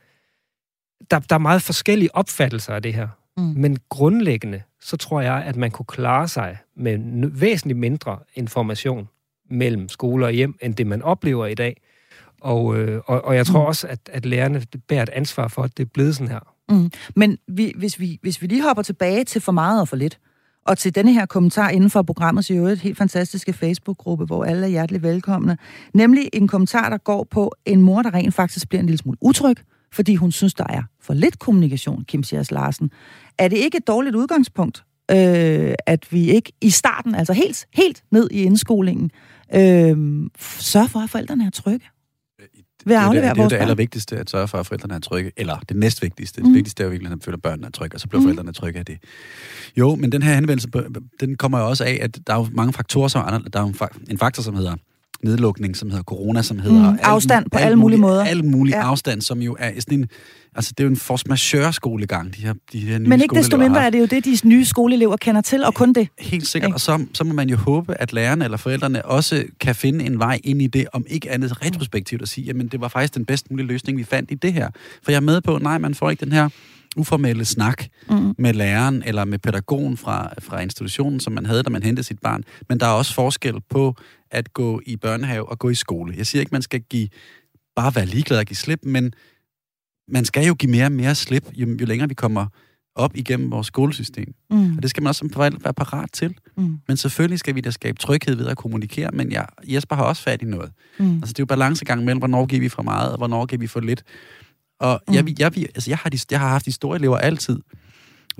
Der, 1.11 1.19
der 1.19 1.35
er 1.35 1.39
meget 1.39 1.63
forskellige 1.63 2.17
opfattelser 2.17 2.75
af 2.75 2.83
det 2.83 2.95
her. 2.95 3.09
Mm. 3.37 3.43
Men 3.43 3.79
grundlæggende, 3.89 4.63
så 4.81 4.97
tror 4.97 5.21
jeg, 5.21 5.43
at 5.47 5.57
man 5.57 5.71
kunne 5.71 5.87
klare 5.87 6.29
sig 6.29 6.59
med 6.77 7.31
væsentligt 7.33 7.79
mindre 7.79 8.19
information 8.35 9.09
mellem 9.51 9.89
skole 9.89 10.27
og 10.27 10.33
hjem, 10.33 10.59
end 10.63 10.75
det 10.75 10.87
man 10.87 11.03
oplever 11.03 11.47
i 11.47 11.55
dag. 11.55 11.81
Og, 12.40 12.79
øh, 12.79 13.01
og, 13.07 13.24
og 13.24 13.37
jeg 13.37 13.46
tror 13.46 13.61
mm. 13.61 13.66
også, 13.66 13.87
at, 13.87 13.98
at 14.12 14.27
lærerne 14.27 14.62
bærer 14.88 15.03
et 15.03 15.09
ansvar 15.09 15.48
for, 15.48 15.62
at 15.62 15.77
det 15.77 15.85
er 15.85 15.88
blevet 15.94 16.16
sådan 16.16 16.29
her. 16.29 16.40
Mm. 16.68 16.90
Men 17.16 17.38
vi, 17.48 17.72
hvis, 17.77 18.01
vi, 18.01 18.18
hvis 18.22 18.42
vi 18.42 18.46
lige 18.46 18.62
hopper 18.62 18.83
tilbage 18.83 19.24
til 19.24 19.40
for 19.40 19.53
meget 19.53 19.81
og 19.81 19.88
for 19.88 19.96
lidt, 19.96 20.18
og 20.66 20.79
til 20.79 20.94
denne 20.94 21.12
her 21.12 21.27
kommentar 21.27 21.68
inden 21.68 21.90
for 21.90 22.03
programmet, 22.03 22.51
i 22.51 22.53
øvrigt 22.53 22.81
helt 22.81 22.98
fantastiske 22.98 23.53
Facebook-gruppe, 23.53 24.24
hvor 24.24 24.44
alle 24.44 24.66
er 24.66 24.70
hjertelig 24.70 25.03
velkomne. 25.03 25.59
Nemlig 25.94 26.29
en 26.33 26.48
kommentar, 26.48 26.90
der 26.90 26.96
går 26.96 27.27
på 27.31 27.53
en 27.66 27.83
mor, 27.83 28.03
der 28.03 28.14
rent 28.14 28.35
faktisk 28.35 28.68
bliver 28.68 28.81
en 28.81 28.87
lille 28.87 28.98
smule 28.98 29.18
utryg, 29.20 29.57
fordi 29.92 30.14
hun 30.14 30.33
synes, 30.33 30.55
der 30.55 30.64
er 30.68 30.83
for 31.03 31.14
lidt 31.14 31.38
kommunikation, 31.38 32.05
Kim 32.05 32.22
Sias 32.22 32.51
Larsen. 32.51 32.90
Er 33.38 33.48
det 33.48 33.57
ikke 33.57 33.77
et 33.77 33.87
dårligt 33.87 34.16
udgangspunkt, 34.16 34.85
øh, 35.11 35.74
at 35.87 36.12
vi 36.12 36.31
ikke 36.31 36.53
i 36.61 36.70
starten, 36.70 37.14
altså 37.14 37.33
helt, 37.33 37.66
helt 37.74 38.03
ned 38.11 38.29
i 38.31 38.42
indskolingen, 38.42 39.11
øh, 39.55 39.96
sørger 40.59 40.88
for, 40.88 40.98
at 41.01 41.11
forældrene 41.11 41.46
er 41.46 41.51
trygge? 41.51 41.87
Ved 42.88 42.96
at 42.96 43.03
aflevere 43.03 43.29
det, 43.29 43.37
det, 43.37 43.44
det 43.44 43.44
er 43.44 43.48
det 43.48 43.62
allervigtigste, 43.62 44.16
at 44.16 44.31
sørge 44.31 44.48
for, 44.48 44.59
at 44.59 44.66
forældrene 44.66 44.94
er 44.94 44.98
trygge. 44.98 45.33
Eller 45.37 45.57
det 45.68 45.77
næstvigtigste. 45.77 46.40
Mm. 46.40 46.46
Det 46.46 46.55
vigtigste 46.55 46.83
er 46.83 46.85
jo 46.85 46.90
virkelig, 46.90 47.12
at 47.12 47.18
føler, 47.24 47.37
at 47.37 47.42
børnene 47.42 47.66
er 47.66 47.70
trygge, 47.70 47.96
og 47.96 48.01
så 48.01 48.09
bliver 48.09 48.20
mm. 48.20 48.27
forældrene 48.27 48.53
trygge 48.53 48.79
af 48.79 48.87
det. 48.87 48.98
Jo, 49.77 49.94
men 49.94 50.12
den 50.12 50.22
her 50.22 50.35
henvendelse, 50.35 50.68
den 51.20 51.37
kommer 51.37 51.59
jo 51.59 51.68
også 51.68 51.85
af, 51.85 51.98
at 52.03 52.18
der 52.27 52.33
er 52.33 52.38
jo 52.38 52.48
mange 52.53 52.72
faktorer, 52.72 53.09
som 53.09 53.24
er, 53.27 53.38
der 53.38 53.61
er 53.61 53.88
en 54.11 54.18
faktor, 54.18 54.42
som 54.42 54.55
hedder 54.55 54.74
nedlukning, 55.25 55.77
som 55.77 55.91
hedder 55.91 56.03
corona, 56.03 56.43
som 56.43 56.59
hedder... 56.59 56.91
Mm, 56.91 56.99
afstand 57.03 57.45
al, 57.45 57.51
på 57.51 57.59
alle 57.59 57.77
mulige 57.77 58.01
måder. 58.01 58.25
Alle 58.25 58.43
mulige 58.43 58.77
ja. 58.77 58.83
afstand, 58.83 59.21
som 59.21 59.43
jo 59.43 59.57
er 59.59 59.71
sådan 59.81 59.99
en... 59.99 60.09
Altså, 60.55 60.73
det 60.79 60.85
er 60.85 60.85
jo 60.85 60.91
en 60.91 60.97
force 60.97 61.25
majeure 61.29 61.73
skolegang, 61.73 62.37
de 62.37 62.43
her, 62.43 62.55
de 62.73 62.81
her 62.81 62.99
nye 62.99 63.09
Men 63.09 63.21
ikke 63.21 63.35
desto 63.35 63.57
mindre 63.57 63.87
er 63.87 63.91
det 63.91 63.99
jo 63.99 64.07
det, 64.07 64.25
de 64.25 64.39
nye 64.45 64.65
skoleelever 64.65 65.17
kender 65.17 65.41
til, 65.41 65.65
og 65.65 65.75
kun 65.75 65.93
det. 65.93 66.09
Helt 66.19 66.47
sikkert, 66.47 66.73
og 66.73 66.81
så, 66.81 67.05
så 67.15 67.25
må 67.25 67.33
man 67.33 67.49
jo 67.49 67.57
håbe, 67.57 68.01
at 68.01 68.13
lærerne 68.13 68.45
eller 68.45 68.57
forældrene 68.57 69.05
også 69.05 69.45
kan 69.61 69.75
finde 69.75 70.05
en 70.05 70.19
vej 70.19 70.41
ind 70.45 70.63
i 70.63 70.67
det, 70.67 70.87
om 70.93 71.05
ikke 71.09 71.31
andet 71.31 71.65
retrospektivt 71.65 72.23
at 72.23 72.29
sige, 72.29 72.45
jamen 72.45 72.69
det 72.69 72.81
var 72.81 72.89
faktisk 72.89 73.15
den 73.15 73.25
bedst 73.25 73.51
mulige 73.51 73.67
løsning, 73.67 73.99
vi 73.99 74.05
fandt 74.05 74.31
i 74.31 74.35
det 74.35 74.53
her. 74.53 74.69
For 75.03 75.11
jeg 75.11 75.17
er 75.17 75.21
med 75.21 75.41
på, 75.41 75.59
nej, 75.59 75.79
man 75.79 75.95
får 75.95 76.11
ikke 76.11 76.25
den 76.25 76.33
her 76.33 76.49
uformelle 76.97 77.45
snak 77.45 77.85
mm. 78.11 78.35
med 78.39 78.55
læreren 78.55 79.03
eller 79.07 79.25
med 79.25 79.39
pædagogen 79.39 79.97
fra, 79.97 80.31
fra 80.39 80.61
institutionen, 80.61 81.21
som 81.21 81.33
man 81.33 81.47
havde, 81.47 81.63
da 81.63 81.71
man 81.71 81.83
hentede 81.83 82.07
sit 82.07 82.19
barn. 82.19 82.45
Men 82.69 82.81
der 82.81 82.87
er 82.87 82.91
også 82.91 83.15
forskel 83.15 83.55
på 83.71 83.95
at 84.31 84.53
gå 84.53 84.81
i 84.87 84.97
børnehave 84.97 85.49
og 85.49 85.59
gå 85.59 85.69
i 85.69 85.75
skole. 85.75 86.14
Jeg 86.17 86.27
siger 86.27 86.41
ikke, 86.41 86.53
man 86.53 86.62
skal 86.62 86.81
give, 86.81 87.09
bare 87.77 87.95
være 87.95 88.07
ligeglad 88.07 88.38
og 88.38 88.45
give 88.45 88.57
slip, 88.57 88.81
men 88.83 89.12
man 90.09 90.25
skal 90.25 90.47
jo 90.47 90.55
give 90.55 90.71
mere 90.71 90.85
og 90.85 90.93
mere 90.93 91.14
slip, 91.14 91.45
jo, 91.55 91.77
jo 91.81 91.87
længere 91.87 92.09
vi 92.09 92.14
kommer 92.14 92.47
op 92.95 93.17
igennem 93.17 93.51
vores 93.51 93.67
skolesystem. 93.67 94.35
Mm. 94.51 94.77
Og 94.77 94.83
det 94.83 94.91
skal 94.91 95.03
man 95.03 95.09
også 95.09 95.19
som 95.19 95.31
forældre 95.31 95.61
være 95.64 95.75
parat 95.75 96.12
til. 96.12 96.35
Mm. 96.57 96.79
Men 96.88 96.97
selvfølgelig 96.97 97.38
skal 97.38 97.55
vi 97.55 97.61
da 97.61 97.71
skabe 97.71 97.99
tryghed 97.99 98.35
ved 98.35 98.47
at 98.47 98.57
kommunikere, 98.57 99.11
men 99.12 99.33
jeg, 99.33 99.47
Jesper 99.64 99.97
har 99.97 100.05
også 100.05 100.23
fat 100.23 100.43
i 100.43 100.45
noget. 100.45 100.73
Mm. 100.99 101.14
Altså 101.14 101.33
det 101.33 101.38
er 101.38 101.43
jo 101.43 101.47
balancegang 101.47 102.05
mellem, 102.05 102.19
hvornår 102.19 102.47
giver 102.47 102.61
vi 102.61 102.69
for 102.69 102.83
meget, 102.83 103.11
og 103.11 103.19
hvornår 103.19 103.47
giver 103.47 103.61
vi 103.61 103.67
for 103.67 103.81
lidt. 103.81 104.03
Og 104.81 105.01
mm. 105.09 105.14
jeg, 105.14 105.41
jeg, 105.41 105.53
altså 105.57 105.91
jeg, 105.91 105.99
har, 105.99 106.11
de, 106.11 106.19
jeg 106.31 106.41
har 106.41 106.49
haft 106.49 106.64
historielever 106.64 107.19
altid, 107.19 107.59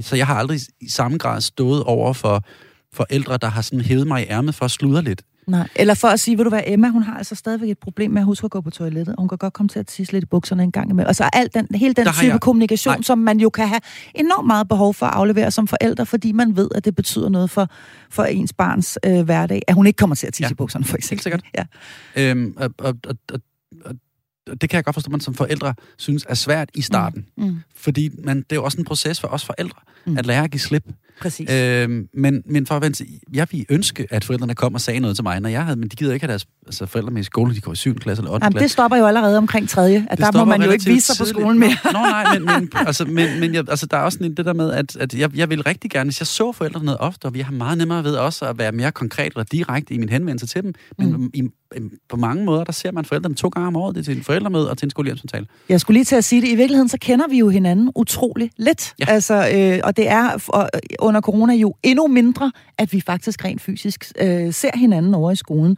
så 0.01 0.16
jeg 0.16 0.27
har 0.27 0.35
aldrig 0.35 0.61
i 0.81 0.88
samme 0.88 1.18
grad 1.18 1.40
stået 1.40 1.85
over 1.85 2.12
for 2.12 2.44
forældre, 2.92 3.37
der 3.37 3.48
har 3.48 3.62
sådan 3.62 3.81
hævet 3.81 4.07
mig 4.07 4.22
i 4.22 4.27
ærmet 4.27 4.55
for 4.55 4.64
at 4.64 4.70
sludre 4.70 5.03
lidt. 5.03 5.22
Nej. 5.48 5.68
Eller 5.76 5.94
for 5.94 6.08
at 6.08 6.20
sige, 6.20 6.38
ved 6.38 6.44
du 6.44 6.48
hvad, 6.48 6.62
Emma, 6.66 6.88
hun 6.88 7.02
har 7.02 7.16
altså 7.18 7.34
stadigvæk 7.34 7.70
et 7.70 7.78
problem 7.78 8.11
med 8.11 8.22
at 8.22 8.26
huske 8.26 8.44
at 8.44 8.50
gå 8.50 8.61
på 8.61 8.70
toilettet, 8.70 9.14
og 9.14 9.22
hun 9.22 9.28
kan 9.28 9.38
godt 9.38 9.52
komme 9.52 9.68
til 9.68 9.78
at 9.78 9.87
tisse 9.87 10.12
lidt 10.12 10.24
i 10.24 10.26
bukserne 10.26 10.62
en 10.62 10.72
gang 10.72 10.90
imellem. 10.90 11.08
Altså 11.08 11.30
alt 11.32 11.54
den, 11.54 11.68
hele 11.74 11.94
den 11.94 12.06
type 12.12 12.26
jeg... 12.26 12.40
kommunikation, 12.40 12.94
Nej. 12.94 13.02
som 13.02 13.18
man 13.18 13.40
jo 13.40 13.50
kan 13.50 13.68
have 13.68 13.80
enormt 14.14 14.46
meget 14.46 14.68
behov 14.68 14.94
for 14.94 15.06
at 15.06 15.14
aflevere 15.14 15.50
som 15.50 15.68
forældre, 15.68 16.06
fordi 16.06 16.32
man 16.32 16.56
ved, 16.56 16.68
at 16.74 16.84
det 16.84 16.94
betyder 16.94 17.28
noget 17.28 17.50
for, 17.50 17.68
for 18.11 18.24
ens 18.24 18.52
barns 18.52 18.98
øh, 19.06 19.20
hverdag, 19.20 19.62
at 19.68 19.74
hun 19.74 19.87
ikke 19.87 19.96
kommer 19.96 20.16
til 20.16 20.26
at 20.26 20.32
tisse 20.32 20.48
ja. 20.48 20.52
i 20.52 20.54
bukserne, 20.54 20.84
for 20.84 20.96
eksempel. 20.96 21.32
Helt 21.32 21.42
sikkert. 21.42 21.68
Ja. 22.16 22.30
Øhm, 22.30 22.54
og, 22.56 22.70
og, 22.78 22.94
og, 23.06 23.14
og, 23.32 23.40
og 24.50 24.61
det 24.61 24.70
kan 24.70 24.76
jeg 24.76 24.84
godt 24.84 24.94
forstå, 24.94 25.08
at 25.08 25.12
man 25.12 25.20
som 25.20 25.34
forældre 25.34 25.74
synes 25.96 26.26
er 26.28 26.34
svært 26.34 26.70
i 26.74 26.82
starten. 26.82 27.26
Mm. 27.37 27.44
Mm. 27.44 27.56
Fordi 27.74 28.11
man, 28.24 28.37
det 28.37 28.52
er 28.52 28.56
jo 28.56 28.64
også 28.64 28.78
en 28.78 28.84
proces 28.84 29.20
for 29.20 29.28
os 29.28 29.44
forældre, 29.44 29.80
mm. 30.11 30.18
at 30.18 30.27
lære 30.27 30.44
at 30.44 30.51
give 30.51 30.61
slip. 30.61 30.85
Præcis. 31.21 31.51
Øh, 31.51 31.88
men, 32.14 32.42
men 32.47 32.66
for 32.66 32.75
at 32.75 32.83
vente, 32.83 33.07
jeg 33.35 33.47
vil 33.51 33.66
ønske, 33.68 34.07
at 34.11 34.25
forældrene 34.25 34.55
kom 34.55 34.75
og 34.75 34.81
sagde 34.81 35.01
noget 35.01 35.16
til 35.16 35.23
mig, 35.23 35.40
når 35.40 35.49
jeg 35.49 35.64
havde, 35.64 35.77
men 35.77 35.88
de 35.88 35.97
gider 35.97 36.14
ikke 36.14 36.27
have 36.27 36.31
deres 36.31 36.47
altså, 36.66 36.87
forældre 36.87 37.11
med 37.11 37.21
i 37.21 37.25
skole, 37.25 37.55
de 37.55 37.61
går 37.61 37.73
i 37.73 37.77
7. 37.77 37.94
klasse 37.94 38.21
eller 38.21 38.33
8. 38.33 38.44
Jamen, 38.44 38.53
klasse. 38.53 38.64
det 38.64 38.71
stopper 38.71 38.97
jo 38.97 39.07
allerede 39.07 39.38
omkring 39.38 39.68
3. 39.68 39.83
At 40.11 40.18
det 40.18 40.27
der 40.27 40.33
må 40.33 40.44
man 40.44 40.62
jo 40.62 40.71
ikke 40.71 40.85
vise 40.85 41.07
sig 41.07 41.16
på 41.18 41.25
skolen 41.25 41.59
mere. 41.59 41.77
Nå, 41.85 41.90
nej, 41.92 42.38
men, 42.38 42.44
men, 42.44 42.71
altså, 42.75 43.05
men, 43.05 43.40
men 43.40 43.55
jeg, 43.55 43.64
altså, 43.68 43.87
der 43.87 43.97
er 43.97 44.03
også 44.03 44.18
det 44.37 44.47
der 44.47 44.53
med, 44.53 44.73
at, 44.73 44.97
at 44.97 45.14
jeg, 45.14 45.37
jeg 45.37 45.51
vil 45.51 45.62
rigtig 45.62 45.90
gerne, 45.90 46.09
hvis 46.09 46.21
jeg 46.21 46.27
så 46.27 46.53
forældrene 46.53 46.85
noget 46.85 47.01
ofte, 47.01 47.27
og 47.27 47.35
vi 47.35 47.40
har 47.40 47.53
meget 47.53 47.79
nemmere 47.79 48.05
ved 48.05 48.14
også 48.14 48.44
at 48.44 48.59
være 48.59 48.73
mere 48.73 48.92
konkret 48.92 49.33
eller 49.33 49.44
direkte 49.44 49.94
i 49.94 49.99
min 49.99 50.09
henvendelse 50.09 50.47
til 50.47 50.62
dem, 50.62 50.75
men 50.99 51.12
mm. 51.12 51.31
i, 51.35 51.42
på 52.09 52.16
mange 52.16 52.44
måder, 52.44 52.64
der 52.64 52.73
ser 52.73 52.92
man 52.92 53.05
forældrene 53.05 53.35
to 53.35 53.49
gange 53.49 53.66
om 53.66 53.77
året. 53.77 53.94
Det 53.94 54.01
er 54.01 54.05
til 54.05 54.16
en 54.16 54.23
forældremøde 54.23 54.71
og 54.71 54.79
til 54.79 54.87
en 54.87 54.91
skolehjemssamtale. 54.91 55.47
Jeg 55.68 55.80
skulle 55.80 55.95
lige 55.95 56.05
til 56.05 56.16
at 56.16 56.24
sige 56.24 56.43
det. 56.43 56.49
I 56.49 56.55
virkeligheden, 56.55 56.89
så 56.89 56.99
kender 57.01 57.28
vi 57.28 57.39
jo 57.39 57.49
hinanden 57.49 57.91
utrolig 57.95 58.51
lidt. 58.57 58.95
Ja. 58.99 59.05
Altså, 59.09 59.35
øh, 59.55 59.80
og 59.85 59.97
det 59.99 60.09
er 60.09 60.38
for, 60.38 60.68
under 60.99 61.20
corona 61.20 61.55
jo 61.55 61.74
endnu 61.82 62.07
mindre, 62.07 62.53
at 62.78 62.92
vi 62.92 63.01
faktisk 63.01 63.44
rent 63.44 63.62
fysisk 63.62 64.12
øh, 64.20 64.53
ser 64.53 64.70
hinanden 64.74 65.14
over 65.14 65.30
i 65.30 65.36
skolen. 65.36 65.76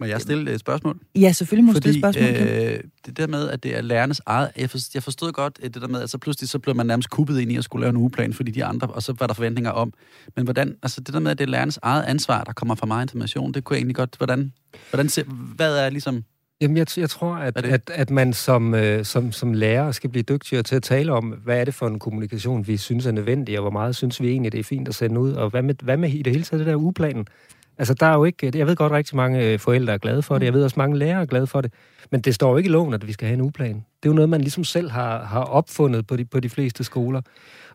Må 0.00 0.06
jeg 0.06 0.20
stille 0.20 0.52
et 0.52 0.60
spørgsmål? 0.60 0.98
Ja, 1.14 1.32
selvfølgelig 1.32 1.64
må 1.64 1.72
du 1.72 1.78
stille 1.78 2.00
spørgsmål. 2.00 2.24
øh, 2.24 2.80
det 3.06 3.16
der 3.16 3.26
med, 3.26 3.48
at 3.48 3.62
det 3.62 3.76
er 3.76 3.80
lærernes 3.80 4.20
eget... 4.26 4.50
Jeg, 4.56 4.70
forstod, 4.70 4.90
jeg 4.94 5.02
forstod 5.02 5.32
godt 5.32 5.60
at 5.62 5.74
det 5.74 5.82
der 5.82 5.88
med, 5.88 6.02
at 6.02 6.10
så 6.10 6.18
pludselig 6.18 6.48
så 6.48 6.58
blev 6.58 6.76
man 6.76 6.86
nærmest 6.86 7.10
kuppet 7.10 7.40
ind 7.40 7.52
i 7.52 7.56
at 7.56 7.64
skulle 7.64 7.80
lave 7.80 7.90
en 7.90 7.96
ugeplan, 7.96 8.32
fordi 8.32 8.50
de 8.50 8.64
andre, 8.64 8.86
og 8.86 9.02
så 9.02 9.14
var 9.18 9.26
der 9.26 9.34
forventninger 9.34 9.70
om. 9.70 9.92
Men 10.36 10.44
hvordan, 10.44 10.76
altså 10.82 11.00
det 11.00 11.14
der 11.14 11.20
med, 11.20 11.30
at 11.30 11.38
det 11.38 11.44
er 11.44 11.50
lærernes 11.50 11.78
eget 11.82 12.02
ansvar, 12.02 12.44
der 12.44 12.52
kommer 12.52 12.74
fra 12.74 12.86
meget 12.86 13.04
information, 13.04 13.52
det 13.52 13.64
kunne 13.64 13.74
jeg 13.74 13.78
egentlig 13.78 13.96
godt... 13.96 14.16
Hvordan, 14.16 14.52
hvordan 14.90 15.08
ser, 15.08 15.24
hvad 15.56 15.76
er 15.76 15.90
ligesom... 15.90 16.24
Jamen, 16.62 16.76
jeg, 16.76 16.86
jeg 16.98 17.10
tror, 17.10 17.34
at, 17.34 17.64
at, 17.64 17.90
at 17.94 18.10
man 18.10 18.32
som, 18.32 18.74
øh, 18.74 19.04
som, 19.04 19.32
som 19.32 19.52
lærer 19.52 19.92
skal 19.92 20.10
blive 20.10 20.22
dygtigere 20.22 20.62
til 20.62 20.76
at 20.76 20.82
tale 20.82 21.12
om, 21.12 21.24
hvad 21.44 21.60
er 21.60 21.64
det 21.64 21.74
for 21.74 21.86
en 21.86 21.98
kommunikation, 21.98 22.66
vi 22.66 22.76
synes 22.76 23.06
er 23.06 23.12
nødvendig, 23.12 23.58
og 23.58 23.62
hvor 23.62 23.70
meget 23.70 23.96
synes 23.96 24.20
vi 24.20 24.28
egentlig, 24.28 24.52
det 24.52 24.60
er 24.60 24.64
fint 24.64 24.88
at 24.88 24.94
sende 24.94 25.20
ud, 25.20 25.32
og 25.32 25.50
hvad 25.50 25.62
med, 25.62 25.74
hvad 25.82 25.96
med 25.96 26.08
i 26.08 26.22
det 26.22 26.32
hele 26.32 26.44
taget 26.44 26.58
det 26.58 26.66
der 26.66 26.76
ugeplanen? 26.76 27.26
Altså, 27.78 27.94
der 27.94 28.06
er 28.06 28.14
jo 28.14 28.24
ikke... 28.24 28.50
Jeg 28.54 28.66
ved 28.66 28.76
godt, 28.76 28.92
at 28.92 28.96
rigtig 28.96 29.16
mange 29.16 29.46
øh, 29.46 29.58
forældre 29.58 29.92
er 29.92 29.98
glade 29.98 30.22
for 30.22 30.38
det. 30.38 30.46
Jeg 30.46 30.52
ved 30.54 30.64
også, 30.64 30.74
mange 30.78 30.98
lærere 30.98 31.20
er 31.20 31.26
glade 31.26 31.46
for 31.46 31.60
det. 31.60 31.72
Men 32.10 32.20
det 32.20 32.34
står 32.34 32.50
jo 32.50 32.56
ikke 32.56 32.68
i 32.68 32.72
loven, 32.72 32.94
at 32.94 33.06
vi 33.06 33.12
skal 33.12 33.26
have 33.28 33.34
en 33.34 33.40
ugeplan. 33.40 33.74
Det 33.74 33.82
er 34.02 34.08
jo 34.08 34.12
noget, 34.12 34.28
man 34.28 34.40
ligesom 34.40 34.64
selv 34.64 34.90
har, 34.90 35.24
har 35.24 35.40
opfundet 35.40 36.06
på 36.06 36.16
de, 36.16 36.24
på 36.24 36.40
de 36.40 36.48
fleste 36.48 36.84
skoler. 36.84 37.20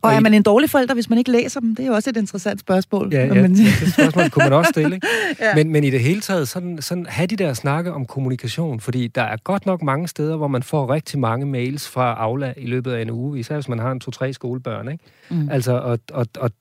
Og 0.01 0.13
er 0.13 0.19
i- 0.19 0.21
man 0.21 0.33
en 0.33 0.43
dårlig 0.43 0.69
forælder, 0.69 0.93
hvis 0.93 1.09
man 1.09 1.17
ikke 1.17 1.31
læser 1.31 1.59
dem? 1.59 1.75
Det 1.75 1.83
er 1.83 1.87
jo 1.87 1.93
også 1.93 2.09
et 2.09 2.17
interessant 2.17 2.59
spørgsmål. 2.59 3.09
Ja, 3.13 3.25
ja, 3.25 3.33
man- 3.33 3.53
det 3.55 3.93
spørgsmål 3.93 4.29
kunne 4.29 4.43
man 4.45 4.53
også 4.53 4.69
stille. 4.69 4.95
Ikke? 4.95 5.07
Ja. 5.41 5.55
men, 5.55 5.71
men 5.71 5.83
i 5.83 5.89
det 5.89 5.99
hele 5.99 6.21
taget, 6.21 6.47
sådan, 6.47 6.81
sådan 6.81 7.05
have 7.09 7.27
de 7.27 7.35
der 7.35 7.53
snakke 7.53 7.93
om 7.93 8.05
kommunikation, 8.05 8.79
fordi 8.79 9.07
der 9.07 9.21
er 9.21 9.37
godt 9.43 9.65
nok 9.65 9.81
mange 9.81 10.07
steder, 10.07 10.35
hvor 10.35 10.47
man 10.47 10.63
får 10.63 10.93
rigtig 10.93 11.19
mange 11.19 11.45
mails 11.45 11.89
fra 11.89 12.13
Aula 12.19 12.53
i 12.57 12.65
løbet 12.67 12.91
af 12.91 13.01
en 13.01 13.09
uge, 13.11 13.39
især 13.39 13.55
hvis 13.55 13.69
man 13.69 13.79
har 13.79 13.91
en 13.91 13.99
to-tre 13.99 14.33
skolebørn. 14.33 14.91
Ikke? 14.91 15.03
Mm. 15.29 15.49
Altså, 15.51 15.71
og, 15.71 15.99
og, 16.13 16.27
og 16.39 16.51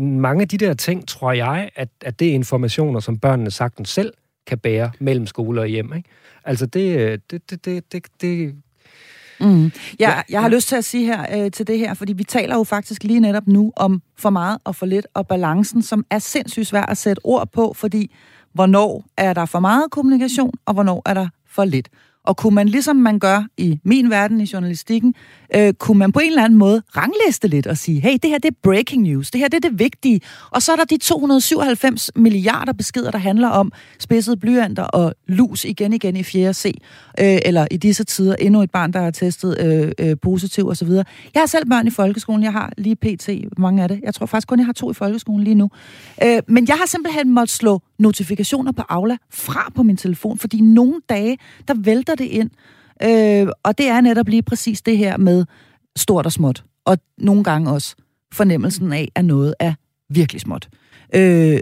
mange 0.00 0.42
af 0.42 0.48
de 0.48 0.58
der 0.58 0.74
ting, 0.74 1.08
tror 1.08 1.32
jeg, 1.32 1.70
at, 1.76 1.88
at 2.00 2.20
det 2.20 2.28
er 2.28 2.32
informationer, 2.32 3.00
som 3.00 3.18
børnene 3.18 3.50
sagtens 3.50 3.88
selv 3.88 4.12
kan 4.46 4.58
bære 4.58 4.90
mellem 4.98 5.26
skole 5.26 5.60
og 5.60 5.66
hjem. 5.66 5.92
Ikke? 5.96 6.08
Altså, 6.44 6.66
det, 6.66 7.20
det, 7.30 7.50
det, 7.50 7.64
det, 7.64 7.92
det, 7.92 8.06
det 8.20 8.54
Mm. 9.40 9.62
Jeg, 9.64 9.70
Ja, 10.00 10.22
jeg 10.28 10.40
har 10.40 10.48
ja. 10.48 10.54
lyst 10.54 10.68
til 10.68 10.76
at 10.76 10.84
sige 10.84 11.04
her 11.06 11.44
øh, 11.44 11.50
til 11.50 11.66
det 11.66 11.78
her, 11.78 11.94
fordi 11.94 12.12
vi 12.12 12.24
taler 12.24 12.56
jo 12.56 12.64
faktisk 12.64 13.04
lige 13.04 13.20
netop 13.20 13.46
nu 13.46 13.72
om 13.76 14.02
for 14.18 14.30
meget 14.30 14.58
og 14.64 14.76
for 14.76 14.86
lidt, 14.86 15.06
og 15.14 15.26
balancen, 15.26 15.82
som 15.82 16.04
er 16.10 16.18
sindssygt 16.18 16.66
svær 16.66 16.82
at 16.82 16.98
sætte 16.98 17.20
ord 17.24 17.48
på, 17.52 17.72
fordi 17.76 18.14
hvornår 18.52 19.04
er 19.16 19.32
der 19.32 19.44
for 19.44 19.60
meget 19.60 19.90
kommunikation, 19.90 20.52
og 20.66 20.74
hvornår 20.74 21.02
er 21.06 21.14
der 21.14 21.28
for 21.46 21.64
lidt. 21.64 21.88
Og 22.26 22.36
kunne 22.36 22.54
man, 22.54 22.68
ligesom 22.68 22.96
man 22.96 23.18
gør 23.18 23.42
i 23.56 23.80
min 23.84 24.10
verden 24.10 24.40
i 24.40 24.50
journalistikken, 24.52 25.14
øh, 25.54 25.72
kunne 25.74 25.98
man 25.98 26.12
på 26.12 26.18
en 26.18 26.26
eller 26.26 26.44
anden 26.44 26.58
måde 26.58 26.82
rangliste 26.96 27.48
lidt 27.48 27.66
og 27.66 27.76
sige, 27.76 28.00
hey, 28.00 28.12
det 28.22 28.30
her 28.30 28.38
det 28.38 28.48
er 28.48 28.56
breaking 28.62 29.02
news, 29.02 29.30
det 29.30 29.40
her 29.40 29.48
det 29.48 29.64
er 29.64 29.68
det 29.68 29.78
vigtige. 29.78 30.20
Og 30.50 30.62
så 30.62 30.72
er 30.72 30.76
der 30.76 30.84
de 30.84 30.96
297 30.98 32.10
milliarder 32.16 32.72
beskeder, 32.72 33.10
der 33.10 33.18
handler 33.18 33.48
om 33.48 33.72
spidsede 33.98 34.36
blyanter 34.36 34.82
og 34.82 35.14
lus 35.26 35.64
igen 35.64 35.92
igen 35.92 36.16
i 36.16 36.22
4. 36.22 36.54
C, 36.54 36.74
øh, 37.20 37.38
eller 37.44 37.66
i 37.70 37.76
disse 37.76 38.04
tider 38.04 38.34
endnu 38.34 38.62
et 38.62 38.70
barn, 38.70 38.92
der 38.92 39.00
er 39.00 39.10
testet 39.10 39.60
øh, 39.60 39.92
øh, 39.98 40.16
positiv 40.22 40.68
osv. 40.68 40.88
Jeg 40.88 41.04
har 41.36 41.46
selv 41.46 41.68
børn 41.70 41.86
i 41.86 41.90
folkeskolen, 41.90 42.42
jeg 42.42 42.52
har 42.52 42.72
lige 42.78 42.96
pt. 42.96 43.28
mange 43.58 43.82
af 43.82 43.88
det. 43.88 44.00
Jeg 44.02 44.14
tror 44.14 44.26
faktisk 44.26 44.48
kun, 44.48 44.58
jeg 44.58 44.66
har 44.66 44.72
to 44.72 44.90
i 44.90 44.94
folkeskolen 44.94 45.44
lige 45.44 45.54
nu. 45.54 45.70
Øh, 46.24 46.42
men 46.48 46.68
jeg 46.68 46.76
har 46.76 46.86
simpelthen 46.86 47.30
måttet 47.30 47.56
slå 47.56 47.82
notifikationer 47.98 48.72
på 48.72 48.82
Aula 48.88 49.16
fra 49.30 49.72
på 49.74 49.82
min 49.82 49.96
telefon, 49.96 50.38
fordi 50.38 50.60
nogle 50.60 51.00
dage, 51.08 51.38
der 51.68 51.74
vælter 51.74 52.14
det 52.14 52.24
ind. 52.24 52.50
Øh, 53.02 53.48
og 53.62 53.78
det 53.78 53.88
er 53.88 54.00
netop 54.00 54.28
lige 54.28 54.42
præcis 54.42 54.82
det 54.82 54.98
her 54.98 55.16
med 55.16 55.44
stort 55.96 56.26
og 56.26 56.32
småt. 56.32 56.64
Og 56.84 56.98
nogle 57.18 57.44
gange 57.44 57.70
også 57.70 57.96
fornemmelsen 58.32 58.92
af, 58.92 59.08
at 59.14 59.24
noget 59.24 59.54
er 59.60 59.74
virkelig 60.10 60.40
småt. 60.40 60.68
Øh, 61.14 61.58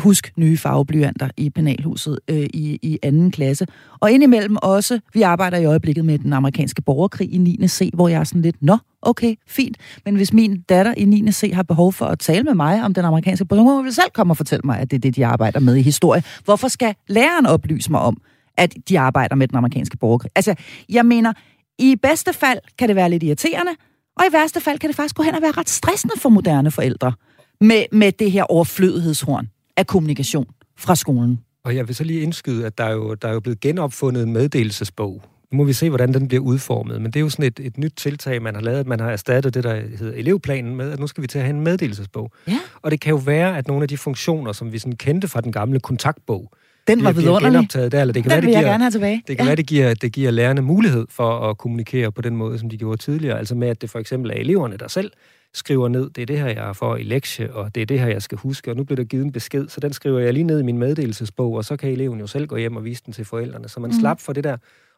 husk 0.00 0.32
nye 0.36 0.56
farveblyanter 0.56 1.28
i 1.36 1.50
penalhuset 1.50 2.18
øh, 2.28 2.46
i, 2.54 2.78
i 2.82 2.98
anden 3.02 3.30
klasse. 3.30 3.66
Og 4.00 4.12
indimellem 4.12 4.56
også, 4.62 5.00
vi 5.14 5.22
arbejder 5.22 5.58
i 5.58 5.64
øjeblikket 5.64 6.04
med 6.04 6.18
den 6.18 6.32
amerikanske 6.32 6.82
borgerkrig 6.82 7.34
i 7.34 7.38
9. 7.38 7.68
C, 7.68 7.90
hvor 7.94 8.08
jeg 8.08 8.20
er 8.20 8.24
sådan 8.24 8.42
lidt, 8.42 8.56
nå, 8.62 8.78
okay, 9.02 9.34
fint. 9.46 9.76
Men 10.04 10.16
hvis 10.16 10.32
min 10.32 10.60
datter 10.60 10.94
i 10.96 11.04
9. 11.04 11.32
C 11.32 11.50
har 11.54 11.62
behov 11.62 11.92
for 11.92 12.06
at 12.06 12.18
tale 12.18 12.42
med 12.42 12.54
mig 12.54 12.84
om 12.84 12.94
den 12.94 13.04
amerikanske 13.04 13.44
borgerkrig, 13.44 13.68
så 13.68 13.74
må 13.74 13.82
hun 13.82 13.92
selv 13.92 14.10
komme 14.14 14.32
og 14.32 14.36
fortælle 14.36 14.62
mig, 14.64 14.78
at 14.78 14.90
det 14.90 14.96
er 14.96 15.00
det, 15.00 15.16
de 15.16 15.26
arbejder 15.26 15.60
med 15.60 15.76
i 15.76 15.82
historie. 15.82 16.22
Hvorfor 16.44 16.68
skal 16.68 16.94
læreren 17.08 17.46
oplyse 17.46 17.90
mig 17.90 18.00
om, 18.00 18.20
at 18.56 18.74
de 18.88 18.98
arbejder 18.98 19.34
med 19.34 19.48
den 19.48 19.56
amerikanske 19.56 19.96
borgerkrig? 19.96 20.30
Altså, 20.34 20.54
jeg 20.88 21.06
mener, 21.06 21.32
i 21.78 21.96
bedste 21.96 22.32
fald 22.32 22.58
kan 22.78 22.88
det 22.88 22.96
være 22.96 23.10
lidt 23.10 23.22
irriterende, 23.22 23.72
og 24.16 24.24
i 24.30 24.32
værste 24.32 24.60
fald 24.60 24.78
kan 24.78 24.88
det 24.88 24.96
faktisk 24.96 25.16
gå 25.16 25.22
hen 25.22 25.34
og 25.34 25.42
være 25.42 25.50
ret 25.50 25.68
stressende 25.68 26.14
for 26.18 26.28
moderne 26.28 26.70
forældre 26.70 27.12
med, 27.60 27.84
med 27.92 28.12
det 28.12 28.32
her 28.32 28.44
overflødighedshorn 28.44 29.48
af 29.76 29.86
kommunikation 29.86 30.46
fra 30.78 30.94
skolen. 30.96 31.40
Og 31.64 31.76
jeg 31.76 31.88
vil 31.88 31.94
så 31.94 32.04
lige 32.04 32.20
indskyde, 32.20 32.66
at 32.66 32.78
der 32.78 32.84
er 32.84 32.92
jo, 32.92 33.14
der 33.14 33.28
er 33.28 33.32
jo 33.32 33.40
blevet 33.40 33.60
genopfundet 33.60 34.22
en 34.22 34.32
meddelelsesbog. 34.32 35.22
Nu 35.52 35.56
må 35.56 35.64
vi 35.64 35.72
se, 35.72 35.88
hvordan 35.88 36.14
den 36.14 36.28
bliver 36.28 36.42
udformet. 36.42 37.00
Men 37.02 37.06
det 37.10 37.16
er 37.16 37.20
jo 37.20 37.28
sådan 37.28 37.44
et, 37.44 37.60
et 37.62 37.78
nyt 37.78 37.92
tiltag, 37.96 38.42
man 38.42 38.54
har 38.54 38.62
lavet, 38.62 38.86
man 38.86 39.00
har 39.00 39.10
erstattet 39.10 39.54
det, 39.54 39.64
der 39.64 39.74
hedder 39.98 40.12
elevplanen 40.16 40.76
med, 40.76 40.90
at 40.92 40.98
nu 41.00 41.06
skal 41.06 41.22
vi 41.22 41.26
til 41.26 41.38
at 41.38 41.44
have 41.44 41.54
en 41.56 41.60
meddelelsesbog. 41.64 42.30
Ja. 42.48 42.58
Og 42.82 42.90
det 42.90 43.00
kan 43.00 43.10
jo 43.10 43.16
være, 43.16 43.58
at 43.58 43.68
nogle 43.68 43.82
af 43.82 43.88
de 43.88 43.96
funktioner, 43.98 44.52
som 44.52 44.72
vi 44.72 44.78
sådan 44.78 44.96
kendte 44.96 45.28
fra 45.28 45.40
den 45.40 45.52
gamle 45.52 45.80
kontaktbog, 45.80 46.50
Den 46.86 47.04
var 47.04 47.12
vidunderlig. 47.12 47.46
genoptaget 47.52 47.92
der, 47.92 48.00
eller 48.00 48.12
det 48.12 48.22
kan 48.22 48.30
Den 48.30 48.34
være, 48.34 48.40
det 48.40 48.46
vil 48.46 48.52
jeg 48.52 48.60
giver, 48.62 48.70
gerne 48.70 48.84
have 48.84 48.90
tilbage. 48.90 49.22
det 49.28 49.36
kan 49.36 49.44
ja. 49.44 49.48
være, 49.48 49.56
det 49.56 49.66
giver, 49.66 49.94
det 49.94 50.12
giver 50.12 50.30
lærerne 50.30 50.60
mulighed 50.62 51.06
for 51.10 51.50
at 51.50 51.58
kommunikere 51.58 52.12
på 52.12 52.22
den 52.22 52.36
måde, 52.36 52.58
som 52.58 52.70
de 52.70 52.76
gjorde 52.78 52.96
tidligere. 53.02 53.38
Altså 53.38 53.54
med, 53.54 53.68
at 53.68 53.82
det 53.82 53.90
for 53.90 53.98
eksempel 53.98 54.30
er 54.30 54.34
eleverne, 54.34 54.76
der 54.76 54.88
selv 54.88 55.10
skriver 55.54 55.88
ned, 55.88 56.10
det 56.10 56.22
er 56.22 56.26
det 56.26 56.38
her, 56.38 56.46
jeg 56.46 56.76
for 56.76 56.96
i 56.96 57.02
lektie, 57.02 57.54
og 57.54 57.74
det 57.74 57.80
er 57.80 57.86
det 57.86 58.00
her, 58.00 58.06
jeg 58.06 58.22
skal 58.22 58.38
huske, 58.38 58.70
og 58.70 58.76
nu 58.76 58.84
bliver 58.84 58.96
der 58.96 59.04
givet 59.04 59.24
en 59.24 59.32
besked, 59.32 59.68
så 59.68 59.80
den 59.80 59.92
skriver 59.92 60.18
jeg 60.18 60.32
lige 60.32 60.44
ned 60.44 60.60
i 60.60 60.62
min 60.62 60.78
meddelelsesbog, 60.78 61.52
og 61.52 61.64
så 61.64 61.76
kan 61.76 61.90
eleven 61.90 62.20
jo 62.20 62.26
selv 62.26 62.46
gå 62.46 62.56
hjem 62.56 62.76
og 62.76 62.84
vise 62.84 63.02
den 63.06 63.12
til 63.12 63.24
forældrene, 63.24 63.68
så 63.68 63.80
man 63.80 63.90
mm. 63.90 64.00
slap 64.00 64.20
for 64.20 64.32
det 64.32 64.44
der 64.44 64.56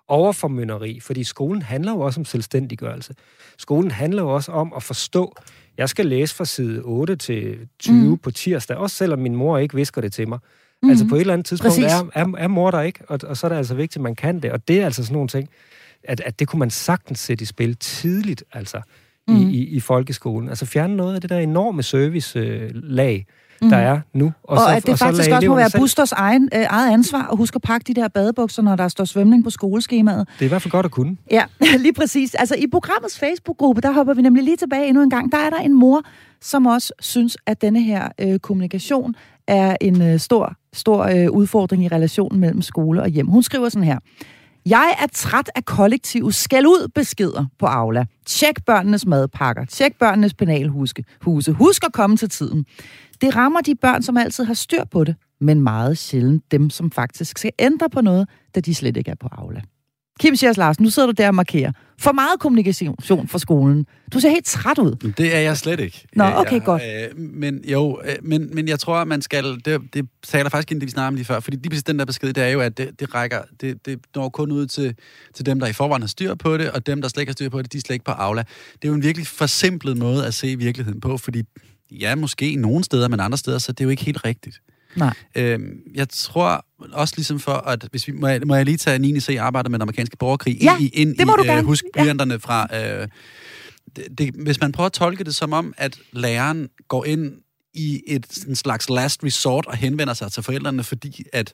overformynderi, 0.09 1.01
fordi 1.01 1.25
skolen 1.25 1.63
handler 1.63 1.93
jo 1.93 2.01
også 2.01 2.21
om 2.21 2.25
selvstændiggørelse. 2.25 3.15
Skolen 3.59 3.91
handler 3.91 4.23
jo 4.23 4.35
også 4.35 4.53
om 4.53 4.73
at 4.77 4.83
forstå, 4.83 5.37
jeg 5.79 5.89
skal 5.89 6.07
læse 6.07 6.35
fra 6.35 6.45
side 6.45 6.81
8 6.83 7.17
til 7.17 7.69
20 7.79 7.95
mm. 7.95 8.19
på 8.19 8.31
tirsdag, 8.31 8.77
også 8.77 8.97
selvom 8.97 9.19
min 9.19 9.37
mor 9.37 9.59
ikke 9.59 9.75
visker 9.75 10.01
det 10.01 10.13
til 10.13 10.29
mig. 10.29 10.39
Mm. 10.83 10.91
Altså 10.91 11.07
på 11.09 11.15
et 11.15 11.21
eller 11.21 11.33
andet 11.33 11.47
tidspunkt 11.47 11.75
Præcis. 11.75 11.93
er, 11.93 12.11
er, 12.15 12.27
er 12.39 12.49
mor 12.49 12.71
der 12.71 12.81
ikke, 12.81 13.01
og, 13.09 13.19
og 13.27 13.37
så 13.37 13.47
er 13.47 13.49
det 13.49 13.57
altså 13.57 13.75
vigtigt, 13.75 13.97
at 13.97 14.03
man 14.03 14.15
kan 14.15 14.41
det. 14.41 14.53
Og 14.53 14.69
det 14.69 14.81
er 14.81 14.85
altså 14.85 15.03
sådan 15.03 15.15
nogle 15.15 15.29
ting, 15.29 15.49
at, 16.03 16.21
at 16.21 16.39
det 16.39 16.49
kunne 16.49 16.61
man 16.61 16.71
sagtens 16.71 17.19
sætte 17.19 17.43
i 17.43 17.47
spil 17.47 17.77
tidligt, 17.77 18.45
altså 18.53 18.81
mm. 19.29 19.37
i, 19.37 19.43
i, 19.43 19.65
i 19.65 19.81
folkeskolen. 19.81 20.49
Altså 20.49 20.67
fjerne 20.67 20.97
noget 20.97 21.15
af 21.15 21.21
det 21.21 21.31
der 21.31 21.39
enorme 21.39 21.83
service-lag, 21.83 23.27
mm. 23.63 23.71
der 23.71 23.77
er 23.77 24.01
nu. 24.15 24.33
Og, 24.43 24.59
og 24.59 24.77
at 24.77 24.87
det 24.87 24.99
så 24.99 25.05
faktisk 25.05 25.31
også 25.31 25.49
må 25.49 25.57
være 25.57 25.71
selv- 25.71 25.81
Busters 25.81 26.13
egen, 26.13 26.49
øh, 26.55 26.65
eget 26.71 26.93
ansvar 26.93 27.29
at 27.33 27.37
huske 27.37 27.57
at 27.57 27.63
pakke 27.63 27.85
de 27.95 28.01
der 28.01 28.09
badebukser, 28.09 28.63
når 28.63 28.77
der 28.77 28.89
står 28.89 29.05
svømning 29.05 29.45
på 29.45 29.51
skoleskemaet. 29.51 30.29
Det 30.35 30.41
er 30.41 30.45
i 30.45 30.49
hvert 30.49 30.63
fald 30.63 30.73
godt 30.73 30.87
at 30.87 30.93
kunne. 30.93 31.17
Ja, 31.31 31.45
lige 31.79 31.93
præcis. 31.93 32.35
Altså 32.35 32.55
i 32.55 32.67
programmets 32.73 33.19
Facebook-gruppe, 33.19 33.81
der 33.81 33.93
hopper 33.93 34.15
vi 34.15 34.23
nemlig 34.23 34.45
lige 34.45 34.57
tilbage 34.57 34.89
endnu 34.89 35.03
en 35.03 35.11
gang. 35.11 35.33
Der 35.33 35.39
er 35.39 35.51
der 35.51 35.59
en 35.59 35.75
mor, 35.75 36.03
som 36.41 36.67
også 36.67 36.93
synes, 37.01 37.37
at 37.47 37.63
denne 37.63 37.83
her 37.83 38.09
øh, 38.21 38.39
kommunikation 38.39 39.15
er 39.47 39.77
en 39.81 40.03
øh, 40.03 40.19
stor, 40.19 40.55
stor 40.73 41.05
øh, 41.05 41.31
udfordring 41.31 41.85
i 41.85 41.89
relationen 41.89 42.41
mellem 42.41 42.63
skole 42.63 43.03
og 43.03 43.09
hjem. 43.09 43.27
Hun 43.27 43.43
skriver 43.43 43.69
sådan 43.69 43.85
her. 43.87 43.99
Jeg 44.67 44.97
er 45.03 45.07
træt 45.13 45.51
af 45.55 45.65
kollektive 45.65 46.33
skæld 46.33 46.67
ud 46.67 46.89
beskeder 46.95 47.47
på 47.59 47.67
Aula. 47.67 48.05
Tjek 48.27 48.65
børnenes 48.65 49.07
madpakker. 49.07 49.65
Tjek 49.65 49.99
børnenes 49.99 50.35
penalhuse. 50.35 51.05
Huse. 51.21 51.53
Husk 51.53 51.85
at 51.85 51.93
komme 51.93 52.17
til 52.17 52.29
tiden. 52.29 52.67
Det 53.21 53.37
rammer 53.37 53.61
de 53.61 53.75
børn, 53.75 54.03
som 54.03 54.17
altid 54.17 54.45
har 54.45 54.55
styr 54.55 54.85
på 54.85 55.05
det, 55.05 55.17
men 55.41 55.61
meget 55.61 55.99
sjældent 55.99 56.53
dem, 56.53 56.71
som 56.71 56.91
faktisk 56.91 57.39
skal 57.39 57.51
ændre 57.59 57.91
på 57.91 58.01
noget, 58.01 58.29
da 58.55 58.61
de 58.61 58.75
slet 58.75 58.97
ikke 58.97 59.11
er 59.11 59.15
på 59.21 59.29
Aula. 59.33 59.61
Kim 60.21 60.37
Sjærs 60.37 60.57
Larsen, 60.57 60.83
nu 60.85 60.91
sidder 60.91 61.07
du 61.07 61.13
der 61.13 61.29
og 61.29 61.35
markerer. 61.35 61.73
For 61.99 62.13
meget 62.13 62.41
kommunikation 62.41 62.97
fra 63.03 63.39
skolen. 63.39 63.87
Du 64.13 64.21
ser 64.21 64.29
helt 64.29 64.45
træt 64.45 64.79
ud. 64.79 65.13
Det 65.17 65.35
er 65.35 65.41
jeg 65.41 65.57
slet 65.57 65.81
ikke. 65.81 66.07
Nå, 66.13 66.25
okay, 66.25 66.53
jeg, 66.53 66.63
godt. 66.65 66.83
Øh, 66.83 67.19
men 67.19 67.61
jo, 67.65 68.01
øh, 68.05 68.15
men, 68.23 68.55
men 68.55 68.69
jeg 68.69 68.79
tror, 68.79 68.97
at 68.97 69.09
man 69.09 69.23
skal... 69.23 69.45
Det, 69.65 69.81
det 69.95 70.09
da 70.33 70.43
faktisk 70.43 70.71
ikke, 70.71 70.81
det 70.81 70.87
vi 70.87 70.91
snakkede 70.91 71.09
om 71.09 71.15
lige 71.15 71.25
før, 71.25 71.41
fordi 71.41 71.57
lige 71.57 71.69
præcis 71.71 71.83
den 71.83 71.99
der 71.99 72.05
besked, 72.05 72.33
det 72.33 72.45
er 72.45 72.49
jo, 72.49 72.61
at 72.61 72.79
det, 72.79 73.01
det 73.01 73.15
rækker... 73.15 73.39
Det, 73.61 73.87
det 73.87 73.99
når 74.15 74.29
kun 74.29 74.53
ud 74.53 74.67
til, 74.67 74.95
til 75.35 75.47
dem, 75.47 75.61
der 75.61 75.67
i 75.67 75.73
forvejen 75.73 76.03
har 76.03 76.09
styr 76.09 76.35
på 76.35 76.57
det, 76.57 76.71
og 76.71 76.87
dem, 76.87 77.03
der 77.03 77.09
slet 77.09 77.21
ikke 77.21 77.31
har 77.31 77.35
styr 77.35 77.49
på 77.49 77.63
det, 77.63 77.73
de 77.73 77.79
er 77.79 77.83
slet 77.87 77.95
ikke 77.95 78.05
på 78.05 78.13
Aula. 78.13 78.43
Det 78.73 78.85
er 78.85 78.89
jo 78.89 78.95
en 78.95 79.03
virkelig 79.03 79.27
forsimplet 79.27 79.97
måde 79.97 80.27
at 80.27 80.35
se 80.35 80.57
virkeligheden 80.59 81.01
på, 81.01 81.19
fordi 81.19 81.43
ja, 81.91 82.15
måske 82.15 82.57
nogle 82.57 82.85
steder, 82.85 83.09
men 83.09 83.21
andre 83.21 83.39
steder, 83.39 83.59
så 83.59 83.73
det 83.73 83.81
er 83.81 83.85
jo 83.85 83.91
ikke 83.91 84.05
helt 84.05 84.25
rigtigt. 84.25 84.61
Nej. 84.97 85.15
Øhm, 85.35 85.79
jeg 85.95 86.09
tror 86.09 86.67
også 86.93 87.15
ligesom 87.17 87.41
for, 87.41 87.53
at 87.53 87.87
hvis 87.91 88.07
vi, 88.07 88.13
må, 88.13 88.27
jeg, 88.29 88.41
må 88.47 88.55
jeg 88.55 88.65
lige 88.65 88.77
tage 88.77 88.99
9. 88.99 89.21
C 89.21 89.37
arbejder 89.41 89.71
med 89.71 89.79
den 89.79 89.83
amerikanske 89.83 90.17
borgerkrig 90.17 90.59
Ja, 90.63 90.75
ind, 90.77 90.83
i, 90.85 90.89
ind 90.89 91.17
det 91.17 91.27
må 91.27 91.33
i, 91.33 91.37
du 91.37 91.43
øh, 91.43 91.47
gerne. 91.49 91.63
husk 91.63 91.85
Ja. 91.97 92.15
fra... 92.37 92.69
Øh, 92.77 93.09
det, 93.97 94.19
det, 94.19 94.35
hvis 94.35 94.61
man 94.61 94.73
prøver 94.73 94.87
at 94.87 94.93
tolke 94.93 95.25
det 95.25 95.35
som 95.35 95.53
om, 95.53 95.75
at 95.77 95.99
læreren 96.13 96.69
går 96.89 97.05
ind 97.05 97.33
i 97.75 98.03
et 98.07 98.45
en 98.49 98.57
slags 98.57 98.91
last 98.91 99.25
resort 99.25 99.67
og 99.67 99.77
henvender 99.77 100.15
sig 100.15 100.33
til 100.33 100.43
forældrene, 100.43 100.85
fordi 100.85 101.25
at 101.33 101.53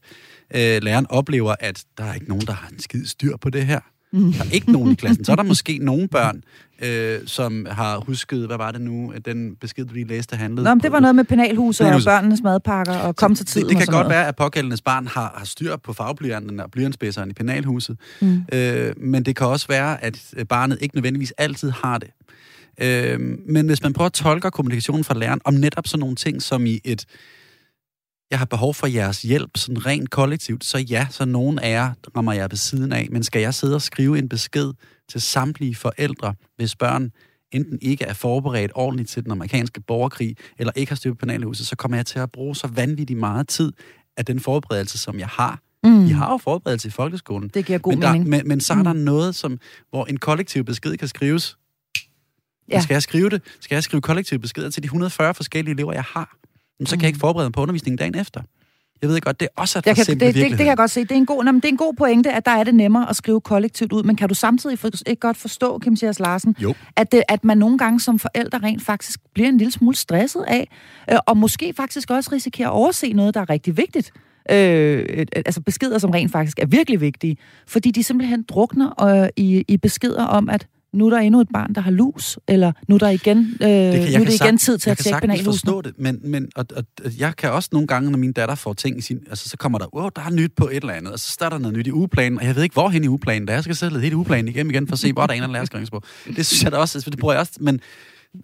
øh, 0.54 0.82
læreren 0.82 1.06
oplever, 1.10 1.54
at 1.60 1.84
der 1.98 2.04
er 2.04 2.14
ikke 2.14 2.28
nogen, 2.28 2.46
der 2.46 2.52
har 2.52 2.68
en 2.68 2.78
skid 2.78 3.06
styr 3.06 3.36
på 3.36 3.50
det 3.50 3.66
her. 3.66 3.80
Mm. 4.12 4.32
Der 4.32 4.44
er 4.44 4.50
ikke 4.52 4.72
nogen 4.72 4.92
i 4.92 4.94
klassen. 4.94 5.24
Så 5.24 5.32
er 5.32 5.36
der 5.36 5.42
måske 5.42 5.78
nogle 5.78 6.08
børn, 6.08 6.42
øh, 6.82 7.18
som 7.26 7.66
har 7.70 7.98
husket, 7.98 8.46
hvad 8.46 8.56
var 8.56 8.70
det 8.70 8.80
nu, 8.80 9.12
den 9.24 9.56
besked, 9.60 9.84
du 9.84 9.94
lige 9.94 10.06
læste, 10.06 10.36
handlede 10.36 10.64
Nå, 10.64 10.74
men 10.74 10.82
det 10.82 10.92
var 10.92 11.00
noget 11.00 11.14
med 11.14 11.24
penalhuset 11.24 11.86
og 11.86 12.00
børnenes 12.04 12.42
madpakker 12.42 12.94
og 12.94 13.16
kom 13.16 13.34
til 13.34 13.46
tiden 13.46 13.68
Det, 13.68 13.76
det 13.76 13.78
kan 13.78 13.86
godt 13.86 14.04
noget. 14.04 14.10
være, 14.10 14.28
at 14.28 14.36
pågældendes 14.36 14.82
barn 14.82 15.06
har, 15.06 15.34
har 15.36 15.46
styr 15.46 15.76
på 15.76 15.92
fagblyanten 15.92 16.60
og 16.60 16.70
blyantspidseren 16.70 17.30
i 17.30 17.32
penalhuset. 17.32 17.96
Mm. 18.20 18.42
Øh, 18.52 18.92
men 18.96 19.22
det 19.22 19.36
kan 19.36 19.46
også 19.46 19.68
være, 19.68 20.04
at 20.04 20.34
barnet 20.48 20.78
ikke 20.80 20.94
nødvendigvis 20.94 21.30
altid 21.38 21.70
har 21.70 21.98
det. 21.98 22.10
Øh, 22.80 23.20
men 23.48 23.66
hvis 23.66 23.82
man 23.82 23.92
prøver 23.92 24.06
at 24.06 24.12
tolke 24.12 24.50
kommunikationen 24.50 25.04
fra 25.04 25.14
læreren 25.14 25.40
om 25.44 25.54
netop 25.54 25.86
sådan 25.86 26.00
nogle 26.00 26.16
ting 26.16 26.42
som 26.42 26.66
i 26.66 26.80
et 26.84 27.06
jeg 28.30 28.38
har 28.38 28.46
behov 28.46 28.74
for 28.74 28.86
jeres 28.86 29.22
hjælp, 29.22 29.50
sådan 29.56 29.86
rent 29.86 30.10
kollektivt, 30.10 30.64
så 30.64 30.78
ja, 30.78 31.06
så 31.10 31.24
nogen 31.24 31.58
af 31.58 31.70
jer 31.70 31.92
rammer 32.16 32.32
jeg 32.32 32.50
ved 32.50 32.56
siden 32.56 32.92
af. 32.92 33.08
Men 33.10 33.22
skal 33.22 33.42
jeg 33.42 33.54
sidde 33.54 33.74
og 33.74 33.82
skrive 33.82 34.18
en 34.18 34.28
besked 34.28 34.72
til 35.08 35.20
samtlige 35.20 35.74
forældre, 35.74 36.34
hvis 36.56 36.76
børn 36.76 37.10
enten 37.52 37.78
ikke 37.82 38.04
er 38.04 38.14
forberedt 38.14 38.72
ordentligt 38.74 39.10
til 39.10 39.24
den 39.24 39.32
amerikanske 39.32 39.80
borgerkrig, 39.80 40.36
eller 40.58 40.72
ikke 40.76 40.90
har 40.90 40.96
styr 40.96 41.12
på 41.12 41.16
penalhuset, 41.16 41.66
så 41.66 41.76
kommer 41.76 41.98
jeg 41.98 42.06
til 42.06 42.18
at 42.18 42.32
bruge 42.32 42.56
så 42.56 42.66
vanvittigt 42.66 43.18
meget 43.18 43.48
tid 43.48 43.72
af 44.16 44.24
den 44.24 44.40
forberedelse, 44.40 44.98
som 44.98 45.18
jeg 45.18 45.28
har. 45.28 45.60
Mm. 45.84 46.04
Vi 46.04 46.10
har 46.10 46.32
jo 46.32 46.38
forberedelse 46.38 46.88
i 46.88 46.90
folkeskolen. 46.90 47.50
Det 47.54 47.66
giver 47.66 47.78
god 47.78 47.92
men 47.92 48.02
der, 48.02 48.12
mening. 48.12 48.30
Men, 48.30 48.48
men 48.48 48.60
så 48.60 48.72
er 48.72 48.82
der 48.82 48.92
mm. 48.92 48.98
noget, 48.98 49.34
som, 49.34 49.58
hvor 49.90 50.04
en 50.04 50.16
kollektiv 50.16 50.64
besked 50.64 50.96
kan 50.96 51.08
skrives. 51.08 51.56
Ja. 52.70 52.80
Skal 52.80 52.94
jeg 52.94 53.02
skrive 53.02 53.30
det? 53.30 53.42
Skal 53.60 53.76
jeg 53.76 53.84
skrive 53.84 54.00
kollektive 54.00 54.40
beskeder 54.40 54.70
til 54.70 54.82
de 54.82 54.86
140 54.86 55.34
forskellige 55.34 55.74
elever, 55.74 55.92
jeg 55.92 56.04
har? 56.04 56.36
Så 56.86 56.96
kan 56.96 57.02
jeg 57.02 57.08
ikke 57.08 57.18
forberede 57.18 57.46
mig 57.46 57.52
på 57.52 57.62
undervisningen 57.62 57.98
dagen 57.98 58.18
efter. 58.18 58.40
Jeg 59.02 59.10
ved 59.10 59.20
godt, 59.20 59.40
det 59.40 59.48
er 59.56 59.60
også 59.60 59.78
at 59.78 59.86
jeg 59.86 59.96
kan, 59.96 60.04
det, 60.06 60.20
det, 60.20 60.34
det, 60.34 60.56
kan 60.56 60.66
jeg 60.66 60.76
godt 60.76 60.90
se. 60.90 61.00
Det 61.00 61.10
er, 61.10 61.16
en 61.16 61.26
god, 61.26 61.44
jamen, 61.44 61.60
det 61.60 61.68
er 61.68 61.72
en 61.72 61.76
god 61.76 61.94
pointe, 61.94 62.32
at 62.32 62.46
der 62.46 62.52
er 62.52 62.64
det 62.64 62.74
nemmere 62.74 63.10
at 63.10 63.16
skrive 63.16 63.40
kollektivt 63.40 63.92
ud. 63.92 64.02
Men 64.02 64.16
kan 64.16 64.28
du 64.28 64.34
samtidig 64.34 64.78
for, 64.78 64.90
ikke 65.06 65.20
godt 65.20 65.36
forstå, 65.36 65.78
Kim 65.78 65.96
Sias 65.96 66.18
Larsen, 66.18 66.56
jo. 66.62 66.74
At, 66.96 67.12
det, 67.12 67.22
at 67.28 67.44
man 67.44 67.58
nogle 67.58 67.78
gange 67.78 68.00
som 68.00 68.18
forældre 68.18 68.58
rent 68.58 68.82
faktisk 68.82 69.20
bliver 69.34 69.48
en 69.48 69.58
lille 69.58 69.72
smule 69.72 69.96
stresset 69.96 70.44
af, 70.48 70.68
øh, 71.12 71.18
og 71.26 71.36
måske 71.36 71.72
faktisk 71.76 72.10
også 72.10 72.30
risikerer 72.32 72.68
at 72.68 72.72
overse 72.72 73.12
noget, 73.12 73.34
der 73.34 73.40
er 73.40 73.50
rigtig 73.50 73.76
vigtigt. 73.76 74.12
Øh, 74.50 75.26
altså 75.46 75.60
beskeder, 75.60 75.98
som 75.98 76.10
rent 76.10 76.32
faktisk 76.32 76.58
er 76.58 76.66
virkelig 76.66 77.00
vigtige, 77.00 77.36
fordi 77.66 77.90
de 77.90 78.02
simpelthen 78.02 78.42
drukner 78.42 79.02
øh, 79.04 79.28
i, 79.36 79.64
i 79.68 79.76
beskeder 79.76 80.24
om, 80.24 80.48
at 80.48 80.66
nu 80.92 81.06
er 81.06 81.10
der 81.10 81.18
endnu 81.18 81.40
et 81.40 81.48
barn, 81.54 81.74
der 81.74 81.80
har 81.80 81.90
lus, 81.90 82.38
eller 82.48 82.72
nu 82.88 82.94
er 82.94 82.98
der 82.98 83.08
igen, 83.08 83.38
øh, 83.38 83.68
det 83.68 83.92
kan, 83.92 84.12
nu 84.12 84.20
er 84.20 84.24
det 84.24 84.40
igen 84.40 84.58
tid 84.58 84.78
til 84.78 84.90
at 84.90 84.98
tjekke 84.98 85.20
penalhusen. 85.20 85.30
Jeg 85.30 85.44
kan 85.44 85.52
forstå 85.52 85.82
det, 85.82 85.94
men, 85.98 86.20
men 86.22 86.48
og, 86.56 86.66
og, 86.76 86.84
jeg 87.18 87.36
kan 87.36 87.52
også 87.52 87.68
nogle 87.72 87.86
gange, 87.86 88.10
når 88.10 88.18
min 88.18 88.32
datter 88.32 88.54
får 88.54 88.72
ting 88.72 88.98
i 88.98 89.00
sin... 89.00 89.20
Altså, 89.30 89.48
så 89.48 89.56
kommer 89.56 89.78
der, 89.78 89.94
wow, 89.94 90.08
der 90.16 90.22
er 90.22 90.30
nyt 90.30 90.52
på 90.56 90.68
et 90.68 90.76
eller 90.76 90.92
andet, 90.92 91.12
og 91.12 91.18
så 91.18 91.28
starter 91.28 91.56
der 91.56 91.62
noget 91.62 91.76
nyt 91.76 91.86
i 91.86 91.92
ugeplanen, 91.92 92.38
og 92.38 92.46
jeg 92.46 92.56
ved 92.56 92.62
ikke, 92.62 92.72
hvor 92.72 92.88
hen 92.88 93.04
i 93.04 93.08
ugeplanen 93.08 93.48
der 93.48 93.52
er. 93.52 93.56
Jeg 93.56 93.64
skal 93.64 93.76
sætte 93.76 94.00
hele 94.00 94.16
ugeplanen 94.16 94.48
igen 94.48 94.70
igen, 94.70 94.86
for 94.86 94.92
at 94.92 94.98
se, 94.98 95.12
hvor 95.12 95.26
der 95.26 95.34
er 95.34 95.36
en 95.36 95.42
eller 95.42 95.58
anden 95.58 95.86
på. 95.92 96.02
Det 96.36 96.46
synes 96.46 96.64
jeg 96.64 96.72
da 96.72 96.76
også, 96.76 97.10
det 97.10 97.18
bruger 97.18 97.34
jeg 97.34 97.40
også, 97.40 97.52
men 97.60 97.80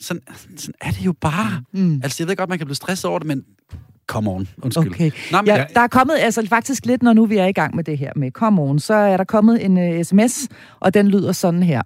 sådan, 0.00 0.22
sådan 0.56 0.74
er 0.80 0.90
det 0.90 1.06
jo 1.06 1.12
bare. 1.20 1.62
Mm. 1.72 2.00
Altså, 2.02 2.16
jeg 2.22 2.28
ved 2.28 2.36
godt, 2.36 2.48
man 2.48 2.58
kan 2.58 2.66
blive 2.66 2.76
stresset 2.76 3.04
over 3.04 3.18
det, 3.18 3.28
men 3.28 3.44
Come 4.06 4.30
on, 4.30 4.48
undskyld. 4.62 4.90
Okay. 4.90 5.10
Nå, 5.32 5.40
men... 5.40 5.46
ja, 5.46 5.64
der 5.74 5.80
er 5.80 5.86
kommet, 5.86 6.14
altså 6.18 6.46
faktisk 6.48 6.86
lidt, 6.86 7.02
når 7.02 7.12
nu 7.12 7.26
vi 7.26 7.36
er 7.36 7.46
i 7.46 7.52
gang 7.52 7.76
med 7.76 7.84
det 7.84 7.98
her 7.98 8.12
med 8.16 8.30
come 8.30 8.62
on, 8.62 8.78
så 8.78 8.94
er 8.94 9.16
der 9.16 9.24
kommet 9.24 9.64
en 9.64 9.98
uh, 9.98 10.02
sms, 10.02 10.48
og 10.80 10.94
den 10.94 11.08
lyder 11.08 11.32
sådan 11.32 11.62
her. 11.62 11.82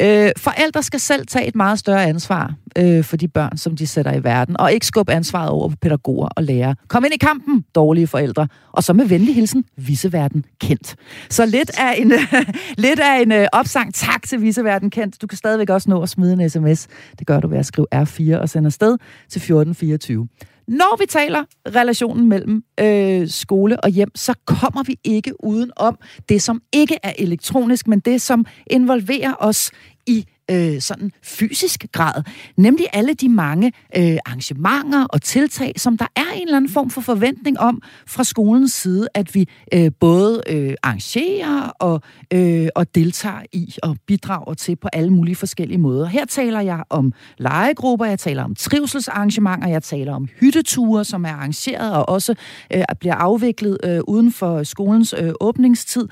Øh, 0.00 0.30
forældre 0.36 0.82
skal 0.82 1.00
selv 1.00 1.26
tage 1.26 1.46
et 1.46 1.54
meget 1.54 1.78
større 1.78 2.04
ansvar 2.04 2.54
øh, 2.78 3.04
for 3.04 3.16
de 3.16 3.28
børn, 3.28 3.56
som 3.56 3.76
de 3.76 3.86
sætter 3.86 4.12
i 4.12 4.24
verden, 4.24 4.60
og 4.60 4.72
ikke 4.72 4.86
skubbe 4.86 5.12
ansvaret 5.12 5.50
over 5.50 5.68
på 5.68 5.76
pædagoger 5.80 6.28
og 6.36 6.42
lærere. 6.42 6.74
Kom 6.88 7.04
ind 7.04 7.14
i 7.14 7.16
kampen, 7.16 7.64
dårlige 7.74 8.06
forældre. 8.06 8.48
Og 8.72 8.84
så 8.84 8.92
med 8.92 9.04
venlig 9.04 9.34
hilsen, 9.34 9.64
viseverden 9.76 10.44
kendt. 10.60 10.96
Så 11.30 11.46
lidt 11.46 11.70
af 11.78 11.94
en, 11.98 12.12
lidt 12.86 13.00
af 13.00 13.22
en 13.22 13.32
øh, 13.32 13.46
opsang. 13.52 13.94
Tak 13.94 14.22
til 14.22 14.42
viseverden 14.42 14.90
kendt. 14.90 15.22
Du 15.22 15.26
kan 15.26 15.38
stadigvæk 15.38 15.70
også 15.70 15.90
nå 15.90 16.02
at 16.02 16.08
smide 16.08 16.32
en 16.32 16.50
sms. 16.50 16.88
Det 17.18 17.26
gør 17.26 17.40
du 17.40 17.48
ved 17.48 17.58
at 17.58 17.66
skrive 17.66 17.86
R4 17.94 18.36
og 18.36 18.48
sende 18.48 18.66
afsted 18.66 18.98
til 19.28 19.38
1424. 19.38 20.28
Når 20.68 20.96
vi 20.98 21.06
taler 21.06 21.44
relationen 21.66 22.28
mellem 22.28 22.62
øh, 22.80 23.28
skole 23.28 23.80
og 23.80 23.90
hjem, 23.90 24.10
så 24.14 24.34
kommer 24.46 24.82
vi 24.82 24.96
ikke 25.04 25.44
uden 25.44 25.70
om 25.76 25.98
det, 26.28 26.42
som 26.42 26.62
ikke 26.72 26.98
er 27.02 27.12
elektronisk, 27.18 27.88
men 27.88 28.00
det, 28.00 28.22
som 28.22 28.46
involverer 28.66 29.34
os 29.38 29.70
i 30.06 30.26
øh, 30.50 30.80
sådan 30.80 31.12
fysisk 31.22 31.86
grad. 31.92 32.22
Nemlig 32.56 32.86
alle 32.92 33.14
de 33.14 33.28
mange 33.28 33.72
øh, 33.96 34.18
arrangementer 34.26 35.04
og 35.04 35.22
tiltag, 35.22 35.72
som 35.76 35.98
der 35.98 36.06
er 36.16 36.32
en 36.34 36.42
eller 36.42 36.56
anden 36.56 36.70
form 36.70 36.90
for 36.90 37.00
forventning 37.00 37.60
om 37.60 37.82
fra 38.06 38.24
skolens 38.24 38.72
side, 38.72 39.08
at 39.14 39.34
vi 39.34 39.48
øh, 39.74 39.90
både 40.00 40.42
øh, 40.46 40.74
arrangerer 40.82 41.68
og, 41.68 42.02
øh, 42.32 42.68
og 42.74 42.94
deltager 42.94 43.42
i 43.52 43.74
og 43.82 43.96
bidrager 44.06 44.54
til 44.54 44.76
på 44.76 44.88
alle 44.92 45.10
mulige 45.10 45.36
forskellige 45.36 45.78
måder. 45.78 46.06
Her 46.06 46.24
taler 46.24 46.60
jeg 46.60 46.84
om 46.90 47.12
legegrupper, 47.38 48.06
jeg 48.06 48.18
taler 48.18 48.44
om 48.44 48.54
trivselsarrangementer, 48.54 49.68
jeg 49.68 49.82
taler 49.82 50.14
om 50.14 50.28
hytteture, 50.40 51.04
som 51.04 51.24
er 51.24 51.32
arrangeret 51.32 51.94
og 51.94 52.08
også 52.08 52.34
øh, 52.74 52.82
bliver 53.00 53.14
afviklet 53.14 53.78
øh, 53.84 54.00
uden 54.08 54.32
for 54.32 54.62
skolens 54.62 55.14
øh, 55.18 55.32
åbningstid. 55.40 56.08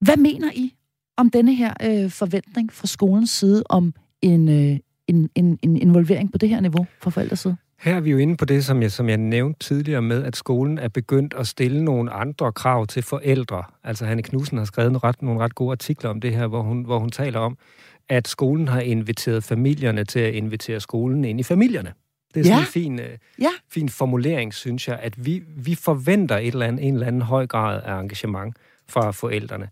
Hvad 0.00 0.16
mener 0.16 0.50
I 0.54 0.74
om 1.16 1.30
denne 1.30 1.54
her 1.54 1.74
øh, 1.82 2.10
forventning 2.10 2.72
fra 2.72 2.86
skolens 2.86 3.30
side 3.30 3.62
om 3.68 3.94
en, 4.22 4.48
øh, 4.48 4.78
en, 5.06 5.30
en, 5.34 5.58
en 5.62 5.76
involvering 5.76 6.32
på 6.32 6.38
det 6.38 6.48
her 6.48 6.60
niveau 6.60 6.86
fra 7.02 7.10
forældres 7.10 7.40
side? 7.40 7.56
Her 7.80 7.96
er 7.96 8.00
vi 8.00 8.10
jo 8.10 8.18
inde 8.18 8.36
på 8.36 8.44
det, 8.44 8.64
som 8.64 8.82
jeg, 8.82 8.92
som 8.92 9.08
jeg 9.08 9.16
nævnte 9.16 9.58
tidligere 9.58 10.02
med, 10.02 10.24
at 10.24 10.36
skolen 10.36 10.78
er 10.78 10.88
begyndt 10.88 11.34
at 11.34 11.46
stille 11.46 11.84
nogle 11.84 12.10
andre 12.10 12.52
krav 12.52 12.86
til 12.86 13.02
forældre. 13.02 13.62
Altså 13.84 14.06
Hanne 14.06 14.22
Knudsen 14.22 14.58
har 14.58 14.64
skrevet 14.64 14.92
nogle 14.92 15.08
ret, 15.08 15.22
nogle 15.22 15.40
ret 15.40 15.54
gode 15.54 15.72
artikler 15.72 16.10
om 16.10 16.20
det 16.20 16.34
her, 16.34 16.46
hvor 16.46 16.62
hun, 16.62 16.82
hvor 16.82 16.98
hun 16.98 17.10
taler 17.10 17.38
om, 17.38 17.58
at 18.08 18.28
skolen 18.28 18.68
har 18.68 18.80
inviteret 18.80 19.44
familierne 19.44 20.04
til 20.04 20.20
at 20.20 20.34
invitere 20.34 20.80
skolen 20.80 21.24
ind 21.24 21.40
i 21.40 21.42
familierne. 21.42 21.92
Det 22.34 22.40
er 22.40 22.44
sådan 22.44 22.58
ja. 22.58 22.60
en 22.60 22.66
fin, 22.66 23.00
øh, 23.00 23.18
ja. 23.40 23.50
fin 23.70 23.88
formulering, 23.88 24.54
synes 24.54 24.88
jeg, 24.88 24.98
at 25.02 25.26
vi, 25.26 25.42
vi 25.56 25.74
forventer 25.74 26.36
et 26.36 26.46
eller 26.46 26.66
andet, 26.66 26.86
en 26.86 26.94
eller 26.94 27.06
anden 27.06 27.22
høj 27.22 27.46
grad 27.46 27.82
af 27.84 28.00
engagement 28.00 28.56
fra 28.88 29.10
forældrene. 29.10 29.68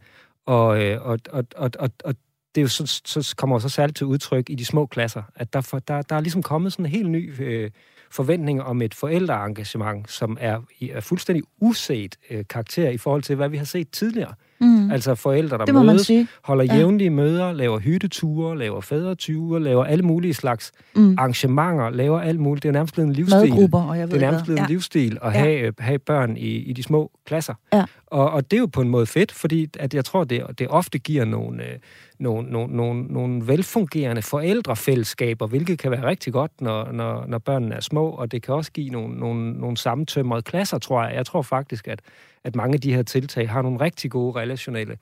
Og, 0.46 0.82
øh, 0.82 1.06
og, 1.06 1.18
og, 1.30 1.44
og, 1.56 1.70
og, 1.78 1.90
og 2.04 2.14
det 2.54 2.60
er 2.60 2.62
jo 2.62 2.68
så, 2.68 3.00
så 3.04 3.34
kommer 3.36 3.58
så 3.58 3.68
særligt 3.68 3.96
til 3.96 4.06
udtryk 4.06 4.50
i 4.50 4.54
de 4.54 4.64
små 4.64 4.86
klasser, 4.86 5.22
at 5.36 5.52
der, 5.52 5.60
for, 5.60 5.78
der, 5.78 6.02
der 6.02 6.16
er 6.16 6.20
ligesom 6.20 6.42
kommet 6.42 6.72
sådan 6.72 6.86
en 6.86 6.90
helt 6.90 7.10
ny 7.10 7.42
øh, 7.42 7.70
forventning 8.10 8.62
om 8.62 8.82
et 8.82 8.94
forældreengagement, 8.94 10.10
som 10.10 10.36
er, 10.40 10.58
er 10.92 11.00
fuldstændig 11.00 11.44
uset 11.60 12.16
øh, 12.30 12.44
karakter 12.50 12.88
i 12.90 12.98
forhold 12.98 13.22
til, 13.22 13.36
hvad 13.36 13.48
vi 13.48 13.56
har 13.56 13.64
set 13.64 13.90
tidligere. 13.90 14.34
Mm. 14.60 14.90
Altså 14.90 15.14
forældre, 15.14 15.58
der 15.58 15.82
mødes, 15.82 16.10
holder 16.44 16.64
ja. 16.64 16.76
jævnlige 16.76 17.10
møder, 17.10 17.52
laver 17.52 17.78
hytteture, 17.78 18.58
laver 18.58 18.80
fædreture, 18.80 19.60
laver 19.60 19.84
alle 19.84 20.04
mulige 20.04 20.34
slags 20.34 20.72
mm. 20.96 21.14
arrangementer, 21.18 21.90
laver 21.90 22.20
alt 22.20 22.40
muligt. 22.40 22.62
Det 22.62 22.68
er 22.68 22.72
nærmest 22.72 22.94
blevet 22.94 23.08
en 23.08 23.14
livsstil. 23.14 23.48
Madgrupper, 23.48 23.82
og 23.82 23.98
jeg 23.98 24.08
ved 24.08 24.14
Det 24.14 24.22
er 24.22 24.26
nærmest 24.26 24.44
blevet 24.44 24.58
ja. 24.58 24.64
en 24.64 24.70
livsstil 24.70 25.18
at 25.22 25.32
ja. 25.34 25.38
have, 25.38 25.72
have 25.78 25.98
børn 25.98 26.36
i, 26.36 26.56
i 26.56 26.72
de 26.72 26.82
små 26.82 27.10
klasser. 27.26 27.54
Ja. 27.72 27.84
Og, 28.12 28.30
og 28.30 28.50
det 28.50 28.56
er 28.56 28.60
jo 28.60 28.66
på 28.66 28.80
en 28.80 28.88
måde 28.88 29.06
fedt, 29.06 29.32
fordi 29.32 29.68
at 29.78 29.94
jeg 29.94 30.04
tror, 30.04 30.24
det, 30.24 30.58
det 30.58 30.68
ofte 30.68 30.98
giver 30.98 31.24
nogle, 31.24 31.64
øh, 31.64 31.78
nogle, 32.18 32.50
nogle, 32.50 32.76
nogle, 32.76 33.02
nogle 33.02 33.46
velfungerende 33.46 34.22
forældrefællesskaber, 34.22 35.46
hvilket 35.46 35.78
kan 35.78 35.90
være 35.90 36.06
rigtig 36.06 36.32
godt, 36.32 36.60
når, 36.60 36.92
når, 36.92 37.26
når 37.26 37.38
børnene 37.38 37.74
er 37.74 37.80
små, 37.80 38.10
og 38.10 38.32
det 38.32 38.42
kan 38.42 38.54
også 38.54 38.72
give 38.72 38.90
nogle, 38.90 39.18
nogle, 39.18 39.52
nogle 39.52 39.76
sammentømrede 39.76 40.42
klasser, 40.42 40.78
tror 40.78 41.04
jeg. 41.04 41.14
Jeg 41.14 41.26
tror 41.26 41.42
faktisk, 41.42 41.88
at, 41.88 42.00
at 42.44 42.56
mange 42.56 42.74
af 42.74 42.80
de 42.80 42.94
her 42.94 43.02
tiltag 43.02 43.50
har 43.50 43.62
nogle 43.62 43.80
rigtig 43.80 44.10
gode 44.10 44.40
relationelle 44.40 44.96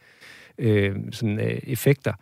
øh, 0.59 0.97
sådan, 1.13 1.41
øh, 1.41 1.59
effekter. 1.63 2.13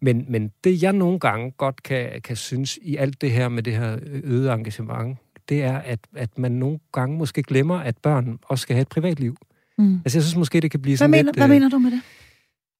Men, 0.00 0.24
men 0.28 0.52
det, 0.64 0.82
jeg 0.82 0.92
nogle 0.92 1.18
gange 1.18 1.50
godt 1.50 1.82
kan, 1.82 2.20
kan 2.24 2.36
synes 2.36 2.78
i 2.82 2.96
alt 2.96 3.20
det 3.20 3.30
her 3.30 3.48
med 3.48 3.62
det 3.62 3.72
her 3.72 3.98
øget 4.04 4.52
engagement, 4.52 5.18
det 5.48 5.62
er, 5.62 5.78
at, 5.78 6.00
at 6.16 6.38
man 6.38 6.52
nogle 6.52 6.78
gange 6.92 7.18
måske 7.18 7.42
glemmer, 7.42 7.78
at 7.78 7.96
børn 8.02 8.38
også 8.42 8.62
skal 8.62 8.74
have 8.74 8.82
et 8.82 8.88
privatliv. 8.88 9.36
Mm. 9.80 10.00
Altså, 10.04 10.18
jeg 10.18 10.22
synes 10.22 10.36
måske, 10.36 10.60
det 10.60 10.70
kan 10.70 10.80
blive 10.80 10.96
sådan 10.96 11.10
hvad 11.10 11.18
mener, 11.18 11.28
lidt... 11.28 11.36
Hvad 11.36 11.46
øh, 11.46 11.50
mener 11.50 11.68
du 11.68 11.78
med 11.78 11.90
det? 11.90 12.00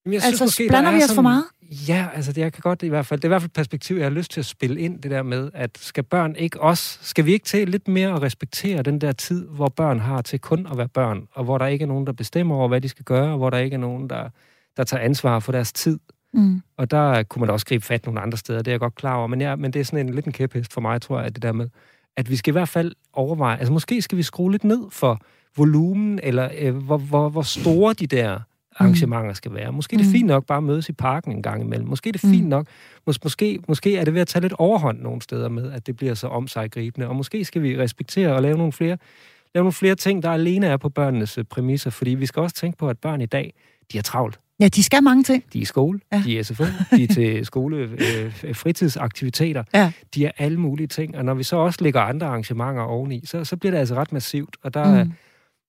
Jamen, 0.05 0.15
jeg 0.15 0.23
altså, 0.25 0.37
synes 0.37 0.41
måske, 0.41 0.69
blander 0.69 0.91
vi 0.91 0.97
os 0.97 1.03
sådan, 1.03 1.15
for 1.15 1.23
meget? 1.23 1.45
Ja, 1.89 2.09
altså 2.15 2.33
det, 2.33 2.41
jeg 2.41 2.53
kan 2.53 2.61
godt 2.61 2.83
i 2.83 2.89
hvert 2.89 3.07
fald, 3.07 3.21
det 3.21 3.25
er 3.25 3.29
i 3.29 3.33
hvert 3.33 3.43
fald 3.43 3.51
et 3.51 3.53
perspektiv, 3.53 3.97
jeg 3.97 4.05
har 4.05 4.11
lyst 4.11 4.31
til 4.31 4.41
at 4.41 4.47
spille 4.47 4.81
ind, 4.81 5.03
det 5.03 5.11
der 5.11 5.23
med, 5.23 5.51
at 5.55 5.79
skal 5.81 6.05
børn 6.05 6.37
ikke 6.37 6.61
også, 6.61 6.99
skal 7.03 7.27
vi 7.27 7.33
ikke 7.33 7.45
til 7.45 7.69
lidt 7.69 7.89
mere 7.89 8.13
at 8.15 8.23
respektere 8.23 8.83
den 8.83 9.01
der 9.01 9.13
tid, 9.13 9.47
hvor 9.47 9.69
børn 9.69 10.01
har 10.01 10.23
til 10.23 10.39
kun 10.39 10.67
at 10.71 10.79
være 10.79 10.89
børn, 10.89 11.29
og 11.33 11.45
hvor 11.45 11.59
der 11.59 11.67
ikke 11.67 11.83
er 11.83 11.87
nogen, 11.87 12.07
der 12.07 12.13
bestemmer 12.13 12.57
over, 12.57 12.69
hvad 12.69 12.81
de 12.81 12.89
skal 12.89 13.05
gøre, 13.05 13.33
og 13.33 13.39
hvor 13.39 13.51
der 13.51 13.59
ikke 13.59 13.75
er 13.75 13.79
nogen, 13.79 14.11
der, 14.11 14.29
der 14.77 14.85
tager 14.85 15.03
ansvar 15.03 15.39
for 15.39 15.53
deres 15.53 15.73
tid. 15.73 15.99
Mm. 16.33 16.63
Og 16.77 16.91
der 16.91 17.23
kunne 17.23 17.41
man 17.41 17.47
da 17.47 17.53
også 17.53 17.67
gribe 17.67 17.85
fat 17.85 18.07
nogle 18.07 18.21
andre 18.21 18.39
steder, 18.39 18.59
det 18.59 18.69
er 18.69 18.73
jeg 18.73 18.81
godt 18.81 18.95
klar 18.95 19.15
over, 19.15 19.27
men, 19.27 19.41
ja, 19.41 19.57
men 19.57 19.73
det 19.73 19.81
er 19.81 19.85
sådan 19.85 20.07
en 20.07 20.15
lidt 20.15 20.27
en 20.27 20.33
kæphest 20.33 20.73
for 20.73 20.81
mig, 20.81 21.03
tror 21.03 21.21
jeg, 21.21 21.35
det 21.35 21.43
der 21.43 21.53
med, 21.53 21.69
at 22.17 22.31
vi 22.31 22.37
skal 22.37 22.51
i 22.51 22.53
hvert 22.53 22.69
fald 22.69 22.93
overveje, 23.13 23.59
altså 23.59 23.73
måske 23.73 24.03
skal 24.03 24.19
vi 24.19 24.23
skrue 24.23 24.51
lidt 24.51 24.65
ned 24.65 24.81
for 24.91 25.21
volumen, 25.57 26.21
eller 26.23 26.49
øh, 26.59 26.77
hvor, 26.77 26.97
hvor, 26.97 27.29
hvor 27.29 27.43
store 27.43 27.93
de 27.93 28.07
der 28.07 28.39
arrangementer 28.77 29.33
skal 29.33 29.55
være. 29.55 29.73
Måske 29.73 29.95
er 29.95 29.99
det 29.99 30.07
mm. 30.07 30.13
fint 30.13 30.27
nok 30.27 30.47
bare 30.47 30.59
at 30.59 30.65
mødes 30.65 30.89
i 30.89 30.93
parken 30.93 31.33
en 31.33 31.43
gang 31.43 31.63
imellem. 31.63 31.89
Måske 31.89 32.09
er 32.09 32.13
det 32.13 32.21
fint 32.21 32.43
mm. 32.43 32.49
nok. 32.49 32.67
Mås- 33.11 33.19
måske, 33.25 33.61
måske 33.69 33.97
er 33.97 34.05
det 34.05 34.15
ved 34.15 34.21
at 34.21 34.29
tage 34.29 34.43
lidt 34.43 34.53
overhånd 34.53 35.01
nogle 35.01 35.23
steder 35.23 35.49
med, 35.49 35.73
at 35.73 35.87
det 35.87 35.97
bliver 35.97 36.15
så 36.15 36.27
om 36.27 36.49
sig 36.49 36.71
gribende. 36.71 37.09
Og 37.09 37.17
måske 37.17 37.45
skal 37.45 37.63
vi 37.63 37.79
respektere 37.79 38.35
og 38.35 38.43
lave 38.43 38.59
nogle 38.59 38.73
flere 38.73 38.97
lave 39.55 39.63
nogle 39.63 39.73
flere 39.73 39.95
ting, 39.95 40.23
der 40.23 40.31
alene 40.31 40.67
er 40.67 40.77
på 40.77 40.89
børnenes 40.89 41.39
øh, 41.39 41.45
præmisser, 41.45 41.91
fordi 41.91 42.11
vi 42.11 42.27
skal 42.27 42.43
også 42.43 42.57
tænke 42.57 42.79
på, 42.79 42.89
at 42.89 42.99
børn 42.99 43.21
i 43.21 43.27
dag, 43.27 43.55
de 43.93 43.99
er 43.99 44.03
travlt. 44.03 44.41
Ja, 44.61 44.69
de 44.69 44.83
skal 44.83 45.03
mange 45.03 45.23
ting. 45.23 45.45
De 45.53 45.59
er 45.59 45.63
i 45.63 45.65
skole, 45.65 46.01
ja. 46.13 46.23
de 46.27 46.39
er 46.39 46.43
SFO, 46.43 46.65
de 46.97 47.05
er 47.05 47.07
til 47.07 47.47
skole 47.47 47.77
øh, 47.77 48.55
fritidsaktiviteter, 48.55 49.65
ja. 49.75 49.93
de 50.15 50.27
er 50.27 50.31
alle 50.39 50.61
mulige 50.61 50.87
ting. 50.87 51.17
Og 51.17 51.25
når 51.25 51.35
vi 51.35 51.43
så 51.43 51.57
også 51.57 51.79
lægger 51.85 52.01
andre 52.01 52.27
arrangementer 52.27 52.83
oveni, 52.83 53.27
så, 53.27 53.45
så 53.45 53.57
bliver 53.57 53.71
det 53.71 53.79
altså 53.79 53.95
ret 53.95 54.13
massivt. 54.13 54.57
Og 54.63 54.75
der 54.75 55.05
mm. 55.05 55.13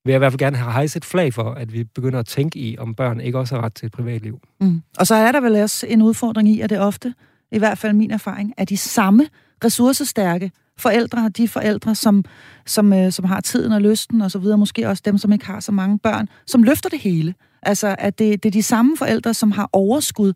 vil 0.05 0.11
jeg 0.11 0.15
i 0.15 0.17
hvert 0.17 0.32
fald 0.32 0.39
gerne 0.39 0.57
have 0.57 0.71
hejset 0.71 0.95
et 0.95 1.05
flag 1.05 1.34
for, 1.34 1.43
at 1.43 1.73
vi 1.73 1.84
begynder 1.84 2.19
at 2.19 2.25
tænke 2.25 2.59
i, 2.59 2.77
om 2.77 2.95
børn 2.95 3.21
ikke 3.21 3.39
også 3.39 3.55
har 3.55 3.61
ret 3.61 3.73
til 3.73 3.86
et 3.86 3.91
privatliv. 3.91 4.39
Mm. 4.61 4.82
Og 4.99 5.07
så 5.07 5.15
er 5.15 5.32
der 5.32 5.41
vel 5.41 5.55
også 5.55 5.88
en 5.88 6.01
udfordring 6.01 6.49
i, 6.49 6.61
at 6.61 6.69
det 6.69 6.79
ofte, 6.79 7.13
i 7.51 7.57
hvert 7.57 7.77
fald 7.77 7.93
min 7.93 8.11
erfaring, 8.11 8.53
er 8.57 8.65
de 8.65 8.77
samme 8.77 9.27
ressourcestærke 9.63 10.51
forældre, 10.78 11.30
de 11.30 11.47
forældre, 11.47 11.95
som, 11.95 12.24
som, 12.65 12.93
øh, 12.93 13.11
som 13.11 13.26
har 13.26 13.41
tiden 13.41 13.72
og 13.72 13.82
lysten 13.82 14.22
og 14.22 14.32
så 14.32 14.39
videre, 14.39 14.57
måske 14.57 14.89
også 14.89 15.01
dem, 15.05 15.17
som 15.17 15.34
ikke 15.34 15.45
har 15.45 15.59
så 15.59 15.72
mange 15.72 15.99
børn, 15.99 16.30
som 16.47 16.63
løfter 16.63 16.89
det 16.89 16.99
hele. 16.99 17.34
Altså, 17.63 17.95
at 17.99 18.19
det, 18.19 18.43
det 18.43 18.49
er 18.49 18.51
de 18.51 18.63
samme 18.63 18.97
forældre, 18.97 19.34
som 19.34 19.51
har 19.51 19.69
overskud, 19.74 20.34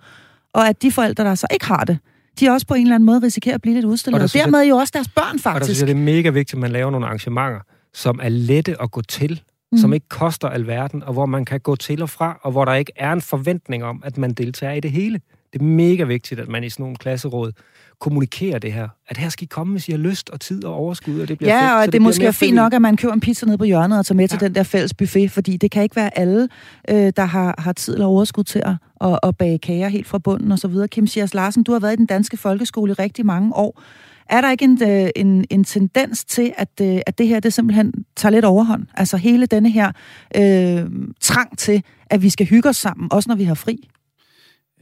og 0.53 0.69
at 0.69 0.81
de 0.81 0.91
forældre, 0.91 1.23
der 1.23 1.35
så 1.35 1.47
ikke 1.53 1.65
har 1.65 1.83
det, 1.83 1.97
de 2.39 2.49
også 2.49 2.67
på 2.67 2.73
en 2.73 2.81
eller 2.81 2.95
anden 2.95 3.05
måde 3.05 3.19
risikerer 3.19 3.55
at 3.55 3.61
blive 3.61 3.75
lidt 3.75 3.85
udstillet. 3.85 4.21
Og, 4.21 4.23
og 4.23 4.33
dermed 4.33 4.59
jeg, 4.59 4.69
jo 4.69 4.75
også 4.75 4.91
deres 4.93 5.07
børn, 5.07 5.39
faktisk. 5.39 5.47
Og 5.47 5.59
der 5.59 5.65
synes 5.65 5.79
jeg, 5.79 5.87
det 5.87 5.93
er 5.93 6.15
mega 6.15 6.29
vigtigt, 6.29 6.53
at 6.53 6.59
man 6.59 6.71
laver 6.71 6.91
nogle 6.91 7.05
arrangementer, 7.05 7.59
som 7.93 8.19
er 8.23 8.29
lette 8.29 8.81
at 8.81 8.91
gå 8.91 9.01
til, 9.01 9.41
mm. 9.71 9.77
som 9.77 9.93
ikke 9.93 10.09
koster 10.09 10.49
alverden, 10.49 11.03
og 11.03 11.13
hvor 11.13 11.25
man 11.25 11.45
kan 11.45 11.59
gå 11.59 11.75
til 11.75 12.01
og 12.01 12.09
fra, 12.09 12.39
og 12.43 12.51
hvor 12.51 12.65
der 12.65 12.73
ikke 12.73 12.91
er 12.95 13.13
en 13.13 13.21
forventning 13.21 13.83
om, 13.83 14.03
at 14.05 14.17
man 14.17 14.33
deltager 14.33 14.73
i 14.73 14.79
det 14.79 14.91
hele. 14.91 15.19
Det 15.55 15.61
er 15.61 15.65
mega 15.65 16.03
vigtigt, 16.03 16.39
at 16.39 16.47
man 16.47 16.63
i 16.63 16.69
sådan 16.69 16.83
nogle 16.83 16.95
klasseråd 16.95 17.51
kommunikere 17.99 18.59
det 18.59 18.73
her. 18.73 18.87
At 19.07 19.17
her 19.17 19.29
skal 19.29 19.43
I 19.43 19.47
komme, 19.47 19.71
hvis 19.71 19.87
I 19.87 19.91
har 19.91 19.97
lyst 19.97 20.29
og 20.29 20.39
tid 20.39 20.65
og 20.65 20.73
overskud, 20.73 21.19
og 21.19 21.27
det 21.27 21.37
bliver 21.37 21.53
Ja, 21.53 21.61
fedt, 21.61 21.79
og 21.79 21.85
det, 21.85 21.93
det, 21.93 22.01
måske 22.01 22.25
er 22.25 22.31
fint 22.31 22.55
nok, 22.55 22.73
at 22.73 22.81
man 22.81 22.97
køber 22.97 23.13
en 23.13 23.19
pizza 23.19 23.45
ned 23.45 23.57
på 23.57 23.63
hjørnet 23.63 23.99
og 23.99 24.05
tager 24.05 24.15
med 24.15 24.23
ja. 24.23 24.27
til 24.27 24.39
den 24.39 24.55
der 24.55 24.63
fælles 24.63 24.93
buffet, 24.93 25.31
fordi 25.31 25.57
det 25.57 25.71
kan 25.71 25.83
ikke 25.83 25.95
være 25.95 26.17
alle, 26.17 26.47
øh, 26.89 27.13
der 27.15 27.25
har, 27.25 27.55
har 27.57 27.73
tid 27.73 27.93
eller 27.93 28.05
overskud 28.05 28.43
til 28.43 28.61
at, 28.65 28.73
at, 29.01 29.19
at 29.23 29.37
bage 29.37 29.57
kager 29.57 29.87
helt 29.87 30.07
fra 30.07 30.17
bunden 30.17 30.51
og 30.51 30.59
så 30.59 30.67
videre. 30.67 30.87
Kim 30.87 31.07
Schiers 31.07 31.33
Larsen, 31.33 31.63
du 31.63 31.71
har 31.71 31.79
været 31.79 31.93
i 31.93 31.95
den 31.95 32.05
danske 32.05 32.37
folkeskole 32.37 32.91
i 32.91 32.93
rigtig 32.93 33.25
mange 33.25 33.55
år. 33.55 33.81
Er 34.29 34.41
der 34.41 34.51
ikke 34.51 34.65
en, 34.65 34.79
øh, 34.83 35.09
en, 35.15 35.45
en 35.49 35.63
tendens 35.63 36.25
til, 36.25 36.53
at, 36.57 36.69
øh, 36.81 36.99
at 37.07 37.17
det 37.17 37.27
her 37.27 37.39
det 37.39 37.53
simpelthen 37.53 37.93
tager 38.15 38.31
lidt 38.31 38.45
overhånd? 38.45 38.85
Altså 38.93 39.17
hele 39.17 39.45
denne 39.45 39.71
her 39.71 39.91
øh, 40.35 40.85
trang 41.21 41.57
til, 41.57 41.83
at 42.09 42.21
vi 42.21 42.29
skal 42.29 42.45
hygge 42.45 42.69
os 42.69 42.77
sammen, 42.77 43.07
også 43.11 43.29
når 43.29 43.35
vi 43.35 43.43
har 43.43 43.53
fri? 43.53 43.89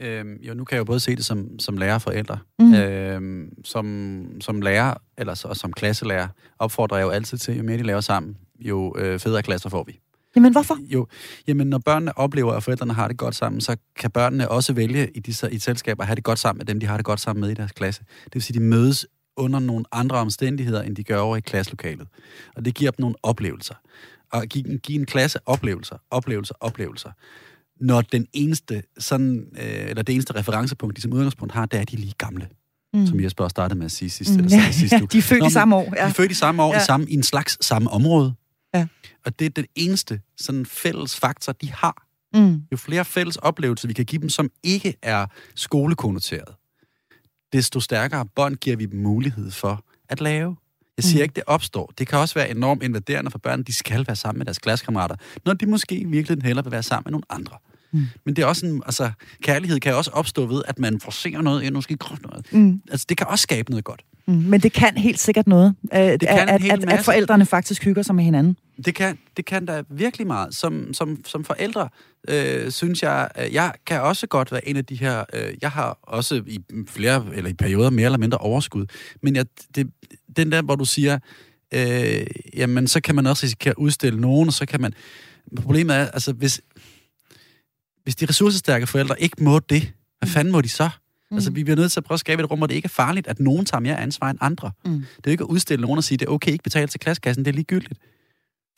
Øhm, 0.00 0.36
jo, 0.36 0.54
nu 0.54 0.64
kan 0.64 0.74
jeg 0.74 0.78
jo 0.78 0.84
både 0.84 1.00
se 1.00 1.16
det 1.16 1.24
som, 1.24 1.58
som 1.58 1.76
lærer 1.76 1.94
og 1.94 2.02
forældre. 2.02 2.38
Mm. 2.58 2.74
Øhm, 2.74 3.64
som, 3.64 4.26
som 4.40 4.60
lærer, 4.60 4.94
eller 5.18 5.34
så, 5.34 5.54
som 5.54 5.72
klasselærer, 5.72 6.28
opfordrer 6.58 6.96
jeg 6.96 7.04
jo 7.04 7.10
altid 7.10 7.38
til, 7.38 7.56
jo 7.56 7.62
mere 7.62 7.78
de 7.78 7.82
laver 7.82 8.00
sammen, 8.00 8.36
jo 8.58 8.94
øh, 8.98 9.18
federe 9.18 9.42
klasser 9.42 9.68
får 9.68 9.84
vi. 9.84 10.00
Jamen, 10.36 10.52
hvorfor? 10.52 10.78
Jo, 10.82 11.06
jamen, 11.46 11.66
når 11.66 11.78
børnene 11.78 12.18
oplever, 12.18 12.52
at 12.52 12.62
forældrene 12.62 12.92
har 12.92 13.08
det 13.08 13.16
godt 13.16 13.34
sammen, 13.34 13.60
så 13.60 13.76
kan 13.96 14.10
børnene 14.10 14.50
også 14.50 14.72
vælge 14.72 15.10
i, 15.14 15.20
de, 15.20 15.34
i 15.52 15.54
et 15.54 15.62
selskab 15.62 16.00
at 16.00 16.06
have 16.06 16.16
det 16.16 16.24
godt 16.24 16.38
sammen 16.38 16.58
med 16.58 16.66
dem, 16.66 16.80
de 16.80 16.86
har 16.86 16.96
det 16.96 17.06
godt 17.06 17.20
sammen 17.20 17.40
med 17.40 17.50
i 17.50 17.54
deres 17.54 17.72
klasse. 17.72 18.04
Det 18.24 18.34
vil 18.34 18.42
sige, 18.42 18.58
de 18.58 18.64
mødes 18.64 19.06
under 19.36 19.58
nogle 19.58 19.84
andre 19.92 20.16
omstændigheder, 20.16 20.82
end 20.82 20.96
de 20.96 21.04
gør 21.04 21.18
over 21.18 21.36
i 21.36 21.40
klasselokalet. 21.40 22.08
Og 22.56 22.64
det 22.64 22.74
giver 22.74 22.90
dem 22.90 23.02
nogle 23.02 23.16
oplevelser. 23.22 23.74
Og 24.32 24.46
give, 24.46 24.78
give 24.78 24.98
en 24.98 25.06
klasse 25.06 25.38
oplevelser, 25.46 25.96
oplevelser, 26.10 26.54
oplevelser 26.60 27.10
når 27.84 28.00
den 28.00 28.26
eneste, 28.32 28.82
sådan, 28.98 29.46
øh, 29.56 29.88
eller 29.90 30.02
det 30.02 30.12
eneste 30.12 30.34
referencepunkt, 30.34 30.96
de 30.96 31.02
som 31.02 31.12
udgangspunkt 31.12 31.54
har, 31.54 31.66
det 31.66 31.76
er, 31.76 31.80
at 31.80 31.90
de 31.90 31.96
er 31.96 32.00
lige 32.00 32.14
gamle. 32.18 32.48
Mm. 32.94 33.06
Som 33.06 33.20
Jesper 33.20 33.44
også 33.44 33.52
startede 33.52 33.78
med 33.78 33.86
at 33.86 33.92
sige 33.92 34.10
sidst. 34.10 34.30
Mm. 34.30 34.44
Eller 34.44 34.72
sidste 34.72 34.96
ja, 35.00 35.06
de 35.12 35.18
er 35.18 35.22
født 35.22 35.40
Nå, 35.40 35.46
i 35.46 35.50
samme 35.50 35.76
år. 35.76 35.92
Ja. 35.96 36.02
De 36.04 36.08
er 36.08 36.12
født 36.12 36.30
i 36.30 36.34
samme 36.34 36.62
år, 36.62 36.74
ja. 36.74 36.80
i, 36.80 36.84
samme, 36.84 37.06
i 37.08 37.14
en 37.14 37.22
slags 37.22 37.66
samme 37.66 37.90
område. 37.90 38.34
Ja. 38.74 38.86
Og 39.24 39.38
det 39.38 39.44
er 39.44 39.50
den 39.50 39.66
eneste 39.74 40.20
sådan 40.36 40.66
fælles 40.66 41.16
faktor, 41.16 41.52
de 41.52 41.72
har. 41.72 42.06
Mm. 42.34 42.62
Jo 42.72 42.76
flere 42.76 43.04
fælles 43.04 43.36
oplevelser, 43.36 43.88
vi 43.88 43.94
kan 43.94 44.04
give 44.04 44.20
dem, 44.20 44.28
som 44.28 44.50
ikke 44.62 44.94
er 45.02 45.26
skolekonnoteret, 45.54 46.54
desto 47.52 47.80
stærkere 47.80 48.26
bånd 48.26 48.56
giver 48.56 48.76
vi 48.76 48.86
dem 48.86 49.00
mulighed 49.00 49.50
for 49.50 49.84
at 50.08 50.20
lave. 50.20 50.56
Jeg 50.96 51.04
siger 51.04 51.20
mm. 51.20 51.22
ikke, 51.22 51.32
det 51.32 51.42
opstår. 51.46 51.92
Det 51.98 52.06
kan 52.06 52.18
også 52.18 52.34
være 52.34 52.50
enormt 52.50 52.82
invaderende 52.82 53.30
for 53.30 53.38
børn. 53.38 53.62
De 53.62 53.72
skal 53.72 54.06
være 54.06 54.16
sammen 54.16 54.38
med 54.38 54.46
deres 54.46 54.58
klassekammerater, 54.58 55.16
når 55.44 55.54
de 55.54 55.66
måske 55.66 56.04
virkelig 56.08 56.42
hellere 56.42 56.64
vil 56.64 56.72
være 56.72 56.82
sammen 56.82 57.04
med 57.06 57.12
nogle 57.12 57.24
andre. 57.30 57.58
Mm. 57.94 58.06
Men 58.24 58.36
det 58.36 58.42
er 58.42 58.46
også 58.46 58.66
en, 58.66 58.82
altså, 58.86 59.10
kærlighed 59.42 59.80
kan 59.80 59.94
også 59.94 60.10
opstå 60.10 60.46
ved, 60.46 60.62
at 60.68 60.78
man 60.78 61.00
forser 61.00 61.42
noget 61.42 61.62
ind, 61.62 61.74
måske 61.74 61.98
noget. 62.22 62.52
Mm. 62.52 62.80
Altså, 62.90 63.06
det 63.08 63.16
kan 63.16 63.26
også 63.26 63.42
skabe 63.42 63.70
noget 63.70 63.84
godt. 63.84 64.04
Mm. 64.26 64.34
Men 64.34 64.60
det 64.60 64.72
kan 64.72 64.96
helt 64.96 65.20
sikkert 65.20 65.46
noget, 65.46 65.74
at, 65.90 66.20
det 66.20 66.28
kan 66.28 66.48
at, 66.48 66.64
at, 66.64 66.92
at 66.92 67.04
forældrene 67.04 67.46
faktisk 67.46 67.84
hygger 67.84 68.02
sig 68.02 68.14
med 68.14 68.24
hinanden. 68.24 68.56
Det 68.84 68.94
kan, 68.94 69.18
det 69.36 69.44
kan 69.44 69.66
da 69.66 69.82
virkelig 69.90 70.26
meget. 70.26 70.54
Som, 70.54 70.94
som, 70.94 71.24
som 71.24 71.44
forældre 71.44 71.88
øh, 72.28 72.70
synes 72.70 73.02
jeg, 73.02 73.28
jeg 73.52 73.72
kan 73.86 74.00
også 74.00 74.26
godt 74.26 74.52
være 74.52 74.68
en 74.68 74.76
af 74.76 74.84
de 74.84 74.94
her, 74.94 75.24
øh, 75.32 75.54
jeg 75.62 75.70
har 75.70 75.98
også 76.02 76.42
i 76.46 76.60
flere, 76.88 77.24
eller 77.34 77.50
i 77.50 77.54
perioder 77.54 77.90
mere 77.90 78.04
eller 78.04 78.18
mindre 78.18 78.38
overskud, 78.38 78.86
men 79.22 79.36
jeg, 79.36 79.46
det, 79.74 79.90
den 80.36 80.52
der, 80.52 80.62
hvor 80.62 80.76
du 80.76 80.84
siger, 80.84 81.18
øh, 81.74 82.26
jamen 82.56 82.88
så 82.88 83.00
kan 83.00 83.14
man 83.14 83.26
også 83.26 83.44
risikere 83.44 83.70
at 83.70 83.76
udstille 83.76 84.20
nogen, 84.20 84.48
og 84.48 84.52
så 84.52 84.66
kan 84.66 84.80
man, 84.80 84.92
problemet 85.56 85.96
er, 85.96 86.06
altså 86.06 86.32
hvis, 86.32 86.60
hvis 88.04 88.16
de 88.16 88.26
ressourcestærke 88.26 88.86
forældre 88.86 89.22
ikke 89.22 89.44
må 89.44 89.58
det, 89.58 89.92
hvad 90.18 90.28
fanden 90.28 90.52
må 90.52 90.60
de 90.60 90.68
så? 90.68 90.90
Mm. 91.30 91.36
Altså, 91.36 91.50
vi 91.50 91.64
bliver 91.64 91.76
nødt 91.76 91.92
til 91.92 92.00
at 92.00 92.04
prøve 92.04 92.16
at 92.16 92.20
skabe 92.20 92.42
et 92.42 92.50
rum, 92.50 92.58
hvor 92.58 92.66
det 92.66 92.74
ikke 92.74 92.86
er 92.86 92.88
farligt, 92.88 93.26
at 93.26 93.40
nogen 93.40 93.64
tager 93.66 93.80
mere 93.80 94.00
ansvar 94.00 94.30
end 94.30 94.38
andre. 94.42 94.70
Mm. 94.84 94.92
Det 94.92 95.00
er 95.00 95.20
jo 95.26 95.30
ikke 95.30 95.44
at 95.44 95.48
udstille 95.48 95.82
nogen 95.82 95.98
og 95.98 96.04
sige, 96.04 96.18
det 96.18 96.26
er 96.26 96.30
okay, 96.30 96.52
ikke 96.52 96.64
betale 96.64 96.86
til 96.86 97.00
klassekassen, 97.00 97.44
det 97.44 97.50
er 97.50 97.54
ligegyldigt. 97.54 98.00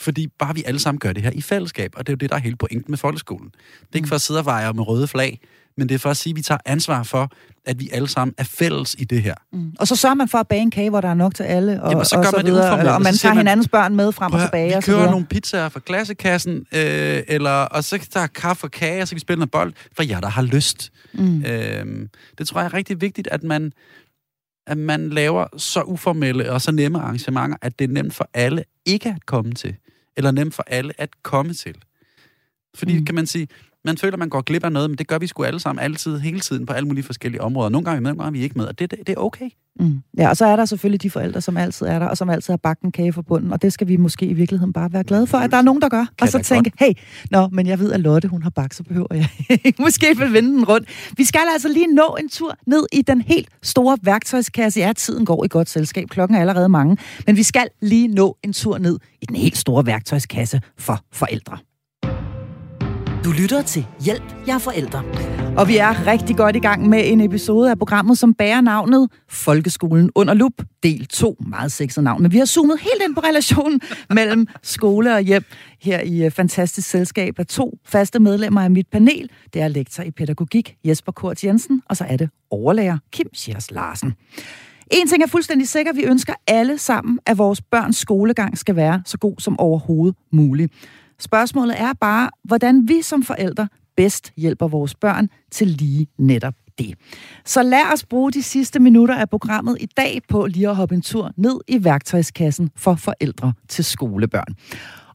Fordi 0.01 0.27
bare 0.39 0.55
vi 0.55 0.63
alle 0.67 0.81
sammen 0.81 0.99
gør 0.99 1.13
det 1.13 1.23
her 1.23 1.31
i 1.31 1.41
fællesskab, 1.41 1.93
og 1.97 2.07
det 2.07 2.13
er 2.13 2.15
jo 2.15 2.17
det, 2.17 2.31
der 2.31 2.37
er 2.37 2.41
hele 2.41 2.57
pointen 2.57 2.91
med 2.93 2.99
folkeskolen. 2.99 3.49
Det 3.49 3.93
er 3.93 3.97
ikke 3.97 4.05
mm. 4.05 4.09
for 4.09 4.15
at 4.15 4.21
sidde 4.21 4.41
og 4.41 4.45
veje 4.45 4.73
med 4.73 4.89
røde 4.89 5.09
flag, 5.09 5.41
men 5.77 5.89
det 5.89 5.95
er 5.95 5.99
for 5.99 6.11
at 6.11 6.17
sige, 6.17 6.33
at 6.33 6.37
vi 6.37 6.43
tager 6.43 6.59
ansvar 6.65 7.03
for, 7.03 7.31
at 7.65 7.81
vi 7.81 7.89
alle 7.93 8.09
sammen 8.09 8.35
er 8.39 8.45
fælles 8.45 8.97
i 8.99 9.05
det 9.05 9.23
her. 9.23 9.35
Mm. 9.53 9.73
Og 9.79 9.89
så 9.89 9.97
sørger 9.97 10.15
man 10.15 10.29
for 10.29 10.39
at 10.39 10.49
bage 10.49 10.63
en 10.63 10.71
kage, 10.71 10.91
hvor 10.91 11.01
der 11.01 11.09
er 11.09 11.15
nok 11.15 11.35
til 11.35 11.43
alle, 11.43 11.83
og, 11.83 11.91
Jamen, 11.91 12.05
så, 12.05 12.17
og 12.17 12.23
gør 12.23 12.31
så 12.31 12.37
man 12.37 12.47
videre, 12.47 12.81
det 12.81 12.95
og 12.95 13.03
man 13.03 13.15
tager 13.15 13.35
man, 13.35 13.39
hinandens 13.39 13.69
børn 13.69 13.97
med 13.97 14.13
frem 14.13 14.33
og 14.33 14.41
tilbage. 14.41 14.69
Vi 14.69 14.75
og 14.75 14.83
kører 14.83 15.11
nogle 15.11 15.27
pizzaer 15.27 15.69
fra 15.69 15.81
klassekassen, 15.81 16.57
øh, 16.57 17.23
eller, 17.29 17.51
og 17.51 17.85
så 17.85 18.09
der 18.15 18.27
kaffe 18.27 18.67
og 18.67 18.71
kage, 18.71 19.03
og 19.03 19.09
så 19.09 19.13
kan 19.13 19.17
vi 19.17 19.21
spille 19.21 19.39
noget 19.39 19.51
bold, 19.51 19.73
for 19.97 20.03
jer, 20.03 20.21
der 20.21 20.29
har 20.29 20.43
lyst. 20.43 20.93
Mm. 21.13 21.45
Øh, 21.45 22.09
det 22.39 22.49
tror 22.49 22.61
jeg 22.61 22.67
er 22.67 22.75
rigtig 22.75 23.01
vigtigt, 23.01 23.29
at 23.29 23.43
man, 23.43 23.73
at 24.67 24.79
man 24.79 25.11
laver 25.11 25.47
så 25.57 25.83
uformelle 25.83 26.53
og 26.53 26.61
så 26.61 26.73
nemme 26.73 26.99
arrangementer, 26.99 27.57
at 27.63 27.79
det 27.79 27.85
er 27.85 27.93
nemt 27.93 28.15
for 28.15 28.31
alle 28.35 28.65
ikke 28.87 29.09
at 29.09 29.27
komme 29.27 29.53
til, 29.53 29.77
eller 30.17 30.31
nemt 30.31 30.55
for 30.55 30.65
alle 30.67 30.93
at 30.99 31.11
komme 31.23 31.55
til. 31.55 31.75
Fordi, 32.75 32.99
mm. 32.99 33.05
kan 33.05 33.15
man 33.15 33.27
sige, 33.27 33.49
man 33.87 33.99
føler, 33.99 34.17
man 34.17 34.29
går 34.29 34.41
glip 34.41 34.65
af 34.65 34.73
noget, 34.73 34.91
men 34.91 34.99
det 34.99 35.09
gør 35.09 35.19
vi 35.19 35.27
sgu 35.27 35.45
alle 35.45 35.61
sammen, 35.61 35.83
altid, 35.85 36.19
hele 36.19 36.41
tiden, 36.41 36.67
på 36.67 36.73
alle 36.73 36.89
mulige 36.89 37.05
forskellige 37.05 37.41
områder. 37.41 37.69
Nogle 37.69 37.85
gange 37.85 37.97
er 37.97 38.01
vi 38.01 38.03
med, 38.03 38.11
nogle 38.11 38.23
gange 38.23 38.37
er 38.37 38.41
vi 38.41 38.45
ikke 38.45 38.59
med, 38.59 38.67
og 38.67 38.79
det, 38.79 38.91
det, 38.91 38.99
det 39.07 39.09
er 39.09 39.21
okay. 39.21 39.51
Mm. 39.81 40.03
Ja, 40.19 40.29
og 40.29 40.37
så 40.37 40.47
er 40.47 40.57
der 40.57 40.65
selvfølgelig 40.65 41.03
de 41.03 41.11
forældre, 41.11 41.41
som 41.41 41.57
altid 41.57 41.87
er 41.87 41.99
der, 41.99 42.07
og 42.07 42.17
som 42.17 42.31
altid 42.31 42.53
har 42.53 42.57
bagt 42.57 42.83
en 42.83 42.93
kage 42.93 43.13
for 43.13 43.23
bunden, 43.23 43.53
og 43.53 43.63
det 43.63 43.73
skal 43.73 43.89
vi 43.89 43.97
måske 43.97 44.27
i 44.27 44.33
virkeligheden 44.33 44.73
bare 44.73 44.93
være 44.93 45.05
glade 45.05 45.27
for, 45.27 45.39
at 45.39 45.51
der 45.51 45.57
er 45.57 45.63
nogen, 45.63 45.83
der 45.83 45.89
gør. 45.89 45.99
Kan 45.99 46.09
og 46.21 46.29
så 46.29 46.39
tænke, 46.39 46.71
godt. 46.71 46.81
hey, 46.81 47.03
nå, 47.31 47.49
men 47.53 47.67
jeg 47.67 47.79
ved, 47.79 47.93
at 47.93 48.01
Lotte, 48.01 48.29
hun 48.29 48.43
har 48.43 48.51
bagt, 48.51 48.75
så 48.75 48.83
behøver 48.83 49.07
jeg 49.11 49.29
måske 49.79 50.07
vil 50.19 50.33
vende 50.33 50.49
den 50.49 50.65
rundt. 50.65 50.89
Vi 51.17 51.25
skal 51.25 51.41
altså 51.53 51.69
lige 51.69 51.95
nå 51.95 52.17
en 52.21 52.29
tur 52.29 52.55
ned 52.67 52.87
i 52.93 53.03
den 53.03 53.21
helt 53.21 53.49
store 53.63 53.99
værktøjskasse. 54.03 54.81
Ja, 54.81 54.93
tiden 54.93 55.25
går 55.25 55.45
i 55.45 55.49
godt 55.49 55.69
selskab, 55.69 56.09
klokken 56.09 56.37
er 56.37 56.41
allerede 56.41 56.69
mange, 56.69 56.97
men 57.27 57.37
vi 57.37 57.43
skal 57.43 57.69
lige 57.83 58.09
nå 58.09 58.37
en 58.45 58.53
tur 58.53 58.79
ned 58.79 58.99
i 59.23 59.27
den 59.27 59.37
helt 59.37 59.57
store 59.57 59.87
værktøjskasse 59.87 60.61
for 60.79 61.01
forældre. 61.13 61.59
Du 63.27 63.33
lytter 63.33 63.63
til 63.63 63.87
Hjælp, 64.01 64.23
jeg 64.47 64.55
er 64.55 64.59
forældre. 64.59 65.03
Og 65.57 65.69
vi 65.69 65.77
er 65.77 66.07
rigtig 66.07 66.37
godt 66.37 66.57
i 66.57 66.59
gang 66.59 66.89
med 66.89 67.03
en 67.05 67.21
episode 67.21 67.71
af 67.71 67.79
programmet, 67.79 68.19
som 68.19 68.35
bærer 68.35 68.61
navnet 68.61 69.11
Folkeskolen 69.29 70.11
under 70.15 70.35
lup, 70.35 70.53
del 70.83 71.07
2. 71.07 71.37
Meget 71.47 71.73
sexet 71.73 72.05
navn, 72.05 72.23
men 72.23 72.33
vi 72.33 72.39
har 72.39 72.45
zoomet 72.45 72.81
helt 72.81 73.03
ind 73.09 73.15
på 73.15 73.21
relationen 73.21 73.81
mellem 74.11 74.47
skole 74.63 75.15
og 75.15 75.21
hjem 75.21 75.45
her 75.81 76.01
i 76.01 76.25
øh, 76.25 76.31
fantastisk 76.31 76.89
selskab 76.89 77.39
af 77.39 77.47
to 77.47 77.79
faste 77.85 78.19
medlemmer 78.19 78.63
af 78.63 78.71
mit 78.71 78.87
panel. 78.93 79.31
Det 79.55 79.63
er 79.63 79.69
lektor 79.69 80.03
i 80.03 80.11
pædagogik 80.11 80.77
Jesper 80.85 81.13
Kort 81.13 81.45
Jensen, 81.45 81.83
og 81.87 81.97
så 81.97 82.05
er 82.09 82.17
det 82.17 82.31
overlærer 82.51 82.99
Kim 83.13 83.35
Schiers 83.35 83.71
Larsen. 83.71 84.15
En 84.91 85.09
ting 85.09 85.23
er 85.23 85.27
fuldstændig 85.27 85.69
sikker, 85.69 85.93
vi 85.93 86.05
ønsker 86.05 86.35
alle 86.47 86.79
sammen, 86.79 87.19
at 87.27 87.39
vores 87.39 87.63
børns 87.63 87.97
skolegang 87.97 88.59
skal 88.59 88.77
være 88.77 89.03
så 89.05 89.19
god 89.19 89.35
som 89.39 89.61
overhovedet 89.61 90.17
muligt. 90.33 90.73
Spørgsmålet 91.19 91.81
er 91.81 91.93
bare, 91.93 92.31
hvordan 92.45 92.89
vi 92.89 93.03
som 93.03 93.23
forældre 93.23 93.69
bedst 93.97 94.33
hjælper 94.37 94.69
vores 94.69 94.95
børn 94.95 95.29
til 95.51 95.67
lige 95.67 96.07
netop 96.19 96.55
det. 96.79 96.95
Så 97.45 97.63
lad 97.63 97.93
os 97.93 98.05
bruge 98.05 98.33
de 98.33 98.43
sidste 98.43 98.81
minutter 98.81 99.15
af 99.15 99.31
programmet 99.31 99.77
i 99.81 99.87
dag 99.87 100.21
på 100.29 100.47
lige 100.47 100.69
at 100.69 100.77
hoppe 100.77 100.95
en 100.95 101.03
tur 101.03 101.33
ned 101.37 101.61
i 101.69 101.85
værktøjskassen 101.85 102.71
for 102.77 102.95
forældre 102.95 103.53
til 103.69 103.85
skolebørn. 103.85 104.55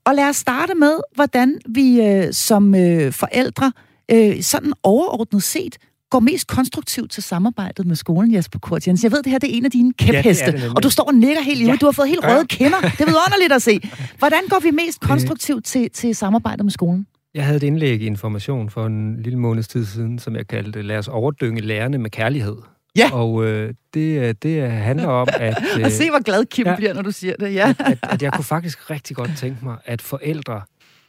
Og 0.05 0.15
lad 0.15 0.29
os 0.29 0.35
starte 0.35 0.75
med, 0.75 0.99
hvordan 1.15 1.59
vi 1.69 2.01
øh, 2.01 2.33
som 2.33 2.75
øh, 2.75 3.11
forældre 3.11 3.71
øh, 4.11 4.41
sådan 4.41 4.73
overordnet 4.83 5.43
set 5.43 5.77
går 6.11 6.19
mest 6.19 6.47
konstruktivt 6.47 7.11
til 7.11 7.23
samarbejdet 7.23 7.85
med 7.85 7.95
skolen, 7.95 8.33
Jesper 8.33 8.59
Kort 8.59 8.87
Jens? 8.87 9.03
Jeg 9.03 9.11
ved, 9.11 9.23
det 9.23 9.31
her 9.31 9.39
det 9.39 9.53
er 9.53 9.57
en 9.57 9.65
af 9.65 9.71
dine 9.71 9.93
kæpheste, 9.93 10.45
ja, 10.45 10.51
det 10.51 10.61
det 10.61 10.73
og 10.75 10.83
du 10.83 10.89
står 10.89 11.03
og 11.03 11.13
nikker 11.15 11.41
helt 11.41 11.61
i 11.61 11.65
ja. 11.65 11.75
Du 11.81 11.85
har 11.85 11.91
fået 11.91 12.07
helt 12.07 12.23
røde 12.23 12.47
kinder. 12.47 12.79
Det 12.81 13.01
er 13.01 13.05
vidunderligt 13.05 13.53
at 13.53 13.61
se. 13.61 13.79
Hvordan 14.17 14.39
går 14.49 14.59
vi 14.59 14.71
mest 14.71 14.99
konstruktivt 14.99 15.65
til, 15.65 15.89
til 15.89 16.15
samarbejdet 16.15 16.65
med 16.65 16.71
skolen? 16.71 17.07
Jeg 17.33 17.45
havde 17.45 17.57
et 17.57 17.63
indlæg 17.63 18.01
i 18.01 18.05
Information 18.05 18.69
for 18.69 18.85
en 18.85 19.21
lille 19.21 19.39
måneds 19.39 19.67
tid 19.67 19.85
siden, 19.85 20.19
som 20.19 20.35
jeg 20.35 20.47
kaldte 20.47 20.81
Lad 20.81 20.97
os 20.97 21.07
overdynge 21.07 21.61
lærerne 21.61 21.97
med 21.97 22.09
kærlighed. 22.09 22.55
Ja. 22.97 23.09
Og 23.13 23.45
øh, 23.45 23.73
det, 23.93 24.43
det 24.43 24.71
handler 24.71 25.07
om, 25.07 25.27
at... 25.33 25.57
Øh, 25.77 25.85
og 25.85 25.91
se, 25.91 26.09
hvor 26.09 26.23
glad 26.23 26.45
Kim 26.45 26.67
ja, 26.67 26.75
bliver, 26.75 26.93
når 26.93 27.01
du 27.01 27.11
siger 27.11 27.35
det. 27.39 27.53
Ja. 27.53 27.73
at, 27.79 27.97
at 28.03 28.21
jeg 28.21 28.33
kunne 28.33 28.43
faktisk 28.43 28.89
rigtig 28.89 29.15
godt 29.15 29.31
tænke 29.37 29.65
mig, 29.65 29.77
at 29.85 30.01
forældre 30.01 30.61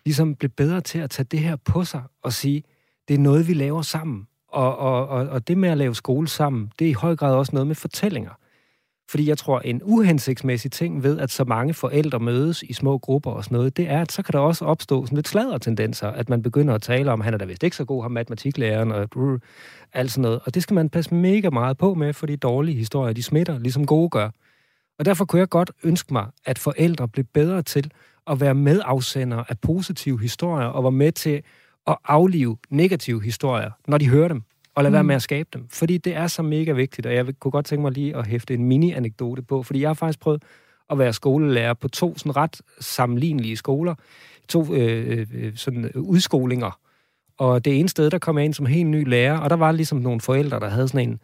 ligesom 0.05 0.35
blev 0.35 0.51
bedre 0.51 0.81
til 0.81 0.99
at 0.99 1.11
tage 1.11 1.27
det 1.31 1.41
her 1.41 1.57
på 1.57 1.85
sig 1.85 2.03
og 2.23 2.33
sige, 2.33 2.63
det 3.09 3.15
er 3.15 3.19
noget, 3.19 3.49
vi 3.49 3.55
laver 3.55 3.83
sammen. 3.83 4.27
Og, 4.53 4.79
og, 4.79 5.09
og, 5.09 5.29
og 5.29 5.49
det 5.49 5.59
med 5.59 5.69
at 5.69 5.79
lave 5.79 5.95
skole 5.95 6.29
sammen, 6.29 6.73
det 6.79 6.85
er 6.85 6.91
i 6.91 6.93
høj 6.93 7.17
grad 7.17 7.35
også 7.35 7.53
noget 7.53 7.67
med 7.67 7.75
fortællinger. 7.75 8.31
Fordi 9.11 9.29
jeg 9.29 9.39
tror, 9.39 9.61
en 9.61 9.81
uhensigtsmæssig 9.85 10.73
ting 10.73 11.03
ved, 11.03 11.19
at 11.19 11.31
så 11.31 11.45
mange 11.45 11.75
forældre 11.75 12.21
mødes 12.21 12.63
i 12.63 12.73
små 12.73 12.99
grupper 12.99 13.31
og 13.31 13.45
sådan 13.45 13.57
noget, 13.57 13.77
det 13.77 13.91
er, 13.91 14.01
at 14.01 14.13
så 14.13 14.23
kan 14.23 14.33
der 14.33 14.39
også 14.39 14.65
opstå 14.65 15.07
sådan 15.07 15.17
lidt 15.17 15.29
sladdertendenser, 15.29 16.09
at 16.09 16.29
man 16.29 16.43
begynder 16.43 16.75
at 16.75 16.83
tale 16.83 17.13
om, 17.13 17.21
han 17.21 17.35
er 17.35 17.39
da 17.39 17.45
vist 17.45 17.63
ikke 17.63 17.77
så 17.77 17.85
god, 17.85 18.03
ham 18.03 18.11
matematiklæreren 18.11 18.93
og 18.93 19.11
brr, 19.11 19.39
alt 19.93 20.11
sådan 20.11 20.23
noget. 20.23 20.41
Og 20.45 20.55
det 20.55 20.63
skal 20.63 20.75
man 20.75 20.89
passe 20.89 21.15
mega 21.15 21.51
meget 21.51 21.79
på 21.79 21.95
med, 21.95 22.13
fordi 22.13 22.37
dårlige 22.37 22.77
historier, 22.77 23.13
de 23.13 23.23
smitter, 23.23 23.59
ligesom 23.59 23.87
gode 23.87 24.09
gør. 24.09 24.31
Og 24.99 25.05
derfor 25.05 25.25
kunne 25.25 25.41
jeg 25.41 25.49
godt 25.49 25.71
ønske 25.85 26.13
mig, 26.13 26.27
at 26.45 26.59
forældre 26.59 27.09
blev 27.09 27.25
bedre 27.25 27.63
til 27.63 27.91
at 28.27 28.41
være 28.41 28.55
medafsender 28.55 29.45
af 29.49 29.59
positive 29.59 30.21
historier, 30.21 30.67
og 30.67 30.85
var 30.85 30.91
med 30.91 31.13
til 31.13 31.43
at 31.87 31.97
aflive 32.05 32.57
negative 32.71 33.23
historier, 33.23 33.71
når 33.89 33.99
de 33.99 34.09
hører 34.09 34.29
dem 34.29 34.43
og 34.75 34.83
lade 34.83 34.91
mm. 34.91 34.95
være 34.95 35.05
med 35.05 35.15
at 35.15 35.23
skabe 35.23 35.49
dem. 35.53 35.69
Fordi 35.69 35.99
det 35.99 36.17
er 36.17 36.27
så 36.27 36.43
mega 36.43 36.73
vigtigt, 36.73 37.07
og 37.07 37.15
jeg 37.15 37.27
kunne 37.41 37.53
godt 37.53 37.67
tænke 37.67 37.83
mig 37.83 37.93
lige 37.93 38.17
at 38.17 38.27
hæfte 38.27 38.55
en 38.55 38.65
mini-anekdote 38.65 39.43
på, 39.43 39.63
fordi 39.63 39.81
jeg 39.81 39.89
har 39.89 39.95
faktisk 39.95 40.21
prøvet 40.21 40.43
at 40.91 40.99
være 40.99 41.13
skolelærer 41.13 41.75
på 41.75 41.89
to 41.89 42.19
sådan 42.19 42.37
ret 42.37 42.61
sammenlignelige 42.81 43.57
skoler, 43.57 43.95
to 44.49 44.75
øh, 44.75 45.27
øh, 45.35 45.53
sådan 45.57 45.91
udskolinger. 45.95 46.79
Og 47.39 47.65
det 47.65 47.79
ene 47.79 47.89
sted, 47.89 48.11
der 48.11 48.19
kom 48.19 48.39
jeg 48.39 48.45
ind 48.45 48.55
som 48.55 48.67
helt 48.67 48.89
ny 48.89 49.09
lærer, 49.09 49.39
og 49.39 49.51
der 49.51 49.57
var 49.57 49.73
ligesom 49.73 49.99
nogle 49.99 50.21
forældre, 50.21 50.61
der 50.61 50.69
havde 50.69 50.89
sådan 50.89 51.09
en, 51.09 51.21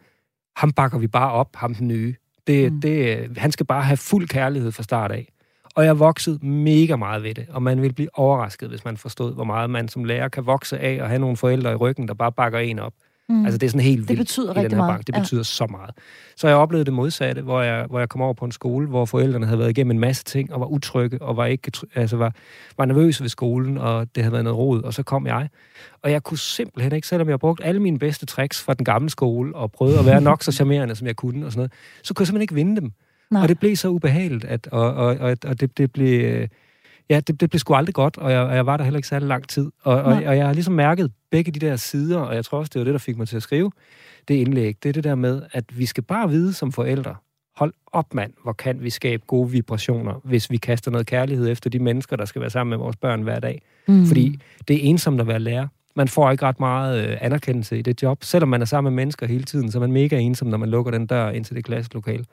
ham 0.55 0.71
bakker 0.71 0.97
vi 0.97 1.07
bare 1.07 1.31
op, 1.31 1.55
ham 1.55 1.75
den 1.75 1.87
nye. 1.87 2.15
Det, 2.47 2.73
mm. 2.73 2.81
det, 2.81 3.37
han 3.37 3.51
skal 3.51 3.65
bare 3.65 3.83
have 3.83 3.97
fuld 3.97 4.27
kærlighed 4.27 4.71
fra 4.71 4.83
start 4.83 5.11
af. 5.11 5.27
Og 5.75 5.85
jeg 5.85 5.99
voksede 5.99 6.45
mega 6.45 6.95
meget 6.95 7.23
ved 7.23 7.33
det, 7.33 7.45
og 7.49 7.63
man 7.63 7.81
vil 7.81 7.93
blive 7.93 8.09
overrasket, 8.13 8.69
hvis 8.69 8.85
man 8.85 8.97
forstod, 8.97 9.33
hvor 9.33 9.43
meget 9.43 9.69
man 9.69 9.87
som 9.87 10.03
lærer 10.03 10.27
kan 10.27 10.45
vokse 10.45 10.79
af 10.79 11.01
og 11.01 11.07
have 11.07 11.19
nogle 11.19 11.37
forældre 11.37 11.71
i 11.71 11.75
ryggen, 11.75 12.07
der 12.07 12.13
bare 12.13 12.31
bakker 12.31 12.59
en 12.59 12.79
op. 12.79 12.93
Mm. 13.29 13.45
Altså 13.45 13.57
det 13.57 13.67
er 13.67 13.69
sådan 13.69 13.85
helt 13.85 13.97
vildt 13.97 14.09
det 14.09 14.17
betyder 14.17 14.51
i 14.59 14.63
den 14.63 14.71
her 14.71 14.77
meget. 14.77 14.91
bank. 14.91 15.07
Det 15.07 15.15
betyder 15.15 15.39
ja. 15.39 15.43
så 15.43 15.67
meget. 15.69 15.91
Så 16.35 16.47
jeg 16.47 16.57
oplevede 16.57 16.85
det 16.85 16.93
modsatte, 16.93 17.41
hvor 17.41 17.61
jeg, 17.61 17.85
hvor 17.85 17.99
jeg 17.99 18.09
kom 18.09 18.21
over 18.21 18.33
på 18.33 18.45
en 18.45 18.51
skole, 18.51 18.87
hvor 18.87 19.05
forældrene 19.05 19.45
havde 19.45 19.59
været 19.59 19.69
igennem 19.69 19.91
en 19.91 19.99
masse 19.99 20.23
ting, 20.23 20.53
og 20.53 20.59
var 20.59 20.65
utrygge, 20.65 21.21
og 21.21 21.37
var, 21.37 21.45
ikke, 21.45 21.71
altså 21.95 22.17
var, 22.17 22.33
var 22.77 22.85
nervøse 22.85 23.21
ved 23.21 23.29
skolen, 23.29 23.77
og 23.77 24.15
det 24.15 24.23
havde 24.23 24.31
været 24.31 24.43
noget 24.43 24.57
rod, 24.57 24.81
og 24.81 24.93
så 24.93 25.03
kom 25.03 25.27
jeg. 25.27 25.49
Og 26.01 26.11
jeg 26.11 26.23
kunne 26.23 26.37
simpelthen 26.37 26.95
ikke, 26.95 27.07
selvom 27.07 27.29
jeg 27.29 27.39
brugte 27.39 27.63
alle 27.63 27.81
mine 27.81 27.99
bedste 27.99 28.25
tricks 28.25 28.61
fra 28.61 28.73
den 28.73 28.85
gamle 28.85 29.09
skole, 29.09 29.55
og 29.55 29.71
prøvede 29.71 29.99
at 29.99 30.05
være 30.05 30.21
nok 30.21 30.43
så 30.43 30.51
charmerende, 30.51 30.95
som 30.95 31.07
jeg 31.07 31.15
kunne, 31.15 31.45
og 31.45 31.51
sådan 31.51 31.59
noget, 31.59 31.71
så 32.03 32.13
kunne 32.13 32.21
jeg 32.21 32.27
simpelthen 32.27 32.41
ikke 32.41 32.55
vinde 32.55 32.81
dem. 32.81 32.91
Nej. 33.31 33.41
Og 33.41 33.49
det 33.49 33.59
blev 33.59 33.75
så 33.75 33.89
ubehageligt, 33.89 34.45
at, 34.45 34.67
og, 34.71 34.93
og, 34.93 35.17
og, 35.17 35.37
og 35.45 35.59
det, 35.59 35.77
det 35.77 35.91
blev 35.91 36.47
ja, 37.09 37.19
det, 37.19 37.41
det 37.41 37.49
blev 37.49 37.59
sgu 37.59 37.73
aldrig 37.73 37.95
godt, 37.95 38.17
og 38.17 38.31
jeg, 38.31 38.41
og 38.41 38.55
jeg 38.55 38.65
var 38.65 38.77
der 38.77 38.83
heller 38.83 38.97
ikke 38.97 39.07
særlig 39.07 39.27
lang 39.27 39.47
tid. 39.47 39.71
Og, 39.81 39.95
og, 39.95 40.13
og 40.13 40.37
jeg 40.37 40.45
har 40.45 40.53
ligesom 40.53 40.73
mærket 40.73 41.11
begge 41.31 41.51
de 41.51 41.59
der 41.59 41.75
sider, 41.75 42.19
og 42.19 42.35
jeg 42.35 42.45
tror 42.45 42.57
også, 42.57 42.69
det 42.73 42.79
var 42.79 42.83
det, 42.83 42.93
der 42.93 42.99
fik 42.99 43.17
mig 43.17 43.27
til 43.27 43.35
at 43.35 43.43
skrive 43.43 43.71
det 44.27 44.35
indlæg. 44.35 44.83
Det 44.83 44.89
er 44.89 44.93
det 44.93 45.03
der 45.03 45.15
med, 45.15 45.41
at 45.51 45.77
vi 45.77 45.85
skal 45.85 46.03
bare 46.03 46.29
vide 46.29 46.53
som 46.53 46.71
forældre, 46.71 47.15
hold 47.55 47.73
op 47.87 48.13
mand, 48.13 48.33
hvor 48.43 48.53
kan 48.53 48.83
vi 48.83 48.89
skabe 48.89 49.23
gode 49.27 49.51
vibrationer, 49.51 50.21
hvis 50.23 50.51
vi 50.51 50.57
kaster 50.57 50.91
noget 50.91 51.07
kærlighed 51.07 51.49
efter 51.49 51.69
de 51.69 51.79
mennesker, 51.79 52.15
der 52.15 52.25
skal 52.25 52.41
være 52.41 52.49
sammen 52.49 52.69
med 52.69 52.77
vores 52.77 52.95
børn 52.95 53.21
hver 53.21 53.39
dag. 53.39 53.61
Mm. 53.87 54.05
Fordi 54.05 54.39
det 54.67 54.75
er 54.75 54.89
ensomt 54.89 55.21
at 55.21 55.27
være 55.27 55.39
lærer. 55.39 55.67
Man 55.95 56.07
får 56.07 56.31
ikke 56.31 56.45
ret 56.45 56.59
meget 56.59 57.09
øh, 57.09 57.17
anerkendelse 57.21 57.79
i 57.79 57.81
det 57.81 58.03
job. 58.03 58.23
Selvom 58.23 58.49
man 58.49 58.61
er 58.61 58.65
sammen 58.65 58.93
med 58.93 59.01
mennesker 59.03 59.27
hele 59.27 59.43
tiden, 59.43 59.71
så 59.71 59.77
er 59.77 59.79
man 59.79 59.91
mega 59.91 60.17
ensom, 60.17 60.47
når 60.47 60.57
man 60.57 60.69
lukker 60.69 60.91
den 60.91 61.05
dør 61.05 61.29
ind 61.29 61.45
til 61.45 61.55
det 61.55 61.65
klasselokale. 61.65 62.25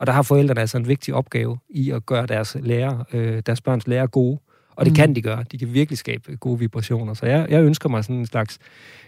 Og 0.00 0.06
der 0.06 0.12
har 0.12 0.22
forældrene 0.22 0.60
altså 0.60 0.78
en 0.78 0.88
vigtig 0.88 1.14
opgave 1.14 1.58
i 1.70 1.90
at 1.90 2.06
gøre 2.06 2.26
deres, 2.26 2.56
lærer, 2.60 3.04
øh, 3.12 3.42
deres 3.46 3.60
børns 3.60 3.86
lærer 3.86 4.06
gode. 4.06 4.38
Og 4.76 4.84
det 4.84 4.92
mm. 4.92 4.96
kan 4.96 5.14
de 5.14 5.22
gøre. 5.22 5.44
De 5.52 5.58
kan 5.58 5.74
virkelig 5.74 5.98
skabe 5.98 6.36
gode 6.36 6.58
vibrationer. 6.58 7.14
Så 7.14 7.26
jeg, 7.26 7.46
jeg 7.50 7.62
ønsker 7.62 7.88
mig 7.88 8.04
sådan 8.04 8.16
en 8.16 8.26
slags 8.26 8.58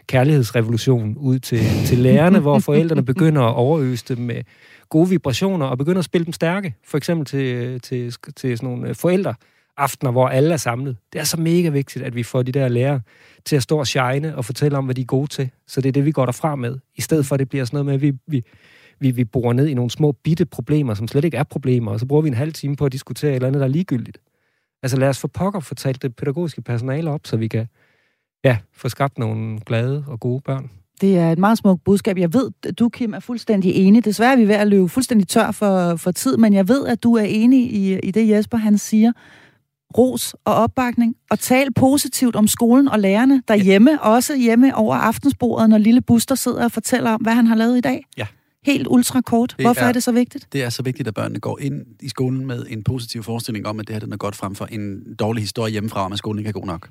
kærlighedsrevolution 0.07 1.17
ud 1.17 1.39
til, 1.39 1.61
til 1.87 1.99
lærerne, 1.99 2.39
hvor 2.39 2.59
forældrene 2.69 3.05
begynder 3.05 3.43
at 3.43 3.55
overøse 3.55 4.05
dem 4.09 4.19
med 4.19 4.43
gode 4.89 5.09
vibrationer 5.09 5.67
og 5.67 5.79
begynder 5.79 5.99
at 5.99 6.05
spille 6.05 6.25
dem 6.25 6.33
stærke. 6.33 6.75
For 6.85 6.97
eksempel 6.97 7.27
til, 7.27 7.81
til, 7.81 8.15
til 8.37 8.59
sådan 8.59 8.69
nogle 8.69 8.95
forældre 8.95 9.35
aftener, 9.77 10.11
hvor 10.11 10.29
alle 10.29 10.53
er 10.53 10.57
samlet. 10.57 10.97
Det 11.13 11.21
er 11.21 11.25
så 11.25 11.41
mega 11.41 11.69
vigtigt, 11.69 12.05
at 12.05 12.15
vi 12.15 12.23
får 12.23 12.43
de 12.43 12.53
der 12.53 12.69
lærere 12.69 13.01
til 13.45 13.57
at 13.57 13.63
stå 13.63 13.79
og 13.79 13.87
shine 13.87 14.37
og 14.37 14.45
fortælle 14.45 14.79
om, 14.79 14.85
hvad 14.85 14.95
de 14.95 15.01
er 15.01 15.07
gode 15.07 15.27
til. 15.27 15.51
Så 15.67 15.81
det 15.81 15.89
er 15.89 15.93
det, 15.93 16.05
vi 16.05 16.13
går 16.13 16.25
derfra 16.25 16.57
med. 16.57 16.79
I 16.97 17.01
stedet 17.01 17.27
for, 17.27 17.35
at 17.35 17.39
det 17.39 17.49
bliver 17.49 17.65
sådan 17.65 17.77
noget 17.77 17.87
med, 17.87 17.95
at 17.95 18.03
vi, 18.03 18.19
vi, 18.27 18.45
vi, 19.03 19.11
vi 19.11 19.25
borer 19.25 19.53
ned 19.53 19.67
i 19.67 19.75
nogle 19.75 19.91
små 19.91 20.13
bitte 20.13 20.45
problemer, 20.45 20.95
som 20.95 21.09
slet 21.09 21.25
ikke 21.25 21.37
er 21.37 21.43
problemer, 21.43 21.93
og 21.93 22.01
så 22.01 22.07
bruger 22.07 22.23
vi 22.23 22.29
en 22.29 22.35
halv 22.35 22.53
time 22.53 22.77
på 22.77 22.85
at 22.87 22.93
diskutere 22.93 23.31
et 23.31 23.35
eller 23.35 23.49
andet, 23.49 23.61
der 23.61 23.67
er 23.67 23.71
ligegyldigt. 23.71 24.19
Altså 24.83 24.97
lad 24.97 25.09
os 25.09 25.19
få 25.19 25.29
pokker 25.29 25.61
fortalt 25.61 26.03
det 26.03 26.17
pædagogiske 26.17 26.63
personale 26.63 27.11
op, 27.11 27.21
så 27.27 27.37
vi 27.37 27.49
kan 27.49 27.67
ja, 28.45 28.59
få 28.75 28.89
skabt 28.89 29.19
nogle 29.19 29.61
glade 29.61 30.05
og 30.09 30.21
gode 30.21 30.41
børn. 30.41 30.71
Det 31.01 31.19
er 31.19 31.33
et 31.33 31.39
meget 31.39 31.59
smukt 31.59 31.85
budskab. 31.85 32.19
Jeg 32.19 32.35
ved, 32.35 32.51
at 32.69 32.79
du, 32.79 32.89
Kim, 32.89 33.15
er 33.15 33.21
fuldstændig 33.21 33.75
enig. 33.75 34.05
Desværre 34.05 34.33
er 34.33 34.37
vi 34.37 34.49
ved 34.49 34.55
at 34.55 34.69
løbe 34.69 34.89
fuldstændig 34.89 35.29
tør 35.29 35.51
for, 35.51 35.97
for 35.97 36.11
tid, 36.11 36.37
men 36.37 36.55
jeg 36.55 36.69
ved, 36.69 36.87
at 36.87 37.03
du 37.03 37.15
er 37.15 37.23
enig 37.23 37.73
i, 37.73 37.99
i 37.99 38.11
det, 38.11 38.29
Jesper 38.29 38.59
han 38.59 38.79
siger. 38.79 39.13
Ros 39.99 40.35
og 40.45 40.55
opbakning, 40.55 41.17
og 41.31 41.39
tal 41.39 41.73
positivt 41.73 42.37
om 42.37 42.47
skolen 42.47 42.89
og 42.89 42.99
lærerne 42.99 43.43
derhjemme, 43.49 43.91
ja. 43.91 43.99
også 43.99 44.37
hjemme 44.37 44.75
over 44.77 44.97
aftensbordet, 44.97 45.71
når 45.71 45.79
lille 45.79 46.01
Buster 46.01 46.35
sidder 46.35 46.65
og 46.65 46.73
fortæller 46.73 47.11
om, 47.11 47.21
hvad 47.21 47.33
han 47.33 47.47
har 47.47 47.55
lavet 47.55 47.79
i 47.79 47.81
dag. 47.81 48.05
Ja, 48.17 48.27
Helt 48.65 48.87
ultrakort. 48.91 49.55
Hvorfor 49.59 49.81
er, 49.81 49.89
er 49.89 49.93
det 49.93 50.03
så 50.03 50.13
vigtigt? 50.13 50.49
Det 50.53 50.63
er 50.63 50.71
så 50.71 50.83
vigtigt, 50.83 51.09
at 51.09 51.15
børnene 51.15 51.41
går 51.41 51.59
ind 51.59 51.87
i 52.01 52.09
skolen 52.09 52.47
med 52.47 52.67
en 52.69 52.85
positiv 52.85 53.23
forestilling 53.23 53.67
om, 53.67 53.81
at 53.81 53.87
det 53.87 53.95
her 53.95 54.01
det 54.01 54.13
er 54.13 54.17
godt 54.17 54.37
frem 54.37 54.55
for 54.55 54.67
en 54.67 55.15
dårlig 55.15 55.43
historie 55.43 55.73
hjemmefra, 55.73 56.05
om 56.05 56.13
at 56.13 56.19
skolen 56.19 56.39
ikke 56.39 56.49
er 56.49 56.53
god 56.53 56.67
nok. 56.67 56.89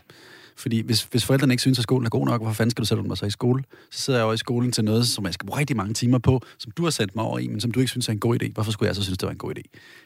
Fordi 0.58 0.82
hvis, 0.82 1.04
hvis 1.04 1.26
forældrene 1.26 1.54
ikke 1.54 1.62
synes, 1.62 1.80
at 1.80 1.84
skolen 1.84 2.06
er 2.06 2.10
god 2.10 2.26
nok, 2.26 2.42
hvorfor 2.42 2.54
fanden 2.54 2.72
skal 2.72 2.82
du 2.82 2.88
sætte 2.88 3.04
mig 3.04 3.18
så 3.18 3.26
i 3.26 3.30
skole? 3.30 3.64
Så 3.92 4.02
sidder 4.02 4.20
jeg 4.20 4.26
jo 4.26 4.32
i 4.32 4.38
skolen 4.38 4.72
til 4.72 4.84
noget, 4.84 5.08
som 5.08 5.26
jeg 5.26 5.34
skal 5.34 5.46
bruge 5.48 5.60
rigtig 5.60 5.78
mange 5.78 5.94
timer 5.94 6.18
på, 6.18 6.42
som 6.58 6.72
du 6.72 6.84
har 6.84 6.90
sendt 6.90 7.16
mig 7.16 7.26
over 7.26 7.40
i, 7.40 7.48
men 7.48 7.60
som 7.62 7.72
du 7.72 7.80
ikke 7.80 7.90
synes 7.90 8.08
er 8.08 8.14
en 8.14 8.20
god 8.20 8.44
idé. 8.44 8.52
Hvorfor 8.54 8.72
skulle 8.72 8.88
jeg 8.88 8.96
så 8.96 9.04
synes, 9.04 9.18
det 9.18 9.26
var 9.26 9.32
en 9.32 9.38
god 9.38 9.54
idé? 9.58 9.62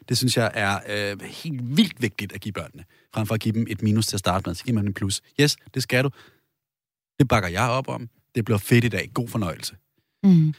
Det 0.09 0.17
synes 0.17 0.37
jeg 0.37 0.51
er 0.53 0.79
øh, 0.89 1.21
helt 1.21 1.77
vildt 1.77 2.01
vigtigt 2.01 2.33
at 2.33 2.41
give 2.41 2.53
børnene. 2.53 2.83
Frem 3.13 3.27
for 3.27 3.33
at 3.33 3.41
give 3.41 3.53
dem 3.53 3.65
et 3.69 3.81
minus 3.81 4.07
til 4.07 4.15
at 4.15 4.19
starte 4.19 4.49
med, 4.49 4.55
så 4.55 4.63
giver 4.63 4.75
man 4.75 4.85
en 4.85 4.93
plus. 4.93 5.21
Yes, 5.41 5.57
det 5.73 5.83
skal 5.83 6.03
du. 6.03 6.09
Det 7.19 7.27
bakker 7.27 7.49
jeg 7.49 7.69
op 7.69 7.87
om. 7.89 8.09
Det 8.35 8.45
bliver 8.45 8.57
fedt 8.57 8.85
i 8.85 8.89
dag. 8.89 9.09
God 9.13 9.27
fornøjelse. 9.27 9.75
Mm. 10.23 10.53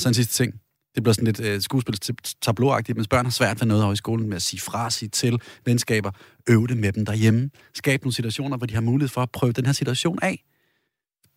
Og 0.00 0.02
så 0.02 0.08
en 0.08 0.14
sidste 0.14 0.44
ting. 0.44 0.54
Det 0.94 1.02
bliver 1.02 1.14
sådan 1.14 1.26
lidt 1.26 1.40
øh, 1.40 1.60
skuespilstabloagtigt, 1.60 2.98
men 2.98 3.06
børn 3.10 3.24
har 3.24 3.30
svært 3.30 3.60
ved 3.60 3.66
noget 3.66 3.84
over 3.84 3.92
i 3.92 3.96
skolen 3.96 4.28
med 4.28 4.36
at 4.36 4.42
sige 4.42 4.60
fra, 4.60 4.90
sige 4.90 5.08
til 5.08 5.40
venskaber, 5.64 6.10
øve 6.48 6.66
det 6.66 6.76
med 6.76 6.92
dem 6.92 7.06
derhjemme, 7.06 7.50
skabe 7.74 8.04
nogle 8.04 8.14
situationer, 8.14 8.56
hvor 8.56 8.66
de 8.66 8.74
har 8.74 8.80
mulighed 8.80 9.08
for 9.08 9.20
at 9.20 9.30
prøve 9.30 9.52
den 9.52 9.66
her 9.66 9.72
situation 9.72 10.18
af. 10.22 10.44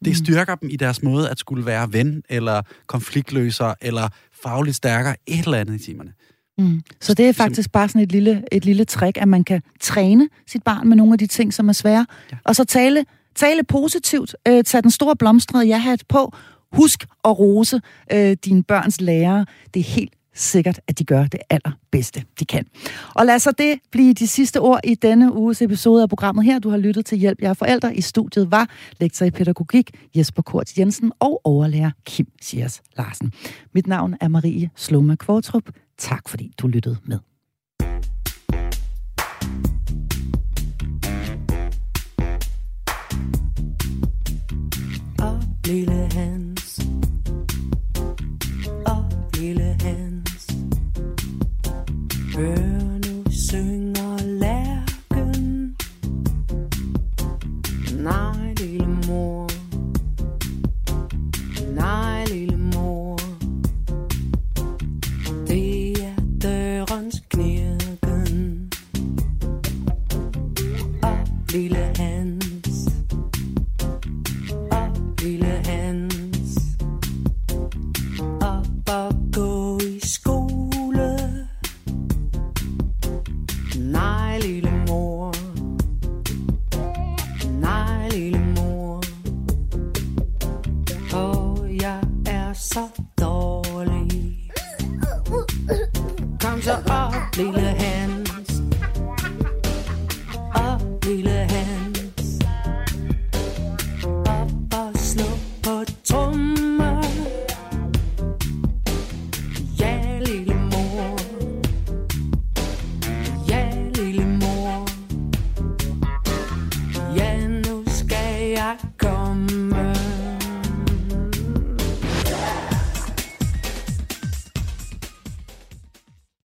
Det 0.05 0.11
mm. 0.11 0.25
styrker 0.25 0.55
dem 0.55 0.69
i 0.69 0.75
deres 0.75 1.03
måde 1.03 1.29
at 1.29 1.39
skulle 1.39 1.65
være 1.65 1.93
ven, 1.93 2.23
eller 2.29 2.61
konfliktløser, 2.87 3.73
eller 3.81 4.09
fagligt 4.43 4.75
stærkere, 4.75 5.15
et 5.27 5.45
eller 5.45 5.57
andet 5.57 5.81
i 5.81 5.85
timerne. 5.85 6.13
Mm. 6.57 6.81
Så 7.01 7.13
det 7.13 7.29
er 7.29 7.33
faktisk 7.33 7.71
bare 7.71 7.89
sådan 7.89 8.01
et 8.01 8.11
lille, 8.11 8.43
et 8.51 8.65
lille 8.65 8.85
trick, 8.85 9.17
at 9.21 9.27
man 9.27 9.43
kan 9.43 9.61
træne 9.79 10.29
sit 10.47 10.63
barn 10.63 10.87
med 10.87 10.97
nogle 10.97 11.13
af 11.13 11.19
de 11.19 11.27
ting, 11.27 11.53
som 11.53 11.69
er 11.69 11.73
svære, 11.73 12.05
ja. 12.31 12.37
og 12.43 12.55
så 12.55 12.63
tale, 12.63 13.05
tale 13.35 13.63
positivt, 13.63 14.35
øh, 14.47 14.63
tage 14.63 14.81
den 14.81 14.91
store 14.91 15.15
blomstrede 15.15 15.65
ja-hat 15.65 16.03
på, 16.09 16.35
Husk 16.73 17.05
at 17.25 17.39
rose 17.39 17.81
øh, 18.11 18.37
dine 18.45 18.63
børns 18.63 19.01
lærere. 19.01 19.45
Det 19.73 19.79
er 19.79 19.83
helt 19.83 20.13
sikkert, 20.33 20.79
at 20.87 20.99
de 20.99 21.03
gør 21.05 21.25
det 21.25 21.39
allerbedste, 21.49 22.23
de 22.39 22.45
kan. 22.45 22.65
Og 23.15 23.25
lad 23.25 23.39
så 23.39 23.51
det 23.51 23.79
blive 23.91 24.13
de 24.13 24.27
sidste 24.27 24.59
ord 24.59 24.79
i 24.83 24.95
denne 24.95 25.33
uges 25.33 25.61
episode 25.61 26.03
af 26.03 26.09
programmet 26.09 26.45
her. 26.45 26.59
Du 26.59 26.69
har 26.69 26.77
lyttet 26.77 27.05
til 27.05 27.17
Hjælp 27.17 27.41
jer 27.41 27.53
forældre. 27.53 27.95
I 27.95 28.01
studiet 28.01 28.51
var 28.51 28.69
lektor 28.99 29.25
i 29.25 29.31
pædagogik 29.31 29.91
Jesper 30.15 30.41
Kort 30.41 30.77
Jensen 30.77 31.11
og 31.19 31.41
overlærer 31.43 31.91
Kim 32.05 32.27
Siers 32.41 32.81
Larsen. 32.97 33.31
Mit 33.73 33.87
navn 33.87 34.15
er 34.21 34.27
Marie 34.27 34.69
Sloma 34.75 35.15
Kvartrup. 35.15 35.69
Tak 35.97 36.29
fordi 36.29 36.53
du 36.57 36.67
lyttede 36.67 36.97
med. 37.05 37.32